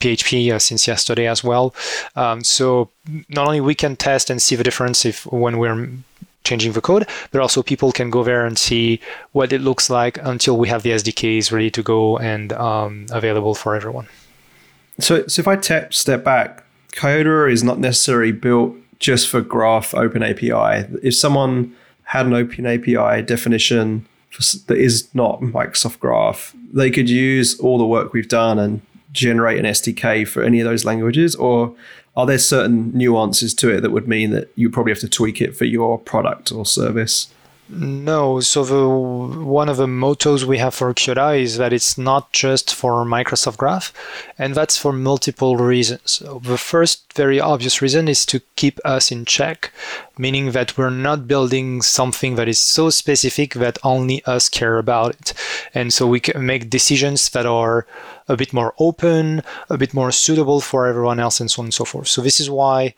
PHP 0.00 0.52
uh, 0.52 0.58
since 0.58 0.86
yesterday 0.86 1.26
as 1.26 1.44
well. 1.44 1.74
Um, 2.16 2.42
so 2.42 2.90
not 3.28 3.46
only 3.46 3.60
we 3.60 3.74
can 3.74 3.96
test 3.96 4.30
and 4.30 4.40
see 4.40 4.56
the 4.56 4.64
difference 4.64 5.04
if 5.04 5.26
when 5.26 5.58
we're 5.58 5.88
changing 6.44 6.72
the 6.72 6.80
code, 6.80 7.06
but 7.30 7.40
also 7.40 7.62
people 7.62 7.92
can 7.92 8.10
go 8.10 8.24
there 8.24 8.46
and 8.46 8.58
see 8.58 9.00
what 9.32 9.52
it 9.52 9.60
looks 9.60 9.90
like 9.90 10.18
until 10.22 10.56
we 10.56 10.68
have 10.68 10.82
the 10.82 10.90
SDKs 10.90 11.52
ready 11.52 11.70
to 11.70 11.82
go 11.82 12.18
and 12.18 12.52
um, 12.54 13.06
available 13.10 13.54
for 13.54 13.74
everyone. 13.74 14.08
So, 15.00 15.26
so 15.26 15.40
if 15.40 15.48
I 15.48 15.56
tap, 15.56 15.94
step 15.94 16.24
back, 16.24 16.64
Kiota 16.92 17.50
is 17.50 17.62
not 17.62 17.78
necessarily 17.78 18.32
built 18.32 18.74
just 18.98 19.28
for 19.28 19.40
Graph 19.40 19.94
Open 19.94 20.22
API. 20.22 20.86
If 21.02 21.14
someone 21.14 21.74
had 22.04 22.26
an 22.26 22.34
Open 22.34 22.66
API 22.66 23.22
definition 23.22 24.06
that 24.66 24.76
is 24.76 25.08
not 25.14 25.40
Microsoft 25.40 26.00
Graph, 26.00 26.54
they 26.72 26.90
could 26.90 27.08
use 27.08 27.58
all 27.60 27.78
the 27.78 27.86
work 27.86 28.12
we've 28.12 28.28
done 28.28 28.58
and 28.58 28.80
generate 29.12 29.58
an 29.58 29.64
SDK 29.64 30.26
for 30.26 30.42
any 30.42 30.60
of 30.60 30.66
those 30.66 30.84
languages, 30.84 31.34
or 31.36 31.74
are 32.16 32.26
there 32.26 32.38
certain 32.38 32.90
nuances 32.96 33.54
to 33.54 33.70
it 33.70 33.80
that 33.80 33.90
would 33.90 34.08
mean 34.08 34.30
that 34.30 34.50
you 34.56 34.68
probably 34.68 34.92
have 34.92 35.00
to 35.00 35.08
tweak 35.08 35.40
it 35.40 35.56
for 35.56 35.64
your 35.64 35.98
product 35.98 36.50
or 36.50 36.66
service? 36.66 37.32
No. 37.68 38.40
So 38.40 38.64
the 38.64 38.88
one 38.88 39.68
of 39.68 39.76
the 39.76 39.86
mottos 39.86 40.44
we 40.44 40.58
have 40.58 40.74
for 40.74 40.92
Kiota 40.94 41.38
is 41.40 41.58
that 41.58 41.72
it's 41.72 41.98
not 41.98 42.32
just 42.32 42.74
for 42.74 43.04
Microsoft 43.04 43.58
Graph, 43.58 43.92
and 44.38 44.54
that's 44.54 44.78
for 44.78 44.92
multiple 44.92 45.56
reasons. 45.56 46.00
So 46.10 46.40
the 46.42 46.58
first 46.58 47.12
very 47.12 47.40
obvious 47.40 47.82
reason 47.82 48.08
is 48.08 48.24
to 48.26 48.40
keep 48.56 48.80
us 48.84 49.12
in 49.12 49.24
check, 49.24 49.72
meaning 50.18 50.52
that 50.52 50.76
we're 50.76 50.90
not 50.90 51.28
building 51.28 51.82
something 51.82 52.34
that 52.36 52.48
is 52.48 52.58
so 52.58 52.90
specific 52.90 53.54
that 53.54 53.78
only 53.82 54.24
us 54.24 54.48
care 54.48 54.78
about 54.78 55.14
it, 55.14 55.34
and 55.74 55.92
so 55.92 56.06
we 56.06 56.20
can 56.20 56.44
make 56.44 56.70
decisions 56.70 57.30
that 57.30 57.46
are 57.46 57.86
a 58.28 58.36
bit 58.36 58.52
more 58.52 58.74
open, 58.78 59.42
a 59.70 59.78
bit 59.78 59.94
more 59.94 60.12
suitable 60.12 60.60
for 60.60 60.86
everyone 60.86 61.18
else, 61.18 61.40
and 61.40 61.50
so 61.50 61.60
on 61.62 61.66
and 61.66 61.74
so 61.74 61.84
forth. 61.84 62.08
So 62.08 62.20
this 62.20 62.40
is 62.40 62.50
why 62.50 62.94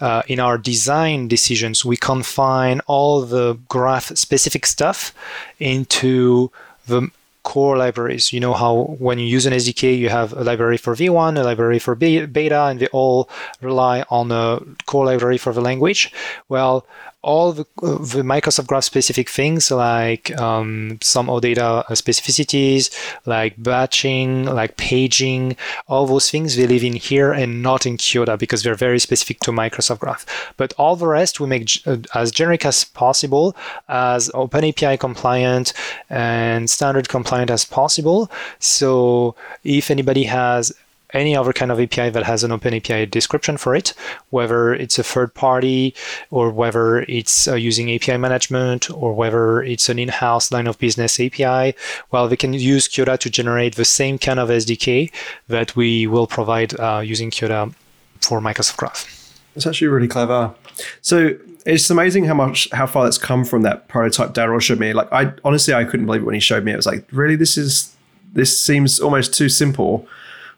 uh, 0.00 0.22
in 0.28 0.40
our 0.40 0.58
design 0.58 1.28
decisions 1.28 1.84
we 1.84 1.96
confine 1.96 2.80
all 2.86 3.22
the 3.22 3.58
graph 3.68 4.16
specific 4.16 4.66
stuff 4.66 5.14
into 5.58 6.50
the 6.86 7.10
core 7.46 7.76
libraries. 7.78 8.32
You 8.32 8.40
know 8.40 8.54
how 8.54 8.96
when 8.98 9.20
you 9.20 9.26
use 9.36 9.46
an 9.46 9.52
SDK, 9.52 9.96
you 9.96 10.08
have 10.08 10.32
a 10.32 10.42
library 10.42 10.76
for 10.76 10.96
V1, 10.96 11.38
a 11.38 11.44
library 11.44 11.78
for 11.78 11.94
beta, 11.94 12.62
and 12.64 12.80
they 12.80 12.88
all 12.88 13.30
rely 13.60 14.04
on 14.10 14.32
a 14.32 14.60
core 14.86 15.06
library 15.06 15.38
for 15.38 15.52
the 15.52 15.60
language. 15.60 16.12
Well, 16.48 16.84
all 17.22 17.52
the, 17.52 17.66
uh, 17.82 17.98
the 17.98 18.22
Microsoft 18.22 18.68
Graph 18.68 18.84
specific 18.84 19.28
things 19.28 19.70
like 19.70 20.36
um, 20.38 20.98
some 21.02 21.26
OData 21.26 21.84
specificities, 21.88 22.90
like 23.26 23.54
batching, 23.60 24.44
like 24.44 24.76
paging, 24.76 25.56
all 25.88 26.06
those 26.06 26.30
things 26.30 26.56
they 26.56 26.66
live 26.66 26.84
in 26.84 26.94
here 26.94 27.32
and 27.32 27.62
not 27.62 27.84
in 27.84 27.96
Kiota 27.96 28.38
because 28.38 28.62
they're 28.62 28.74
very 28.74 29.00
specific 29.00 29.40
to 29.40 29.50
Microsoft 29.50 29.98
Graph. 29.98 30.54
But 30.56 30.72
all 30.78 30.94
the 30.94 31.08
rest 31.08 31.40
we 31.40 31.48
make 31.48 31.68
uh, 31.86 31.96
as 32.14 32.30
generic 32.30 32.64
as 32.64 32.84
possible, 32.84 33.56
as 33.88 34.28
OpenAPI 34.30 35.00
compliant 35.00 35.72
and 36.08 36.70
standard 36.70 37.08
compliant 37.08 37.50
as 37.50 37.64
possible. 37.64 38.30
So 38.60 39.34
if 39.64 39.90
anybody 39.90 40.24
has 40.24 40.72
any 41.16 41.36
other 41.36 41.52
kind 41.52 41.72
of 41.72 41.80
API 41.80 42.10
that 42.10 42.24
has 42.24 42.44
an 42.44 42.52
open 42.52 42.74
API 42.74 43.06
description 43.06 43.56
for 43.56 43.74
it, 43.74 43.94
whether 44.30 44.74
it's 44.74 44.98
a 44.98 45.02
third 45.02 45.34
party 45.34 45.94
or 46.30 46.50
whether 46.50 47.00
it's 47.02 47.48
uh, 47.48 47.54
using 47.54 47.90
API 47.92 48.16
management 48.16 48.90
or 48.90 49.12
whether 49.12 49.62
it's 49.62 49.88
an 49.88 49.98
in-house 49.98 50.52
line 50.52 50.66
of 50.66 50.78
business 50.78 51.18
API, 51.18 51.74
well, 52.10 52.28
they 52.28 52.36
can 52.36 52.52
use 52.52 52.88
Kiota 52.88 53.18
to 53.18 53.30
generate 53.30 53.76
the 53.76 53.84
same 53.84 54.18
kind 54.18 54.38
of 54.38 54.48
SDK 54.48 55.12
that 55.48 55.74
we 55.76 56.06
will 56.06 56.26
provide 56.26 56.78
uh, 56.78 57.02
using 57.04 57.30
Kiota 57.30 57.74
for 58.20 58.40
Microsoft 58.40 58.76
Graph. 58.76 59.06
It's 59.54 59.66
actually 59.66 59.88
really 59.88 60.08
clever. 60.08 60.54
So 61.00 61.36
it's 61.64 61.90
amazing 61.90 62.24
how 62.24 62.34
much 62.34 62.68
how 62.72 62.86
far 62.86 63.04
that's 63.04 63.18
come 63.18 63.44
from 63.44 63.62
that 63.62 63.88
prototype 63.88 64.34
Daryl 64.34 64.60
showed 64.60 64.78
me. 64.78 64.92
Like 64.92 65.10
I 65.12 65.32
honestly 65.44 65.74
I 65.74 65.84
couldn't 65.84 66.06
believe 66.06 66.22
it 66.22 66.24
when 66.24 66.34
he 66.34 66.40
showed 66.40 66.64
me. 66.64 66.72
It 66.72 66.76
was 66.76 66.86
like, 66.86 67.06
really, 67.10 67.36
this 67.36 67.56
is 67.56 67.94
this 68.32 68.60
seems 68.60 69.00
almost 69.00 69.34
too 69.34 69.48
simple. 69.48 70.06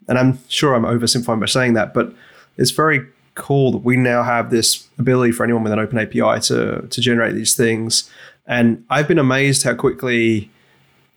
And 0.08 0.18
I'm 0.18 0.38
sure 0.48 0.74
I'm 0.74 0.84
oversimplifying 0.84 1.40
by 1.40 1.46
saying 1.46 1.74
that, 1.74 1.94
but 1.94 2.12
it's 2.56 2.70
very 2.70 3.06
cool 3.34 3.72
that 3.72 3.78
we 3.78 3.96
now 3.96 4.22
have 4.22 4.50
this 4.50 4.88
ability 4.98 5.32
for 5.32 5.44
anyone 5.44 5.62
with 5.62 5.72
an 5.72 5.78
open 5.78 5.98
API 5.98 6.40
to 6.40 6.86
to 6.88 7.00
generate 7.00 7.34
these 7.34 7.54
things. 7.54 8.10
And 8.46 8.84
I've 8.90 9.06
been 9.06 9.18
amazed 9.18 9.62
how 9.62 9.74
quickly 9.74 10.50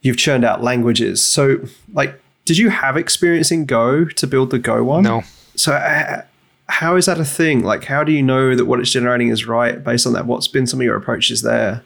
you've 0.01 0.17
churned 0.17 0.43
out 0.43 0.61
languages. 0.61 1.23
So, 1.23 1.57
like, 1.93 2.21
did 2.45 2.57
you 2.57 2.69
have 2.69 2.97
experience 2.97 3.51
in 3.51 3.65
Go 3.65 4.05
to 4.05 4.27
build 4.27 4.49
the 4.49 4.59
Go 4.59 4.83
one? 4.83 5.03
No. 5.03 5.23
So, 5.55 5.73
uh, 5.73 6.23
how 6.67 6.95
is 6.95 7.05
that 7.05 7.19
a 7.19 7.25
thing? 7.25 7.63
Like, 7.63 7.85
how 7.85 8.03
do 8.03 8.11
you 8.11 8.21
know 8.21 8.55
that 8.55 8.65
what 8.65 8.79
it's 8.79 8.91
generating 8.91 9.29
is 9.29 9.45
right 9.45 9.83
based 9.83 10.05
on 10.05 10.13
that? 10.13 10.25
What's 10.25 10.47
been 10.47 10.67
some 10.67 10.79
of 10.79 10.83
your 10.83 10.95
approaches 10.95 11.41
there? 11.41 11.83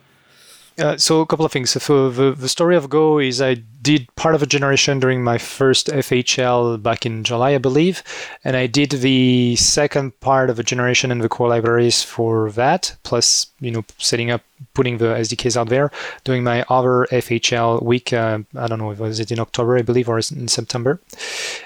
Uh, 0.78 0.98
so 0.98 1.22
a 1.22 1.26
couple 1.26 1.46
of 1.46 1.52
things. 1.52 1.70
So 1.72 2.10
the, 2.10 2.34
the 2.34 2.50
story 2.50 2.76
of 2.76 2.90
Go 2.90 3.20
is 3.20 3.42
I 3.42 3.64
did 3.86 4.14
part 4.16 4.34
of 4.34 4.42
a 4.42 4.48
generation 4.48 5.00
during 5.00 5.24
my 5.24 5.38
first 5.38 5.88
FHL 5.88 6.82
back 6.82 7.06
in 7.06 7.24
July, 7.24 7.54
I 7.54 7.60
believe, 7.60 8.02
and 8.44 8.58
I 8.58 8.66
did 8.66 8.90
the 8.90 9.56
second 9.58 10.20
part 10.22 10.50
of 10.50 10.58
a 10.58 10.64
generation 10.64 11.12
in 11.12 11.20
the 11.20 11.30
core 11.30 11.50
libraries 11.50 12.02
for 12.02 12.50
that, 12.54 12.96
plus 13.04 13.46
you 13.60 13.70
know 13.70 13.86
setting 14.00 14.32
up, 14.32 14.42
putting 14.74 14.98
the 14.98 15.14
SDKs 15.26 15.56
out 15.56 15.70
there, 15.70 15.92
doing 16.24 16.44
my 16.44 16.66
other 16.68 17.06
FHL 17.12 17.84
week. 17.84 18.12
Uh, 18.12 18.40
I 18.58 18.66
don't 18.66 18.80
know, 18.80 18.88
was 18.88 19.20
it 19.20 19.32
in 19.32 19.40
October, 19.40 19.78
I 19.78 19.84
believe, 19.84 20.10
or 20.10 20.18
in 20.18 20.48
September, 20.48 21.00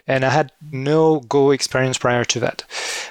and 0.05 0.25
I 0.25 0.29
had 0.29 0.51
no 0.73 1.21
Go 1.21 1.51
experience 1.51 1.97
prior 1.97 2.25
to 2.25 2.39
that. 2.41 2.65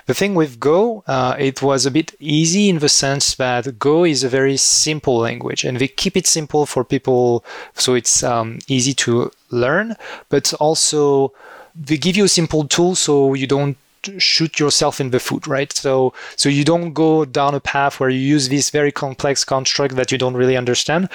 The 0.04 0.14
thing 0.14 0.34
with 0.34 0.60
Go, 0.60 1.02
uh, 1.06 1.34
it 1.38 1.62
was 1.62 1.86
a 1.86 1.90
bit 1.90 2.14
easy 2.20 2.68
in 2.68 2.78
the 2.78 2.88
sense 2.90 3.34
that 3.36 3.78
Go 3.78 4.04
is 4.04 4.22
a 4.22 4.28
very 4.28 4.58
simple 4.58 5.16
language, 5.18 5.64
and 5.64 5.78
they 5.78 5.88
keep 5.88 6.14
it 6.14 6.26
simple 6.26 6.66
for 6.66 6.84
people, 6.84 7.42
so 7.74 7.94
it's 7.94 8.22
um, 8.22 8.58
easy 8.68 8.94
to 8.98 9.30
learn, 9.50 9.96
but 10.28 10.52
also 10.54 11.32
they 11.74 11.96
give 11.96 12.16
you 12.16 12.24
a 12.24 12.28
simple 12.28 12.66
tool 12.66 12.94
so 12.94 13.34
you 13.34 13.46
don't 13.46 13.76
shoot 14.18 14.58
yourself 14.58 15.00
in 15.00 15.10
the 15.10 15.20
foot 15.20 15.46
right? 15.46 15.72
So 15.72 16.14
so 16.36 16.48
you 16.48 16.64
don't 16.64 16.92
go 16.92 17.24
down 17.24 17.54
a 17.54 17.60
path 17.60 17.98
where 17.98 18.08
you 18.10 18.20
use 18.20 18.48
this 18.48 18.70
very 18.70 18.92
complex 18.92 19.44
construct 19.44 19.96
that 19.96 20.12
you 20.12 20.18
don't 20.18 20.34
really 20.34 20.56
understand 20.56 21.08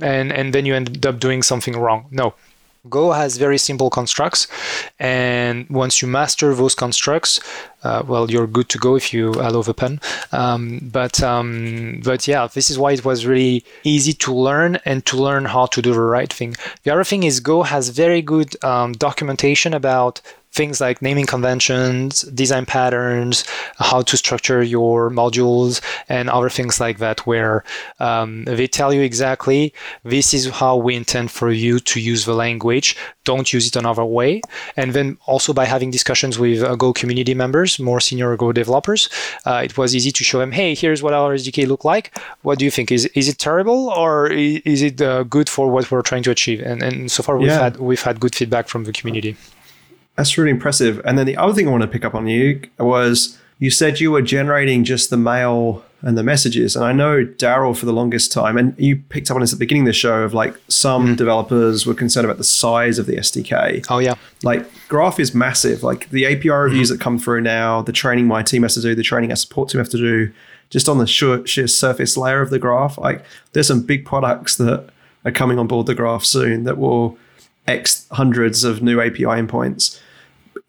and 0.00 0.32
and 0.32 0.54
then 0.54 0.64
you 0.64 0.74
end 0.74 1.04
up 1.04 1.18
doing 1.18 1.42
something 1.42 1.76
wrong. 1.76 2.06
No 2.10 2.34
Go 2.88 3.12
has 3.12 3.36
very 3.36 3.58
simple 3.58 3.90
constructs, 3.90 4.48
and 4.98 5.68
once 5.68 6.00
you 6.00 6.08
master 6.08 6.54
those 6.54 6.74
constructs, 6.74 7.38
uh, 7.82 8.02
well, 8.06 8.30
you're 8.30 8.46
good 8.46 8.70
to 8.70 8.78
go 8.78 8.96
if 8.96 9.12
you 9.12 9.32
allow 9.32 9.60
the 9.60 9.74
pen. 9.74 10.00
Um, 10.32 10.88
but 10.90 11.22
um, 11.22 12.00
but 12.02 12.26
yeah, 12.26 12.46
this 12.46 12.70
is 12.70 12.78
why 12.78 12.92
it 12.92 13.04
was 13.04 13.26
really 13.26 13.64
easy 13.84 14.14
to 14.14 14.34
learn 14.34 14.78
and 14.86 15.04
to 15.06 15.16
learn 15.18 15.44
how 15.44 15.66
to 15.66 15.82
do 15.82 15.92
the 15.92 16.00
right 16.00 16.32
thing. 16.32 16.56
The 16.84 16.92
other 16.92 17.04
thing 17.04 17.24
is 17.24 17.40
Go 17.40 17.64
has 17.64 17.90
very 17.90 18.22
good 18.22 18.62
um, 18.64 18.92
documentation 18.92 19.74
about 19.74 20.22
things 20.52 20.80
like 20.80 21.00
naming 21.00 21.26
conventions, 21.26 22.22
design 22.22 22.66
patterns, 22.66 23.44
how 23.78 24.02
to 24.02 24.16
structure 24.16 24.62
your 24.62 25.10
modules, 25.10 25.80
and 26.08 26.28
other 26.28 26.50
things 26.50 26.80
like 26.80 26.98
that, 26.98 27.26
where 27.26 27.64
um, 28.00 28.44
they 28.44 28.66
tell 28.66 28.92
you 28.92 29.00
exactly 29.02 29.72
this 30.04 30.34
is 30.34 30.48
how 30.48 30.76
we 30.76 30.96
intend 30.96 31.30
for 31.30 31.50
you 31.50 31.78
to 31.78 32.00
use 32.00 32.24
the 32.24 32.34
language. 32.34 32.96
Don't 33.24 33.52
use 33.52 33.66
it 33.68 33.76
another 33.76 34.04
way. 34.04 34.40
And 34.76 34.92
then 34.92 35.18
also 35.26 35.52
by 35.52 35.66
having 35.66 35.90
discussions 35.90 36.38
with 36.38 36.62
uh, 36.62 36.74
Go 36.74 36.92
community 36.92 37.34
members, 37.34 37.78
more 37.78 38.00
senior 38.00 38.36
Go 38.36 38.52
developers, 38.52 39.08
uh, 39.46 39.62
it 39.64 39.76
was 39.78 39.94
easy 39.94 40.10
to 40.10 40.24
show 40.24 40.38
them, 40.38 40.52
hey, 40.52 40.74
here's 40.74 41.02
what 41.02 41.14
our 41.14 41.34
SDK 41.34 41.68
look 41.68 41.84
like. 41.84 42.18
What 42.42 42.58
do 42.58 42.64
you 42.64 42.70
think? 42.70 42.90
Is 42.90 43.06
is 43.14 43.28
it 43.28 43.38
terrible 43.38 43.90
or 43.90 44.26
is 44.26 44.82
it 44.82 45.00
uh, 45.00 45.22
good 45.24 45.48
for 45.48 45.70
what 45.70 45.90
we're 45.90 46.02
trying 46.02 46.24
to 46.24 46.30
achieve? 46.30 46.60
And 46.60 46.82
and 46.82 47.10
so 47.10 47.22
far 47.22 47.36
we've 47.36 47.48
yeah. 47.48 47.64
had 47.64 47.76
we've 47.76 48.02
had 48.02 48.18
good 48.18 48.34
feedback 48.34 48.68
from 48.68 48.84
the 48.84 48.92
community. 48.92 49.36
That's 50.16 50.36
really 50.36 50.50
impressive. 50.50 51.00
And 51.04 51.18
then 51.18 51.26
the 51.26 51.36
other 51.36 51.54
thing 51.54 51.68
I 51.68 51.70
want 51.70 51.82
to 51.82 51.88
pick 51.88 52.04
up 52.04 52.14
on 52.14 52.26
you 52.26 52.60
was 52.78 53.38
you 53.58 53.70
said 53.70 54.00
you 54.00 54.10
were 54.10 54.22
generating 54.22 54.84
just 54.84 55.10
the 55.10 55.16
mail 55.16 55.84
and 56.02 56.16
the 56.16 56.22
messages. 56.22 56.76
And 56.76 56.84
I 56.84 56.92
know 56.92 57.24
Daryl 57.24 57.76
for 57.76 57.86
the 57.86 57.92
longest 57.92 58.32
time, 58.32 58.56
and 58.56 58.74
you 58.78 58.96
picked 58.96 59.30
up 59.30 59.34
on 59.34 59.42
this 59.42 59.52
at 59.52 59.58
the 59.58 59.64
beginning 59.64 59.82
of 59.82 59.88
the 59.88 59.92
show 59.92 60.22
of 60.22 60.32
like 60.32 60.56
some 60.68 61.08
mm. 61.08 61.16
developers 61.16 61.86
were 61.86 61.94
concerned 61.94 62.24
about 62.24 62.38
the 62.38 62.44
size 62.44 62.98
of 62.98 63.06
the 63.06 63.16
SDK. 63.16 63.86
Oh 63.90 63.98
yeah. 63.98 64.14
Like 64.42 64.66
Graph 64.88 65.20
is 65.20 65.34
massive. 65.34 65.82
Like 65.82 66.08
the 66.10 66.26
API 66.26 66.50
reviews 66.50 66.88
mm. 66.88 66.92
that 66.92 67.00
come 67.00 67.18
through 67.18 67.42
now, 67.42 67.82
the 67.82 67.92
training 67.92 68.26
my 68.26 68.42
team 68.42 68.62
has 68.62 68.74
to 68.74 68.80
do, 68.80 68.94
the 68.94 69.02
training 69.02 69.30
our 69.30 69.36
support 69.36 69.68
team 69.68 69.78
have 69.78 69.90
to 69.90 69.98
do, 69.98 70.32
just 70.70 70.88
on 70.88 70.98
the 70.98 71.06
sheer, 71.06 71.46
sheer 71.46 71.66
surface 71.66 72.16
layer 72.16 72.40
of 72.40 72.50
the 72.50 72.58
graph. 72.58 72.96
Like 72.96 73.24
there's 73.52 73.68
some 73.68 73.82
big 73.82 74.06
products 74.06 74.56
that 74.56 74.88
are 75.26 75.32
coming 75.32 75.58
on 75.58 75.66
board 75.66 75.86
the 75.86 75.94
graph 75.94 76.24
soon 76.24 76.64
that 76.64 76.78
will 76.78 77.18
X 77.70 78.06
hundreds 78.10 78.64
of 78.64 78.82
new 78.82 79.00
API 79.00 79.24
endpoints 79.24 79.98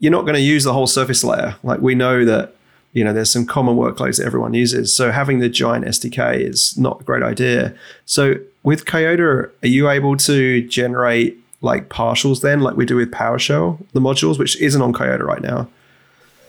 you're 0.01 0.11
not 0.11 0.23
going 0.23 0.35
to 0.35 0.41
use 0.41 0.63
the 0.63 0.73
whole 0.73 0.87
surface 0.87 1.23
layer. 1.23 1.55
Like 1.63 1.79
we 1.79 1.95
know 1.95 2.25
that 2.25 2.55
you 2.91 3.03
know 3.05 3.13
there's 3.13 3.31
some 3.31 3.45
common 3.45 3.77
workloads 3.77 4.17
that 4.17 4.25
everyone 4.25 4.53
uses. 4.53 4.93
So 4.93 5.11
having 5.11 5.39
the 5.39 5.47
giant 5.47 5.85
SDK 5.85 6.41
is 6.41 6.77
not 6.77 7.01
a 7.01 7.03
great 7.03 7.23
idea. 7.23 7.73
So 8.05 8.35
with 8.63 8.85
Kiota, 8.85 9.49
are 9.63 9.67
you 9.67 9.89
able 9.89 10.17
to 10.17 10.67
generate 10.67 11.37
like 11.61 11.89
partials 11.89 12.41
then, 12.41 12.61
like 12.61 12.75
we 12.75 12.85
do 12.85 12.95
with 12.95 13.11
PowerShell, 13.11 13.77
the 13.93 13.99
modules, 13.99 14.39
which 14.39 14.59
isn't 14.59 14.81
on 14.81 14.91
Kiota 14.91 15.23
right 15.23 15.41
now? 15.41 15.69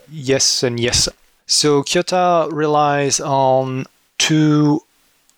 Yes 0.09 0.63
and 0.63 0.79
yes. 0.79 1.07
So 1.45 1.83
Kiota 1.83 2.51
relies 2.51 3.19
on 3.19 3.85
two 4.17 4.81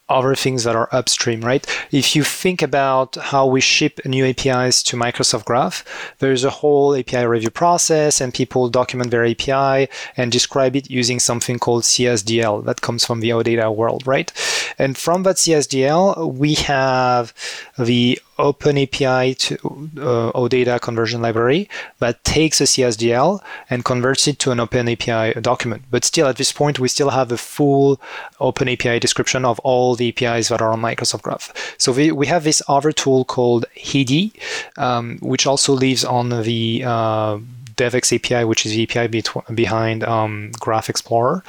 other 0.08 0.36
things 0.36 0.64
that 0.64 0.76
are 0.76 0.90
upstream, 0.92 1.42
right? 1.42 1.66
If 1.92 2.16
you 2.16 2.24
think 2.24 2.62
about 2.62 3.16
how 3.16 3.48
we 3.48 3.60
ship 3.62 4.00
new 4.06 4.26
APIs 4.26 4.84
to 4.84 4.98
Microsoft 4.98 5.46
Graph, 5.46 5.84
there's 6.20 6.44
a 6.44 6.50
whole 6.50 6.96
API 6.96 7.26
review 7.26 7.50
process 7.50 8.22
and 8.22 8.34
people 8.34 8.70
document 8.70 9.10
their 9.10 9.26
API 9.26 9.90
and 10.16 10.32
describe 10.32 10.76
it 10.76 10.90
using 10.90 11.20
something 11.20 11.58
called 11.58 11.84
CSDL 11.84 12.66
that 12.66 12.82
comes 12.82 13.04
from 13.04 13.20
the 13.20 13.30
OData 13.30 13.76
world, 13.76 14.06
right? 14.06 14.32
And 14.78 14.96
from 14.98 15.24
that 15.24 15.38
CSDL, 15.38 16.34
we 16.34 16.54
have 16.56 17.34
the 17.78 18.20
OpenAPI 18.38 19.38
to 19.38 19.56
uh, 20.02 20.32
OData 20.34 20.80
conversion 20.82 21.22
library 21.22 21.70
that 22.00 22.24
takes 22.24 22.60
a 22.60 22.66
CSDL 22.66 23.42
and 23.70 23.86
converts 23.86 24.28
it 24.28 24.40
to 24.40 24.52
an 24.52 24.58
OpenAPI 24.58 25.42
document. 25.42 25.84
But 25.90 26.04
still, 26.04 26.28
at 26.28 26.38
this 26.38 26.52
point, 26.52 26.80
we 26.80 26.88
still 26.88 27.12
have 27.12 27.32
a 27.32 27.38
full 27.38 28.00
OpenAPI 28.40 29.00
description 29.00 29.46
of 29.46 29.60
all 29.60 29.96
the 29.96 30.10
APIs 30.10 30.50
that 30.50 30.62
are 30.62 30.72
on 30.72 30.82
Microsoft 30.82 31.22
Graph. 31.22 31.76
So 31.78 31.92
we, 31.92 32.12
we 32.12 32.28
have 32.28 32.44
this 32.44 32.62
other 32.68 32.92
tool 32.92 33.24
called 33.24 33.66
Hidi, 33.76 34.34
um, 34.78 35.18
which 35.22 35.48
also 35.48 35.74
lives 35.74 36.04
on 36.04 36.30
the 36.30 36.84
uh, 36.86 37.38
DevX 37.76 38.16
API, 38.16 38.46
which 38.46 38.66
is 38.66 38.74
the 38.74 38.84
API 38.84 39.08
be- 39.08 39.54
behind 39.54 40.04
um, 40.04 40.52
Graph 40.60 40.90
Explorer, 40.90 41.44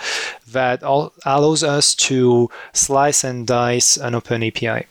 that 0.49 0.83
all 0.83 1.13
allows 1.25 1.63
us 1.63 1.95
to 1.95 2.51
slice 2.73 3.25
and 3.25 3.47
dice 3.47 3.97
an 3.97 4.15
open 4.15 4.43
API 4.43 4.87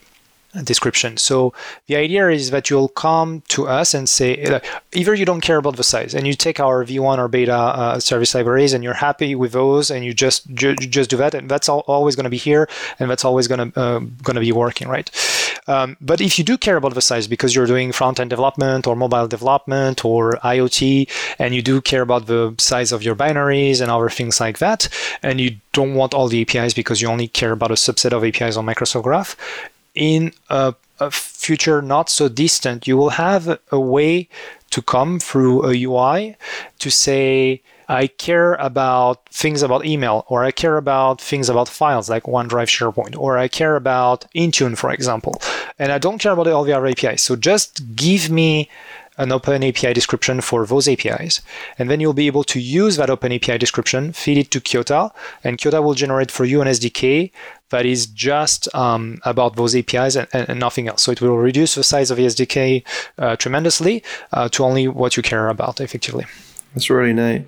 description. 0.63 1.18
So 1.18 1.54
the 1.88 1.96
idea 1.96 2.30
is 2.30 2.52
that 2.52 2.70
you'll 2.70 2.89
come 2.89 3.41
to 3.50 3.68
us 3.68 3.94
and 3.94 4.08
say 4.08 4.62
either 4.94 5.13
you 5.13 5.26
don't 5.26 5.41
care 5.41 5.58
about 5.58 5.76
the 5.76 5.84
size 5.84 6.13
and 6.13 6.26
you 6.28 6.34
take 6.34 6.60
our 6.60 6.86
V1 6.86 7.18
or 7.18 7.28
beta 7.28 7.54
uh, 7.54 8.00
service 8.00 8.34
libraries 8.36 8.74
and 8.74 8.84
you're 8.84 8.94
happy 8.94 9.36
with 9.36 9.52
those 9.52 9.91
and 9.91 10.06
you 10.06 10.13
just 10.13 10.52
ju- 10.54 10.76
just 10.76 11.10
do 11.10 11.18
that 11.18 11.34
and 11.34 11.50
that's 11.50 11.68
all, 11.70 11.80
always 11.88 12.15
going 12.15 12.26
to 12.26 12.30
be 12.30 12.38
here 12.38 12.70
and 13.00 13.10
that's 13.10 13.26
always 13.26 13.48
going 13.48 13.72
to 13.72 13.80
uh, 13.80 14.00
going 14.00 14.36
to 14.36 14.41
be 14.41 14.52
working 14.52 14.88
right. 14.88 15.10
Um, 15.68 15.98
but 16.00 16.22
if 16.22 16.38
you 16.38 16.46
do 16.46 16.58
care 16.58 16.78
about 16.78 16.94
the 16.94 17.02
size 17.02 17.28
because 17.28 17.56
you're 17.56 17.65
doing 17.65 17.91
front 17.91 18.20
end 18.20 18.30
development 18.30 18.86
or 18.86 18.96
mobile 18.96 19.28
development 19.28 20.06
or 20.06 20.34
IoT 20.44 21.10
and 21.39 21.56
you 21.56 21.62
do 21.62 21.82
care 21.82 22.04
about 22.04 22.28
the 22.28 22.54
size 22.60 22.91
of 22.91 23.02
your 23.02 23.15
binaries 23.15 23.82
and 23.82 23.89
other 23.89 24.10
things 24.10 24.39
like 24.39 24.60
that 24.60 24.88
and 25.24 25.41
you 25.41 25.58
don't 25.74 25.96
want 25.96 26.13
all 26.13 26.28
the 26.28 26.41
APIs 26.41 26.74
because 26.74 27.02
you 27.02 27.08
only 27.08 27.28
care 27.28 27.52
about 27.52 27.72
a 27.72 27.76
subset 27.76 28.13
of 28.13 28.24
APIs 28.24 28.56
on 28.58 28.65
Microsoft 28.65 29.04
Graph, 29.04 29.36
in 29.95 30.34
a, 30.49 30.75
a 30.99 31.12
future 31.12 31.81
not 31.81 32.10
so 32.10 32.29
distant, 32.29 32.88
you 32.88 32.97
will 32.97 33.12
have 33.12 33.60
a 33.71 33.79
way 33.79 34.29
to 34.71 34.81
come 34.81 35.19
through 35.19 35.69
a 35.69 35.84
UI 35.84 36.36
to 36.79 36.89
say, 36.89 37.62
I 37.88 38.08
care 38.08 38.55
about 38.55 39.29
things 39.29 39.62
about 39.62 39.86
email, 39.86 40.25
or 40.27 40.43
I 40.43 40.51
care 40.51 40.77
about 40.77 41.21
things 41.21 41.49
about 41.49 41.69
files 41.69 42.10
like 42.10 42.23
OneDrive, 42.23 42.67
SharePoint, 42.67 43.17
or 43.17 43.38
I 43.38 43.47
care 43.47 43.75
about 43.75 44.25
Intune, 44.34 44.77
for 44.77 44.91
example. 44.91 45.39
And 45.77 45.91
I 45.91 45.97
don't 45.99 46.17
care 46.17 46.31
about 46.31 46.47
all 46.47 46.63
the 46.63 46.73
other 46.73 46.88
APIs. 46.88 47.21
So 47.21 47.36
just 47.36 47.95
give 47.95 48.29
me 48.29 48.69
an 49.17 49.32
open 49.32 49.63
API 49.63 49.93
description 49.93 50.41
for 50.41 50.65
those 50.65 50.88
APIs. 50.88 51.41
And 51.80 51.89
then 51.89 51.99
you'll 51.99 52.13
be 52.13 52.28
able 52.28 52.43
to 52.45 52.60
use 52.60 52.97
that 52.97 53.10
open 53.10 53.32
API 53.32 53.58
description, 53.58 54.13
feed 54.13 54.38
it 54.38 54.51
to 54.51 54.60
Kiota, 54.60 55.12
and 55.43 55.58
Kiota 55.58 55.84
will 55.84 55.93
generate 55.93 56.32
for 56.32 56.45
you 56.45 56.62
an 56.62 56.67
SDK 56.67 57.32
that 57.69 57.86
is 57.86 58.06
just 58.06 58.73
um, 58.75 59.19
about 59.23 59.56
those 59.56 59.75
APIs 59.75 60.15
and, 60.15 60.28
and, 60.34 60.60
nothing 60.60 60.88
else. 60.88 61.01
So 61.01 61.12
it 61.12 61.21
will 61.21 61.38
reduce 61.38 61.75
the 61.75 61.84
size 61.84 62.12
of 62.12 62.17
the 62.17 62.25
SDK 62.25 62.84
uh, 63.17 63.36
tremendously 63.36 64.04
uh, 64.32 64.49
to 64.49 64.63
only 64.63 64.88
what 64.88 65.17
you 65.17 65.23
care 65.23 65.49
about 65.49 65.82
effectively. 65.82 66.25
That's 66.73 66.89
really 66.89 67.13
neat. 67.13 67.45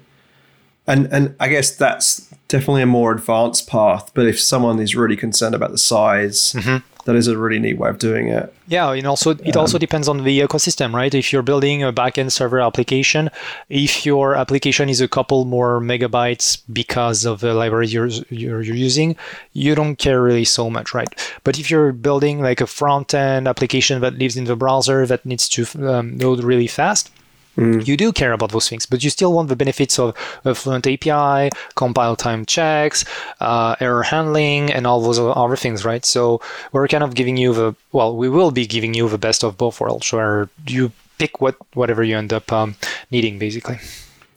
And 0.88 1.08
and 1.12 1.36
I 1.40 1.50
guess 1.50 1.76
that's 1.76 2.30
definitely 2.48 2.82
a 2.82 2.88
more 2.88 3.12
advanced 3.12 3.68
path. 3.68 4.12
But 4.14 4.28
if 4.28 4.40
someone 4.40 4.80
is 4.80 4.96
really 4.96 5.18
concerned 5.18 5.56
about 5.56 5.72
the 5.72 5.78
size, 5.78 6.54
mm-hmm 6.54 6.78
that 7.08 7.16
is 7.16 7.28
a 7.28 7.38
really 7.38 7.58
neat 7.58 7.78
way 7.78 7.90
of 7.90 8.00
doing 8.00 8.28
it. 8.28 8.54
Yeah, 8.68 8.92
and 8.92 9.08
also 9.08 9.32
it 9.32 9.56
um, 9.56 9.62
also 9.62 9.78
depends 9.78 10.10
on 10.10 10.26
the 10.26 10.40
ecosystem, 10.42 10.94
right? 10.94 11.14
If 11.14 11.32
you're 11.32 11.42
building 11.42 11.82
a 11.82 11.94
backend 11.94 12.34
server 12.34 12.60
application, 12.60 13.30
if 13.70 14.06
your 14.06 14.36
application 14.36 14.90
is 14.90 15.00
a 15.00 15.08
couple 15.08 15.46
more 15.46 15.80
megabytes 15.80 16.62
because 16.72 17.26
of 17.26 17.40
the 17.40 17.54
library 17.54 17.88
you're, 17.88 18.08
you're, 18.30 18.62
you're 18.62 18.76
using, 18.76 19.16
you 19.54 19.74
don't 19.74 19.96
care 19.96 20.22
really 20.22 20.44
so 20.44 20.70
much, 20.70 20.94
right? 20.94 21.08
But 21.46 21.58
if 21.58 21.72
you're 21.72 21.94
building 21.94 22.42
like 22.42 22.60
a 22.60 22.68
front 22.68 23.14
end 23.14 23.48
application 23.48 24.02
that 24.02 24.18
lives 24.18 24.36
in 24.36 24.44
the 24.44 24.58
browser 24.58 25.06
that 25.08 25.26
needs 25.26 25.48
to 25.50 25.66
um, 25.90 26.18
load 26.18 26.44
really 26.44 26.68
fast, 26.68 27.10
Mm. 27.58 27.88
You 27.88 27.98
do 27.98 28.12
care 28.14 28.34
about 28.34 28.52
those 28.52 28.70
things, 28.70 28.86
but 28.86 29.04
you 29.04 29.10
still 29.10 29.34
want 29.34 29.50
the 29.50 29.56
benefits 29.56 29.98
of 29.98 30.16
a 30.46 30.54
Fluent 30.54 30.86
API, 30.86 31.50
compile 31.76 32.16
time 32.16 32.46
checks, 32.46 33.04
uh, 33.40 33.76
error 33.80 34.04
handling, 34.04 34.72
and 34.72 34.86
all 34.86 35.02
those 35.02 35.20
other 35.20 35.56
things, 35.56 35.84
right? 35.84 36.06
So 36.06 36.40
we're 36.72 36.88
kind 36.88 37.04
of 37.04 37.16
giving 37.16 37.36
you 37.36 37.54
the 37.54 37.76
well, 37.92 38.16
we 38.16 38.30
will 38.30 38.52
be 38.52 38.68
giving 38.68 38.94
you 38.94 39.10
the 39.10 39.18
best 39.18 39.44
of 39.44 39.58
both 39.58 39.82
worlds, 39.82 40.12
where 40.14 40.50
you 40.68 40.92
pick 41.18 41.42
what 41.42 41.56
whatever 41.74 42.04
you 42.04 42.16
end 42.16 42.32
up 42.32 42.52
um, 42.52 42.76
needing, 43.10 43.40
basically. 43.40 43.80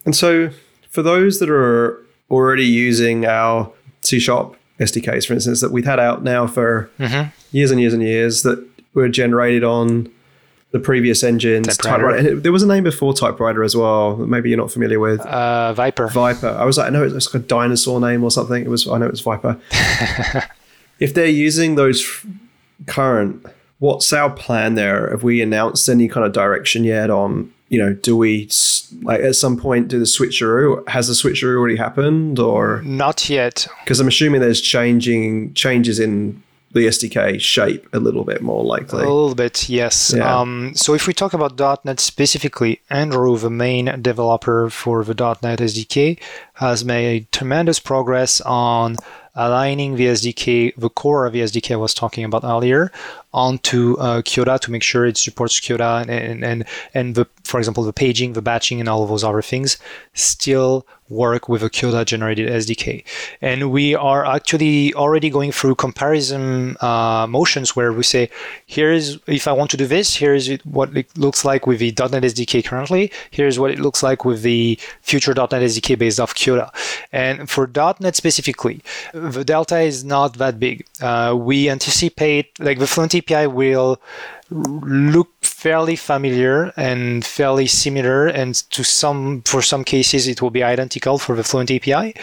And 0.05 0.15
so, 0.15 0.49
for 0.89 1.03
those 1.03 1.39
that 1.39 1.49
are 1.49 2.03
already 2.29 2.65
using 2.65 3.25
our 3.25 3.71
C 4.01 4.19
Sharp 4.19 4.57
SDKs, 4.79 5.27
for 5.27 5.33
instance, 5.33 5.61
that 5.61 5.71
we've 5.71 5.85
had 5.85 5.99
out 5.99 6.23
now 6.23 6.47
for 6.47 6.89
mm-hmm. 6.97 7.29
years 7.55 7.69
and 7.69 7.79
years 7.79 7.93
and 7.93 8.01
years, 8.01 8.41
that 8.43 8.67
were 8.93 9.09
generated 9.09 9.63
on 9.63 10.11
the 10.71 10.79
previous 10.79 11.23
engines. 11.23 11.77
Typewriter. 11.77 12.35
There 12.39 12.51
was 12.51 12.63
a 12.63 12.67
name 12.67 12.83
before 12.83 13.13
Typewriter 13.13 13.63
as 13.63 13.75
well. 13.75 14.15
Maybe 14.15 14.49
you're 14.49 14.57
not 14.57 14.71
familiar 14.71 14.99
with. 14.99 15.19
Uh, 15.21 15.73
Viper. 15.73 16.07
Viper. 16.07 16.49
I 16.49 16.65
was 16.65 16.77
like, 16.77 16.87
I 16.87 16.89
know 16.89 17.03
it's 17.03 17.33
like 17.33 17.43
a 17.43 17.45
dinosaur 17.45 17.99
name 17.99 18.23
or 18.23 18.31
something. 18.31 18.63
It 18.63 18.69
was. 18.69 18.87
I 18.87 18.97
know 18.97 19.07
it's 19.07 19.19
Viper. 19.19 19.59
if 20.99 21.13
they're 21.13 21.27
using 21.27 21.75
those 21.75 22.25
current, 22.87 23.45
what's 23.79 24.11
our 24.13 24.29
plan 24.29 24.75
there? 24.75 25.09
Have 25.11 25.23
we 25.23 25.41
announced 25.41 25.89
any 25.89 26.07
kind 26.07 26.25
of 26.25 26.31
direction 26.31 26.83
yet 26.83 27.09
on? 27.09 27.53
You 27.67 27.77
know, 27.77 27.93
do 27.93 28.17
we 28.17 28.49
like 29.01 29.21
at 29.21 29.35
some 29.35 29.57
point 29.57 29.87
do 29.87 29.99
the 29.99 30.05
switcheroo? 30.05 30.87
Has 30.89 31.07
the 31.07 31.13
switcheroo 31.13 31.57
already 31.57 31.77
happened 31.77 32.37
or 32.39 32.81
not 32.83 33.29
yet? 33.29 33.67
Because 33.83 33.99
I'm 33.99 34.09
assuming 34.09 34.41
there's 34.41 34.59
changing 34.59 35.53
changes 35.53 35.99
in 35.99 36.41
the 36.73 36.87
SDK 36.87 37.39
shape 37.39 37.87
a 37.93 37.99
little 37.99 38.23
bit 38.23 38.41
more 38.41 38.63
likely. 38.63 39.03
A 39.03 39.09
little 39.09 39.35
bit, 39.35 39.69
yes. 39.69 40.13
Yeah. 40.15 40.39
Um, 40.39 40.73
so 40.75 40.93
if 40.93 41.07
we 41.07 41.13
talk 41.13 41.33
about 41.33 41.59
.NET 41.85 41.99
specifically, 41.99 42.81
Andrew, 42.89 43.37
the 43.37 43.49
main 43.49 44.01
developer 44.01 44.69
for 44.69 45.03
the 45.03 45.13
.NET 45.41 45.59
SDK, 45.59 46.19
has 46.55 46.85
made 46.85 47.31
tremendous 47.31 47.79
progress 47.79 48.41
on 48.41 48.95
aligning 49.35 49.95
the 49.95 50.07
SDK, 50.07 50.75
the 50.75 50.89
core 50.89 51.25
of 51.25 51.33
the 51.33 51.41
SDK 51.41 51.73
I 51.73 51.77
was 51.77 51.93
talking 51.93 52.23
about 52.23 52.43
earlier, 52.43 52.91
onto 53.33 53.95
uh, 53.97 54.21
Kiota 54.21 54.59
to 54.59 54.71
make 54.71 54.83
sure 54.83 55.05
it 55.05 55.17
supports 55.17 55.59
Kiota 55.59 56.01
and, 56.07 56.43
and, 56.43 56.65
and, 56.93 57.15
the, 57.15 57.25
for 57.43 57.59
example, 57.59 57.83
the 57.83 57.93
paging, 57.93 58.33
the 58.33 58.41
batching, 58.41 58.79
and 58.79 58.89
all 58.89 59.03
of 59.03 59.09
those 59.09 59.23
other 59.23 59.41
things 59.41 59.77
still 60.13 60.85
work 61.11 61.49
with 61.49 61.61
a 61.61 61.69
Kiota 61.69 62.05
generated 62.05 62.49
SDK. 62.49 63.03
And 63.41 63.71
we 63.71 63.93
are 63.93 64.25
actually 64.25 64.93
already 64.93 65.29
going 65.29 65.51
through 65.51 65.75
comparison 65.75 66.77
uh, 66.79 67.27
motions 67.29 67.75
where 67.75 67.91
we 67.93 68.03
say, 68.03 68.29
here's, 68.65 69.19
if 69.27 69.47
I 69.47 69.51
want 69.51 69.69
to 69.71 69.77
do 69.77 69.85
this, 69.85 70.15
here's 70.15 70.49
what 70.63 70.95
it 70.95 71.17
looks 71.17 71.43
like 71.43 71.67
with 71.67 71.79
the 71.79 71.91
.NET 71.91 72.23
SDK 72.23 72.65
currently, 72.65 73.11
here's 73.29 73.59
what 73.59 73.71
it 73.71 73.79
looks 73.79 74.01
like 74.01 74.23
with 74.25 74.41
the 74.41 74.79
future 75.01 75.33
.NET 75.33 75.49
SDK 75.49 75.99
based 75.99 76.19
off 76.19 76.33
Kiota. 76.33 76.69
And 77.11 77.49
for 77.49 77.69
.NET 77.99 78.15
specifically, 78.15 78.81
the 79.13 79.43
delta 79.43 79.79
is 79.79 80.03
not 80.03 80.37
that 80.37 80.59
big. 80.59 80.85
Uh, 81.01 81.35
we 81.37 81.69
anticipate, 81.69 82.57
like 82.59 82.79
the 82.79 82.87
Fluent 82.87 83.13
API 83.21 83.47
will 83.47 83.99
look 84.51 85.29
fairly 85.41 85.95
familiar 85.95 86.73
and 86.75 87.23
fairly 87.23 87.67
similar 87.67 88.27
and 88.27 88.55
to 88.71 88.83
some 88.83 89.41
for 89.43 89.61
some 89.61 89.83
cases 89.83 90.27
it 90.27 90.41
will 90.41 90.49
be 90.49 90.63
identical 90.63 91.17
for 91.17 91.35
the 91.35 91.43
fluent 91.43 91.71
api 91.71 92.13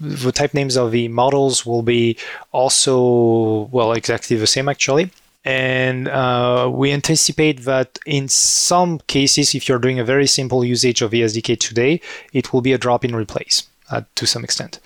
the 0.00 0.32
type 0.32 0.52
names 0.52 0.76
of 0.76 0.90
the 0.90 1.06
models 1.08 1.64
will 1.64 1.82
be 1.82 2.16
also 2.52 3.68
well 3.70 3.92
exactly 3.92 4.36
the 4.36 4.46
same 4.46 4.68
actually. 4.68 5.10
And 5.44 6.08
uh, 6.08 6.68
we 6.72 6.90
anticipate 6.90 7.60
that 7.66 8.00
in 8.04 8.26
some 8.26 8.98
cases 9.06 9.54
if 9.54 9.68
you're 9.68 9.78
doing 9.78 10.00
a 10.00 10.04
very 10.04 10.26
simple 10.26 10.64
usage 10.64 11.02
of 11.02 11.12
the 11.12 11.22
sdk 11.22 11.60
today 11.60 12.00
it 12.32 12.52
will 12.52 12.62
be 12.62 12.72
a 12.72 12.78
drop 12.78 13.04
in 13.04 13.14
replace 13.14 13.62
uh, 13.90 14.02
to 14.16 14.26
some 14.26 14.42
extent 14.42 14.80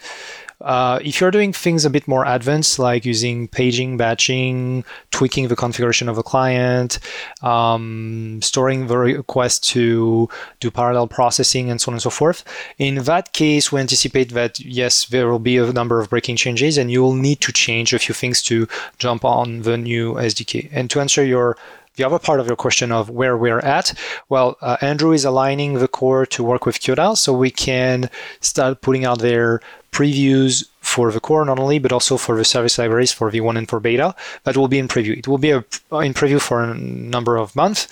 uh, 0.61 0.99
if 1.03 1.21
you're 1.21 1.31
doing 1.31 1.53
things 1.53 1.85
a 1.85 1.91
bit 1.91 2.07
more 2.07 2.25
advanced, 2.27 2.79
like 2.79 3.05
using 3.05 3.49
paging, 3.49 3.97
batching, 3.97 4.85
tweaking 5.11 5.49
the 5.49 5.57
configuration 5.57 6.09
of 6.09 6.19
a 6.19 6.23
client, 6.23 6.99
um, 7.43 8.41
storing 8.43 8.87
the 8.87 8.99
request 8.99 9.67
to 9.69 10.29
do 10.61 10.71
parallel 10.71 11.07
processing, 11.07 11.71
and 11.71 11.81
so 11.81 11.91
on 11.91 11.95
and 11.95 12.03
so 12.03 12.11
forth, 12.11 12.45
in 12.79 12.97
that 13.05 13.33
case, 13.33 13.73
we 13.73 13.81
anticipate 13.81 14.31
that 14.31 14.61
yes, 14.61 15.07
there 15.07 15.29
will 15.29 15.39
be 15.39 15.57
a 15.57 15.73
number 15.73 16.01
of 16.01 16.11
breaking 16.11 16.37
changes, 16.37 16.77
and 16.77 16.91
you 16.91 17.03
will 17.03 17.15
need 17.15 17.41
to 17.41 17.53
change 17.53 17.95
a 17.95 17.99
few 17.99 18.15
things 18.15 18.43
to 18.43 18.69
jump 18.99 19.25
on 19.25 19.63
the 19.63 19.79
new 19.79 20.15
SDK. 20.15 20.69
And 20.73 20.91
to 20.91 21.01
answer 21.01 21.25
your 21.25 21.57
the 21.97 22.05
other 22.05 22.19
part 22.19 22.41
of 22.41 22.47
your 22.47 22.57
question 22.57 22.93
of 22.93 23.11
where 23.11 23.37
we're 23.37 23.59
at, 23.61 23.93
well, 24.29 24.57
uh, 24.61 24.77
Andrew 24.81 25.13
is 25.13 25.25
aligning 25.25 25.75
the 25.75 25.89
core 25.89 26.25
to 26.27 26.45
work 26.45 26.65
with 26.67 26.81
Kiota, 26.81 27.17
so 27.17 27.33
we 27.33 27.51
can 27.51 28.09
start 28.41 28.81
putting 28.81 29.05
out 29.05 29.19
their 29.19 29.61
previews 29.93 30.65
for 30.81 31.11
the 31.11 31.21
core 31.21 31.45
not 31.45 31.59
only, 31.59 31.79
but 31.79 31.93
also 31.93 32.17
for 32.17 32.37
the 32.37 32.45
service 32.45 32.79
libraries 32.79 33.13
for 33.13 33.31
V1 33.31 33.59
and 33.59 33.69
for 33.69 33.81
beta. 33.81 34.15
That 34.45 34.57
will 34.57 34.69
be 34.69 34.79
in 34.79 34.89
preview. 34.89 35.19
It 35.19 35.29
will 35.29 35.39
be 35.39 35.51
a, 35.51 35.59
in 35.59 36.15
preview 36.15 36.41
for 36.41 36.63
a 36.63 36.75
number 36.75 37.37
of 37.37 37.55
months. 37.57 37.89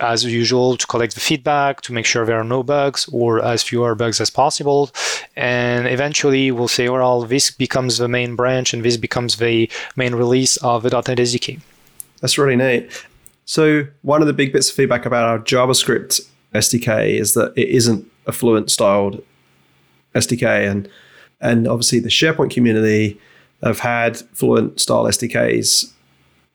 as 0.00 0.24
usual 0.24 0.76
to 0.76 0.86
collect 0.86 1.14
the 1.14 1.20
feedback 1.20 1.80
to 1.82 1.92
make 1.92 2.06
sure 2.06 2.24
there 2.24 2.38
are 2.38 2.44
no 2.44 2.62
bugs 2.62 3.08
or 3.12 3.42
as 3.42 3.62
fewer 3.62 3.94
bugs 3.94 4.20
as 4.20 4.30
possible 4.30 4.90
and 5.36 5.88
eventually 5.88 6.52
we'll 6.52 6.68
say 6.68 6.88
well 6.88 7.22
this 7.22 7.50
becomes 7.50 7.98
the 7.98 8.06
main 8.06 8.36
branch 8.36 8.72
and 8.72 8.84
this 8.84 8.96
becomes 8.96 9.36
the 9.36 9.68
main 9.96 10.14
release 10.14 10.56
of 10.58 10.82
the 10.82 10.90
.NET 10.90 11.18
SDK. 11.18 11.60
That's 12.20 12.38
really 12.38 12.56
neat. 12.56 12.90
So 13.48 13.86
one 14.02 14.20
of 14.20 14.26
the 14.26 14.34
big 14.34 14.52
bits 14.52 14.68
of 14.68 14.76
feedback 14.76 15.06
about 15.06 15.24
our 15.24 15.38
JavaScript 15.38 16.20
SDK 16.54 17.18
is 17.18 17.32
that 17.32 17.54
it 17.56 17.70
isn't 17.70 18.06
a 18.26 18.32
Fluent 18.32 18.70
styled 18.70 19.24
SDK 20.14 20.70
and 20.70 20.86
and 21.40 21.66
obviously 21.66 21.98
the 21.98 22.10
SharePoint 22.10 22.50
community 22.50 23.18
have 23.62 23.78
had 23.78 24.18
Fluent 24.34 24.78
style 24.78 25.04
SDKs 25.04 25.90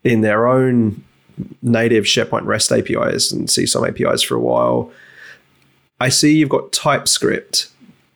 in 0.04 0.22
their 0.22 0.46
own 0.46 1.04
native 1.64 2.04
SharePoint 2.04 2.46
REST 2.46 2.72
APIs 2.72 3.32
and 3.32 3.48
CSOM 3.48 3.90
APIs 3.90 4.22
for 4.22 4.36
a 4.36 4.40
while. 4.40 4.92
I 6.00 6.10
see 6.10 6.36
you've 6.36 6.50
got 6.50 6.72
TypeScript. 6.72 7.70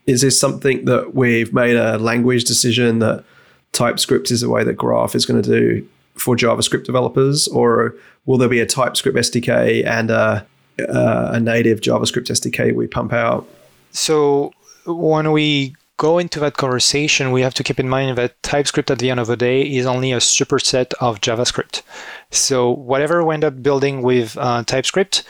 Is 0.06 0.22
this 0.22 0.40
something 0.40 0.86
that 0.86 1.16
we've 1.16 1.52
made 1.52 1.78
a 1.78 1.98
language 1.98 2.44
decision 2.44 3.00
that 3.00 3.24
TypeScript 3.72 4.30
is 4.30 4.42
the 4.42 4.50
way 4.50 4.64
that 4.64 4.74
Graph 4.74 5.16
is 5.16 5.26
going 5.26 5.42
to 5.42 5.50
do 5.50 5.88
for 6.18 6.36
JavaScript 6.36 6.86
developers, 6.86 7.48
or 7.48 7.96
will 8.26 8.38
there 8.38 8.50
be 8.50 8.60
a 8.60 8.66
TypeScript 8.66 9.18
SDK 9.18 9.86
and 9.86 10.10
a, 10.10 10.46
a 10.80 11.40
native 11.40 11.82
JavaScript 11.82 12.28
SDK 12.28 12.76
we 12.76 12.88
pump 12.88 13.14
out? 13.14 13.48
So 13.92 14.54
when 14.86 15.32
we 15.32 15.76
go 15.98 16.20
into 16.20 16.40
that 16.40 16.58
conversation, 16.58 17.32
we 17.32 17.42
have 17.42 17.56
to 17.56 17.64
keep 17.64 17.80
in 17.80 17.90
mind 17.90 18.18
that 18.18 18.42
TypeScript 18.44 18.92
at 18.92 19.00
the 19.00 19.10
end 19.10 19.20
of 19.20 19.28
the 19.28 19.36
day 19.36 19.62
is 19.64 19.86
only 19.86 20.12
a 20.12 20.18
superset 20.18 20.94
of 21.02 21.22
JavaScript. 21.22 21.82
So 22.30 22.70
whatever 22.70 23.24
we 23.24 23.34
end 23.34 23.44
up 23.44 23.64
building 23.64 24.04
with 24.04 24.38
uh, 24.38 24.64
TypeScript 24.64 25.24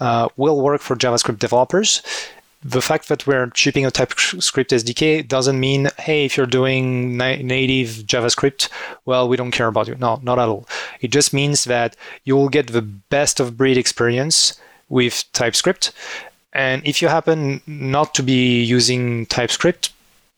uh, 0.00 0.28
will 0.36 0.60
work 0.60 0.80
for 0.80 0.96
JavaScript 0.96 1.38
developers. 1.38 2.02
The 2.64 2.80
fact 2.80 3.08
that 3.08 3.26
we're 3.26 3.50
shipping 3.54 3.84
a 3.84 3.90
TypeScript 3.90 4.70
SDK 4.70 5.28
doesn't 5.28 5.60
mean, 5.60 5.90
hey, 5.98 6.24
if 6.24 6.36
you're 6.36 6.46
doing 6.46 7.16
na- 7.18 7.36
native 7.36 8.06
JavaScript, 8.06 8.70
well, 9.04 9.28
we 9.28 9.36
don't 9.36 9.50
care 9.50 9.66
about 9.66 9.86
you. 9.86 9.96
No, 9.96 10.18
not 10.22 10.38
at 10.38 10.48
all. 10.48 10.66
It 11.00 11.08
just 11.08 11.34
means 11.34 11.64
that 11.64 11.94
you 12.24 12.36
will 12.36 12.48
get 12.48 12.68
the 12.68 12.82
best 12.82 13.38
of 13.38 13.56
breed 13.58 13.76
experience 13.76 14.58
with 14.88 15.24
TypeScript. 15.32 15.92
And 16.54 16.80
if 16.86 17.02
you 17.02 17.08
happen 17.08 17.60
not 17.66 18.14
to 18.14 18.22
be 18.22 18.62
using 18.62 19.26
TypeScript, 19.26 19.90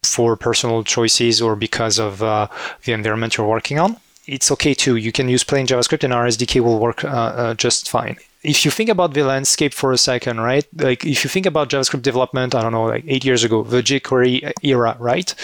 for 0.06 0.36
personal 0.36 0.84
choices 0.84 1.42
or 1.42 1.56
because 1.56 1.98
of 1.98 2.22
uh, 2.22 2.48
the 2.84 2.92
environment 2.92 3.36
you're 3.36 3.46
working 3.46 3.78
on, 3.78 3.96
it's 4.26 4.50
okay 4.50 4.74
too. 4.74 4.96
You 4.96 5.12
can 5.12 5.28
use 5.28 5.44
plain 5.44 5.66
JavaScript 5.66 6.04
and 6.04 6.12
our 6.12 6.26
SDK 6.26 6.60
will 6.60 6.78
work 6.78 7.04
uh, 7.04 7.08
uh, 7.08 7.54
just 7.54 7.88
fine. 7.88 8.16
If 8.46 8.64
you 8.64 8.70
think 8.70 8.90
about 8.90 9.14
the 9.14 9.24
landscape 9.24 9.74
for 9.74 9.90
a 9.92 9.98
second, 9.98 10.40
right? 10.40 10.66
Like 10.76 11.04
if 11.04 11.24
you 11.24 11.30
think 11.30 11.46
about 11.46 11.68
JavaScript 11.68 12.02
development, 12.02 12.54
I 12.54 12.62
don't 12.62 12.72
know, 12.72 12.84
like 12.84 13.04
eight 13.08 13.24
years 13.24 13.42
ago, 13.42 13.64
the 13.64 13.82
jQuery 13.82 14.52
era, 14.62 14.96
right? 15.00 15.34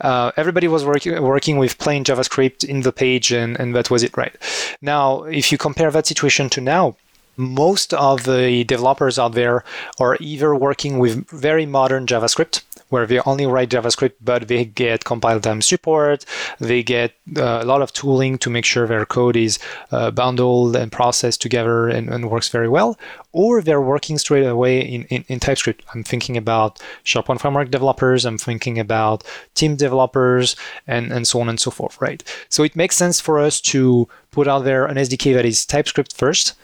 Uh, 0.00 0.30
everybody 0.36 0.68
was 0.68 0.84
working 0.84 1.20
working 1.22 1.58
with 1.58 1.78
plain 1.78 2.04
JavaScript 2.04 2.64
in 2.64 2.82
the 2.82 2.92
page, 2.92 3.32
and, 3.32 3.58
and 3.58 3.74
that 3.74 3.90
was 3.90 4.02
it, 4.02 4.16
right? 4.16 4.34
Now, 4.80 5.24
if 5.24 5.50
you 5.50 5.58
compare 5.58 5.90
that 5.90 6.06
situation 6.06 6.48
to 6.50 6.60
now, 6.60 6.96
most 7.36 7.94
of 7.94 8.24
the 8.24 8.64
developers 8.64 9.18
out 9.18 9.32
there 9.32 9.64
are 9.98 10.16
either 10.20 10.54
working 10.54 10.98
with 10.98 11.28
very 11.30 11.66
modern 11.66 12.06
JavaScript, 12.06 12.62
where 12.92 13.06
they 13.06 13.20
only 13.20 13.46
write 13.46 13.70
JavaScript, 13.70 14.16
but 14.20 14.48
they 14.48 14.66
get 14.66 15.06
compile 15.06 15.40
time 15.40 15.62
support. 15.62 16.26
They 16.58 16.82
get 16.82 17.14
uh, 17.36 17.60
a 17.62 17.64
lot 17.64 17.80
of 17.80 17.90
tooling 17.94 18.36
to 18.38 18.50
make 18.50 18.66
sure 18.66 18.86
their 18.86 19.06
code 19.06 19.34
is 19.34 19.58
uh, 19.90 20.10
bundled 20.10 20.76
and 20.76 20.92
processed 20.92 21.40
together 21.40 21.88
and, 21.88 22.10
and, 22.10 22.30
works 22.30 22.50
very 22.50 22.68
well. 22.68 22.98
Or 23.32 23.62
they're 23.62 23.80
working 23.80 24.18
straight 24.18 24.44
away 24.44 24.80
in, 24.80 25.04
in, 25.04 25.24
in, 25.28 25.40
TypeScript. 25.40 25.82
I'm 25.94 26.04
thinking 26.04 26.36
about 26.36 26.80
SharePoint 27.04 27.40
Framework 27.40 27.70
developers. 27.70 28.26
I'm 28.26 28.36
thinking 28.36 28.78
about 28.78 29.24
team 29.54 29.74
developers 29.74 30.54
and, 30.86 31.12
and 31.12 31.26
so 31.26 31.40
on 31.40 31.48
and 31.48 31.58
so 31.58 31.70
forth, 31.70 31.98
right? 32.00 32.22
So 32.50 32.62
it 32.62 32.76
makes 32.76 32.96
sense 32.96 33.20
for 33.20 33.38
us 33.38 33.58
to 33.72 34.06
put 34.30 34.46
out 34.46 34.64
there 34.64 34.84
an 34.84 34.96
SDK 34.98 35.32
that 35.34 35.46
is 35.46 35.64
TypeScript 35.64 36.14
first 36.14 36.54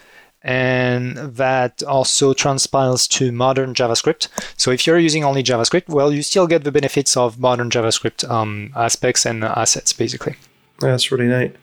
and 0.43 1.17
that 1.17 1.83
also 1.83 2.33
transpiles 2.33 3.09
to 3.09 3.33
modern 3.33 3.75
JavaScript. 3.75 4.29
So 4.57 4.71
if 4.71 4.87
you're 4.87 4.99
using 4.99 5.25
only 5.25 5.43
JavaScript, 5.43 5.89
well, 5.89 6.13
you 6.13 6.23
still 6.23 6.47
get 6.47 6.65
the 6.65 6.73
benefits 6.73 7.17
of 7.17 7.39
modern 7.41 7.71
JavaScript 7.71 8.29
um, 8.31 8.73
aspects 8.77 9.27
and 9.27 9.45
assets, 9.45 9.93
basically. 9.93 10.37
Yeah, 10.83 10.91
that's 10.91 11.11
really 11.11 11.27
neat. 11.27 11.57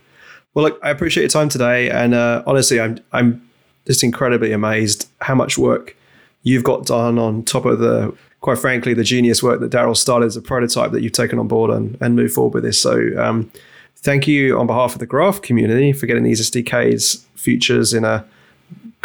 Well, 0.54 0.66
look, 0.66 0.80
I 0.84 0.90
appreciate 0.90 1.24
your 1.24 1.30
time 1.30 1.50
today, 1.50 1.90
and 1.90 2.14
uh, 2.14 2.44
honestly, 2.46 2.80
I'm 2.80 3.00
I'm 3.12 3.48
just 3.86 4.04
incredibly 4.04 4.52
amazed 4.52 5.08
how 5.22 5.36
much 5.36 5.58
work 5.58 5.96
you've 6.44 6.64
got 6.64 6.86
done 6.86 7.20
on 7.20 7.44
top 7.44 7.66
of 7.66 7.80
the, 7.80 8.16
quite 8.42 8.58
frankly, 8.58 8.94
the 8.94 9.04
genius 9.04 9.44
work 9.44 9.60
that 9.60 9.70
Darrel 9.72 9.96
started 9.96 10.28
as 10.28 10.38
a 10.38 10.42
prototype 10.42 10.92
that 10.92 11.02
you've 11.02 11.12
taken 11.12 11.40
on 11.40 11.48
board 11.48 11.72
and 11.72 11.98
and 12.02 12.16
moved 12.16 12.34
forward 12.34 12.54
with 12.54 12.64
this. 12.64 12.82
So. 12.82 13.00
Um, 13.18 13.52
thank 13.98 14.28
you 14.28 14.56
on 14.60 14.68
behalf 14.68 14.94
of 14.94 15.00
the 15.00 15.06
Graph 15.08 15.42
community 15.42 15.92
for 15.92 16.06
getting 16.06 16.22
these 16.22 16.40
SDKs 16.40 17.24
features 17.34 17.92
in 17.92 18.06
a 18.06 18.24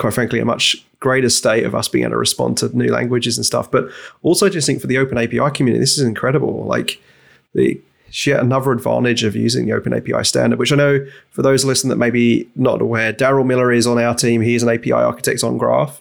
quite 0.00 0.14
frankly, 0.14 0.40
a 0.40 0.44
much 0.44 0.84
greater 0.98 1.28
state 1.28 1.64
of 1.64 1.74
us 1.74 1.88
being 1.88 2.04
able 2.04 2.12
to 2.12 2.18
respond 2.18 2.56
to 2.58 2.76
new 2.76 2.90
languages 2.90 3.36
and 3.36 3.44
stuff. 3.44 3.70
But 3.70 3.90
also 4.22 4.48
just 4.48 4.66
think 4.66 4.80
for 4.80 4.86
the 4.86 4.98
open 4.98 5.18
API 5.18 5.50
community, 5.54 5.78
this 5.78 5.98
is 5.98 6.04
incredible. 6.04 6.64
Like 6.64 7.00
the 7.54 7.80
another 8.26 8.72
advantage 8.72 9.22
of 9.22 9.36
using 9.36 9.66
the 9.66 9.72
Open 9.72 9.94
API 9.94 10.24
standard, 10.24 10.58
which 10.58 10.72
I 10.72 10.76
know 10.76 11.06
for 11.30 11.42
those 11.42 11.64
listening 11.64 11.90
that 11.90 11.96
maybe 11.96 12.48
not 12.56 12.82
aware, 12.82 13.12
Darrel 13.12 13.44
Miller 13.44 13.70
is 13.70 13.86
on 13.86 14.00
our 14.00 14.14
team. 14.14 14.40
He's 14.40 14.64
an 14.64 14.68
API 14.68 14.92
architect 14.92 15.44
on 15.44 15.58
Graph, 15.58 16.00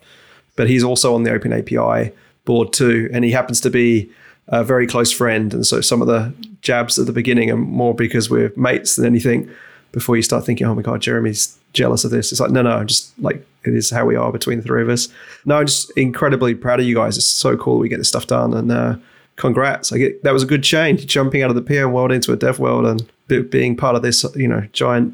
but 0.55 0.67
he's 0.67 0.83
also 0.83 1.13
on 1.13 1.21
the 1.21 1.31
Open 1.31 1.53
API 1.53 2.11
board 2.45 2.73
too. 2.73 3.09
And 3.13 3.23
he 3.23 3.31
happens 3.31 3.61
to 3.61 3.69
be 3.69 4.09
a 4.47 4.63
very 4.63 4.87
close 4.87 5.11
friend. 5.11 5.53
And 5.53 5.67
so 5.67 5.81
some 5.81 6.01
of 6.01 6.07
the 6.07 6.33
jabs 6.61 6.97
at 6.97 7.05
the 7.05 7.13
beginning 7.13 7.51
are 7.51 7.57
more 7.57 7.93
because 7.93 8.27
we're 8.27 8.51
mates 8.55 8.95
than 8.95 9.05
anything 9.05 9.47
before 9.91 10.15
you 10.15 10.23
start 10.23 10.45
thinking, 10.45 10.65
oh 10.65 10.73
my 10.73 10.81
God, 10.81 11.01
Jeremy's 11.01 11.57
jealous 11.73 12.03
of 12.03 12.11
this. 12.11 12.31
It's 12.31 12.41
like, 12.41 12.51
no, 12.51 12.63
no, 12.63 12.71
I'm 12.71 12.87
just 12.87 13.17
like, 13.19 13.45
it 13.65 13.73
is 13.73 13.89
how 13.89 14.05
we 14.05 14.15
are 14.15 14.31
between 14.31 14.59
the 14.59 14.63
three 14.63 14.81
of 14.81 14.89
us. 14.89 15.09
No, 15.45 15.57
I'm 15.57 15.65
just 15.65 15.91
incredibly 15.97 16.55
proud 16.55 16.79
of 16.79 16.85
you 16.85 16.95
guys. 16.95 17.17
It's 17.17 17.25
so 17.25 17.57
cool 17.57 17.77
we 17.77 17.89
get 17.89 17.97
this 17.97 18.09
stuff 18.09 18.27
done. 18.27 18.53
And 18.53 18.71
uh, 18.71 18.95
congrats. 19.35 19.91
I 19.91 19.97
get, 19.97 20.23
that 20.23 20.33
was 20.33 20.43
a 20.43 20.45
good 20.45 20.63
change, 20.63 21.05
jumping 21.07 21.43
out 21.43 21.49
of 21.49 21.55
the 21.55 21.61
PM 21.61 21.91
world 21.91 22.11
into 22.11 22.31
a 22.31 22.35
dev 22.35 22.59
world 22.59 22.85
and 22.85 23.49
being 23.49 23.75
part 23.75 23.95
of 23.95 24.01
this, 24.01 24.25
you 24.35 24.47
know, 24.47 24.61
giant 24.73 25.13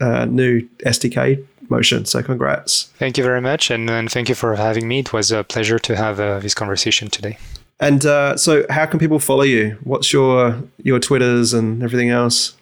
uh, 0.00 0.24
new 0.24 0.62
SDK 0.86 1.44
motion. 1.68 2.04
So 2.04 2.22
congrats. 2.22 2.84
Thank 2.98 3.18
you 3.18 3.24
very 3.24 3.40
much. 3.40 3.70
And, 3.70 3.88
and 3.90 4.10
thank 4.10 4.28
you 4.28 4.34
for 4.34 4.56
having 4.56 4.88
me. 4.88 5.00
It 5.00 5.12
was 5.12 5.30
a 5.32 5.44
pleasure 5.44 5.78
to 5.78 5.96
have 5.96 6.20
uh, 6.20 6.38
this 6.38 6.54
conversation 6.54 7.08
today. 7.08 7.38
And 7.80 8.06
uh, 8.06 8.36
so, 8.36 8.64
how 8.70 8.86
can 8.86 9.00
people 9.00 9.18
follow 9.18 9.42
you? 9.42 9.76
What's 9.82 10.12
your 10.12 10.62
your 10.84 11.00
Twitters 11.00 11.52
and 11.52 11.82
everything 11.82 12.10
else? 12.10 12.54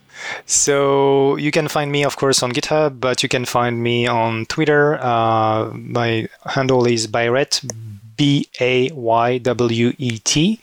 So 0.46 1.36
you 1.36 1.50
can 1.50 1.68
find 1.68 1.90
me, 1.90 2.04
of 2.04 2.16
course, 2.16 2.42
on 2.42 2.52
GitHub, 2.52 3.00
but 3.00 3.22
you 3.22 3.28
can 3.28 3.44
find 3.44 3.82
me 3.82 4.06
on 4.06 4.46
Twitter. 4.46 4.98
Uh, 5.00 5.70
my 5.74 6.28
handle 6.46 6.86
is 6.86 7.06
Baywet, 7.06 7.64
B 8.16 8.48
A 8.60 8.90
Y 8.92 9.38
W 9.38 9.92
E 9.98 10.18
T. 10.18 10.60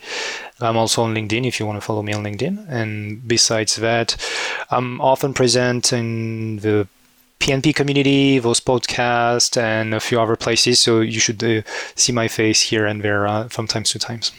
I'm 0.59 0.77
also 0.77 1.03
on 1.03 1.13
LinkedIn 1.13 1.47
if 1.47 1.59
you 1.59 1.65
want 1.65 1.77
to 1.77 1.85
follow 1.85 2.01
me 2.01 2.13
on 2.13 2.23
LinkedIn. 2.23 2.67
And 2.69 3.27
besides 3.27 3.75
that, 3.77 4.15
I'm 4.69 4.99
often 5.01 5.33
present 5.33 5.93
in 5.93 6.57
the 6.57 6.87
PNP 7.39 7.75
community, 7.75 8.39
those 8.39 8.59
podcasts, 8.59 9.55
and 9.61 9.93
a 9.93 9.99
few 9.99 10.19
other 10.19 10.35
places. 10.35 10.79
So 10.79 11.01
you 11.01 11.19
should 11.19 11.43
uh, 11.43 11.61
see 11.95 12.11
my 12.11 12.27
face 12.27 12.61
here 12.61 12.85
and 12.85 13.01
there 13.01 13.27
uh, 13.27 13.47
from 13.47 13.67
times 13.67 13.91
to 13.91 13.99
times. 13.99 14.31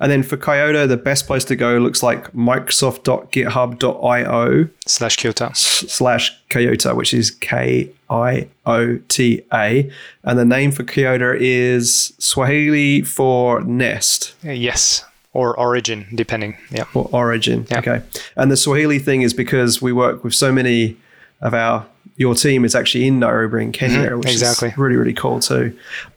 And 0.00 0.10
then 0.10 0.22
for 0.22 0.36
Kiota, 0.36 0.88
the 0.88 0.96
best 0.96 1.26
place 1.26 1.44
to 1.46 1.56
go 1.56 1.78
looks 1.78 2.00
like 2.02 2.32
microsoft.github.io 2.32 4.68
slash 4.86 5.16
Kiota 5.16 5.56
slash 5.56 6.38
Kiota, 6.50 6.96
which 6.96 7.14
is 7.14 7.30
K 7.30 7.90
I 8.10 8.48
O 8.66 8.98
T 9.08 9.42
A. 9.52 9.90
And 10.22 10.38
the 10.38 10.44
name 10.44 10.72
for 10.72 10.84
Kiota 10.84 11.36
is 11.38 12.12
Swahili 12.18 13.00
for 13.02 13.62
nest. 13.62 14.34
Uh, 14.44 14.50
yes. 14.50 15.04
Or 15.32 15.58
origin, 15.58 16.06
depending. 16.14 16.58
Yeah. 16.70 16.84
Or 16.94 17.08
origin. 17.12 17.66
Yeah. 17.70 17.78
Okay. 17.78 18.02
And 18.36 18.52
the 18.52 18.56
Swahili 18.56 18.98
thing 18.98 19.22
is 19.22 19.32
because 19.34 19.82
we 19.82 19.92
work 19.92 20.22
with 20.22 20.34
so 20.34 20.52
many 20.52 20.96
of 21.40 21.54
our 21.54 21.86
your 22.16 22.36
team 22.36 22.64
is 22.64 22.76
actually 22.76 23.08
in 23.08 23.18
Nairobi 23.18 23.60
in 23.60 23.72
Kenya, 23.72 24.10
mm-hmm, 24.10 24.20
which 24.20 24.30
exactly. 24.30 24.68
is 24.68 24.78
really, 24.78 24.94
really 24.94 25.14
cool 25.14 25.40
too 25.40 25.76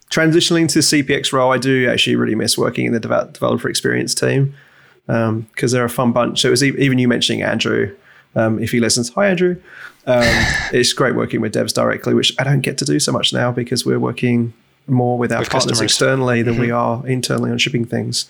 transitioning 0.09 0.69
to 0.69 0.79
CPX 0.79 1.33
role, 1.33 1.51
I 1.51 1.57
do 1.57 1.89
actually 1.89 2.15
really 2.15 2.35
miss 2.35 2.57
working 2.57 2.85
in 2.85 2.93
the 2.93 2.99
developer 2.99 3.69
experience 3.69 4.15
team 4.15 4.55
because 5.05 5.29
um, 5.29 5.47
they're 5.59 5.85
a 5.85 5.89
fun 5.89 6.11
bunch. 6.11 6.41
So 6.41 6.49
it 6.49 6.51
was 6.51 6.63
even 6.63 6.99
you 6.99 7.07
mentioning 7.07 7.41
Andrew. 7.41 7.95
Um, 8.35 8.59
if 8.59 8.71
he 8.71 8.79
listens, 8.79 9.09
hi 9.09 9.27
Andrew. 9.27 9.59
Um, 10.05 10.23
it's 10.73 10.93
great 10.93 11.15
working 11.15 11.41
with 11.41 11.53
devs 11.53 11.73
directly, 11.73 12.13
which 12.13 12.33
I 12.39 12.43
don't 12.43 12.61
get 12.61 12.77
to 12.79 12.85
do 12.85 12.99
so 12.99 13.11
much 13.11 13.33
now 13.33 13.51
because 13.51 13.85
we're 13.85 13.99
working 13.99 14.53
more 14.87 15.17
with 15.17 15.31
our 15.31 15.39
with 15.39 15.49
partners 15.49 15.79
customers. 15.79 15.91
externally 15.91 16.41
than 16.41 16.53
mm-hmm. 16.53 16.63
we 16.63 16.71
are 16.71 17.05
internally 17.07 17.51
on 17.51 17.57
shipping 17.57 17.85
things. 17.85 18.29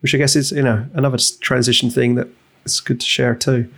Which 0.00 0.14
I 0.14 0.18
guess 0.18 0.36
is 0.36 0.52
you 0.52 0.62
know 0.62 0.86
another 0.94 1.18
transition 1.40 1.90
thing 1.90 2.16
that 2.16 2.28
it's 2.64 2.80
good 2.80 3.00
to 3.00 3.06
share 3.06 3.34
too 3.34 3.72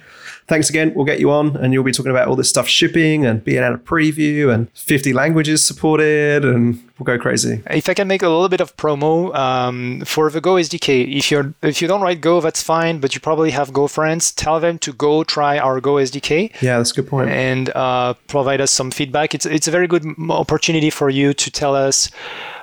thanks 0.49 0.69
again. 0.69 0.93
We'll 0.95 1.05
get 1.05 1.21
you 1.21 1.31
on 1.31 1.57
and 1.57 1.73
you'll 1.73 1.85
be 1.85 1.93
talking 1.93 2.11
about 2.11 2.27
all 2.27 2.37
this 2.37 2.49
stuff 2.49 2.67
shipping 2.67 3.25
and 3.25 3.45
being 3.45 3.63
out 3.63 3.73
of 3.73 3.85
preview 3.85 4.53
and 4.53 4.71
50 4.73 5.13
languages 5.13 5.65
supported 5.65 6.45
and 6.45 6.83
we'll 6.99 7.05
go 7.05 7.19
crazy. 7.19 7.63
If 7.71 7.89
I 7.89 7.95
can 7.95 8.09
make 8.09 8.23
a 8.23 8.29
little 8.29 8.49
bit 8.49 8.61
of 8.61 8.77
promo 8.77 9.35
um, 9.37 10.03
for 10.05 10.31
the 10.31 10.41
Go 10.41 10.55
SDK, 10.55 11.17
if 11.17 11.31
you're 11.31 11.55
if 11.63 11.81
you 11.81 11.89
don't 11.89 12.01
write 12.01 12.21
Go, 12.21 12.41
that's 12.41 12.63
fine, 12.63 12.99
but 12.99 13.15
you 13.15 13.21
probably 13.21 13.51
have 13.51 13.73
Go 13.73 13.87
friends. 13.87 14.33
Tell 14.33 14.59
them 14.59 14.79
to 14.81 14.93
go 14.93 15.23
try 15.23 15.59
our 15.59 15.81
Go 15.81 15.95
SDK. 15.95 16.61
Yeah, 16.63 16.79
that's 16.79 16.93
a 16.93 16.95
good 16.95 17.09
point. 17.09 17.31
And 17.31 17.71
uh, 17.75 18.15
provide 18.27 18.61
us 18.61 18.71
some 18.71 18.91
feedback. 18.91 19.35
It's 19.35 19.47
it's 19.47 19.69
a 19.69 19.71
very 19.71 19.87
good 19.87 20.05
opportunity 20.31 20.91
for 20.91 21.11
you 21.11 21.35
to 21.35 21.51
tell 21.51 21.75
us 21.75 22.11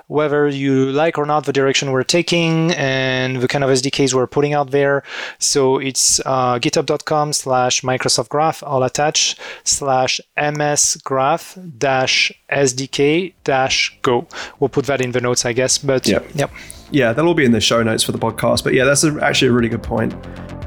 whether 0.07 0.47
you 0.47 0.91
like 0.91 1.17
or 1.17 1.25
not 1.25 1.45
the 1.45 1.53
direction 1.53 1.91
we're 1.91 2.03
taking 2.03 2.71
and 2.73 3.37
the 3.37 3.47
kind 3.47 3.63
of 3.63 3.69
SDKs 3.69 4.13
we're 4.13 4.27
putting 4.27 4.53
out 4.53 4.71
there. 4.71 5.03
So 5.39 5.77
it's 5.77 6.19
uh, 6.25 6.59
github.com 6.59 7.33
slash 7.33 7.81
Microsoft 7.81 8.29
Graph, 8.29 8.63
all 8.63 8.83
attached, 8.83 9.39
slash 9.63 10.21
MS 10.37 10.97
Graph 11.03 11.57
dash 11.77 12.31
SDK 12.51 13.33
dash 13.43 13.97
Go. 14.01 14.27
We'll 14.59 14.69
put 14.69 14.85
that 14.85 15.01
in 15.01 15.11
the 15.11 15.21
notes, 15.21 15.45
I 15.45 15.53
guess. 15.53 15.77
But 15.77 16.07
yep. 16.07 16.25
yep. 16.35 16.51
Yeah, 16.91 17.13
that'll 17.13 17.29
all 17.29 17.33
be 17.33 17.45
in 17.45 17.51
the 17.51 17.59
show 17.59 17.81
notes 17.81 18.03
for 18.03 18.11
the 18.11 18.19
podcast. 18.19 18.63
But 18.63 18.73
yeah, 18.73 18.83
that's 18.83 19.03
a, 19.03 19.17
actually 19.21 19.49
a 19.49 19.53
really 19.53 19.69
good 19.69 19.83
point. 19.83 20.13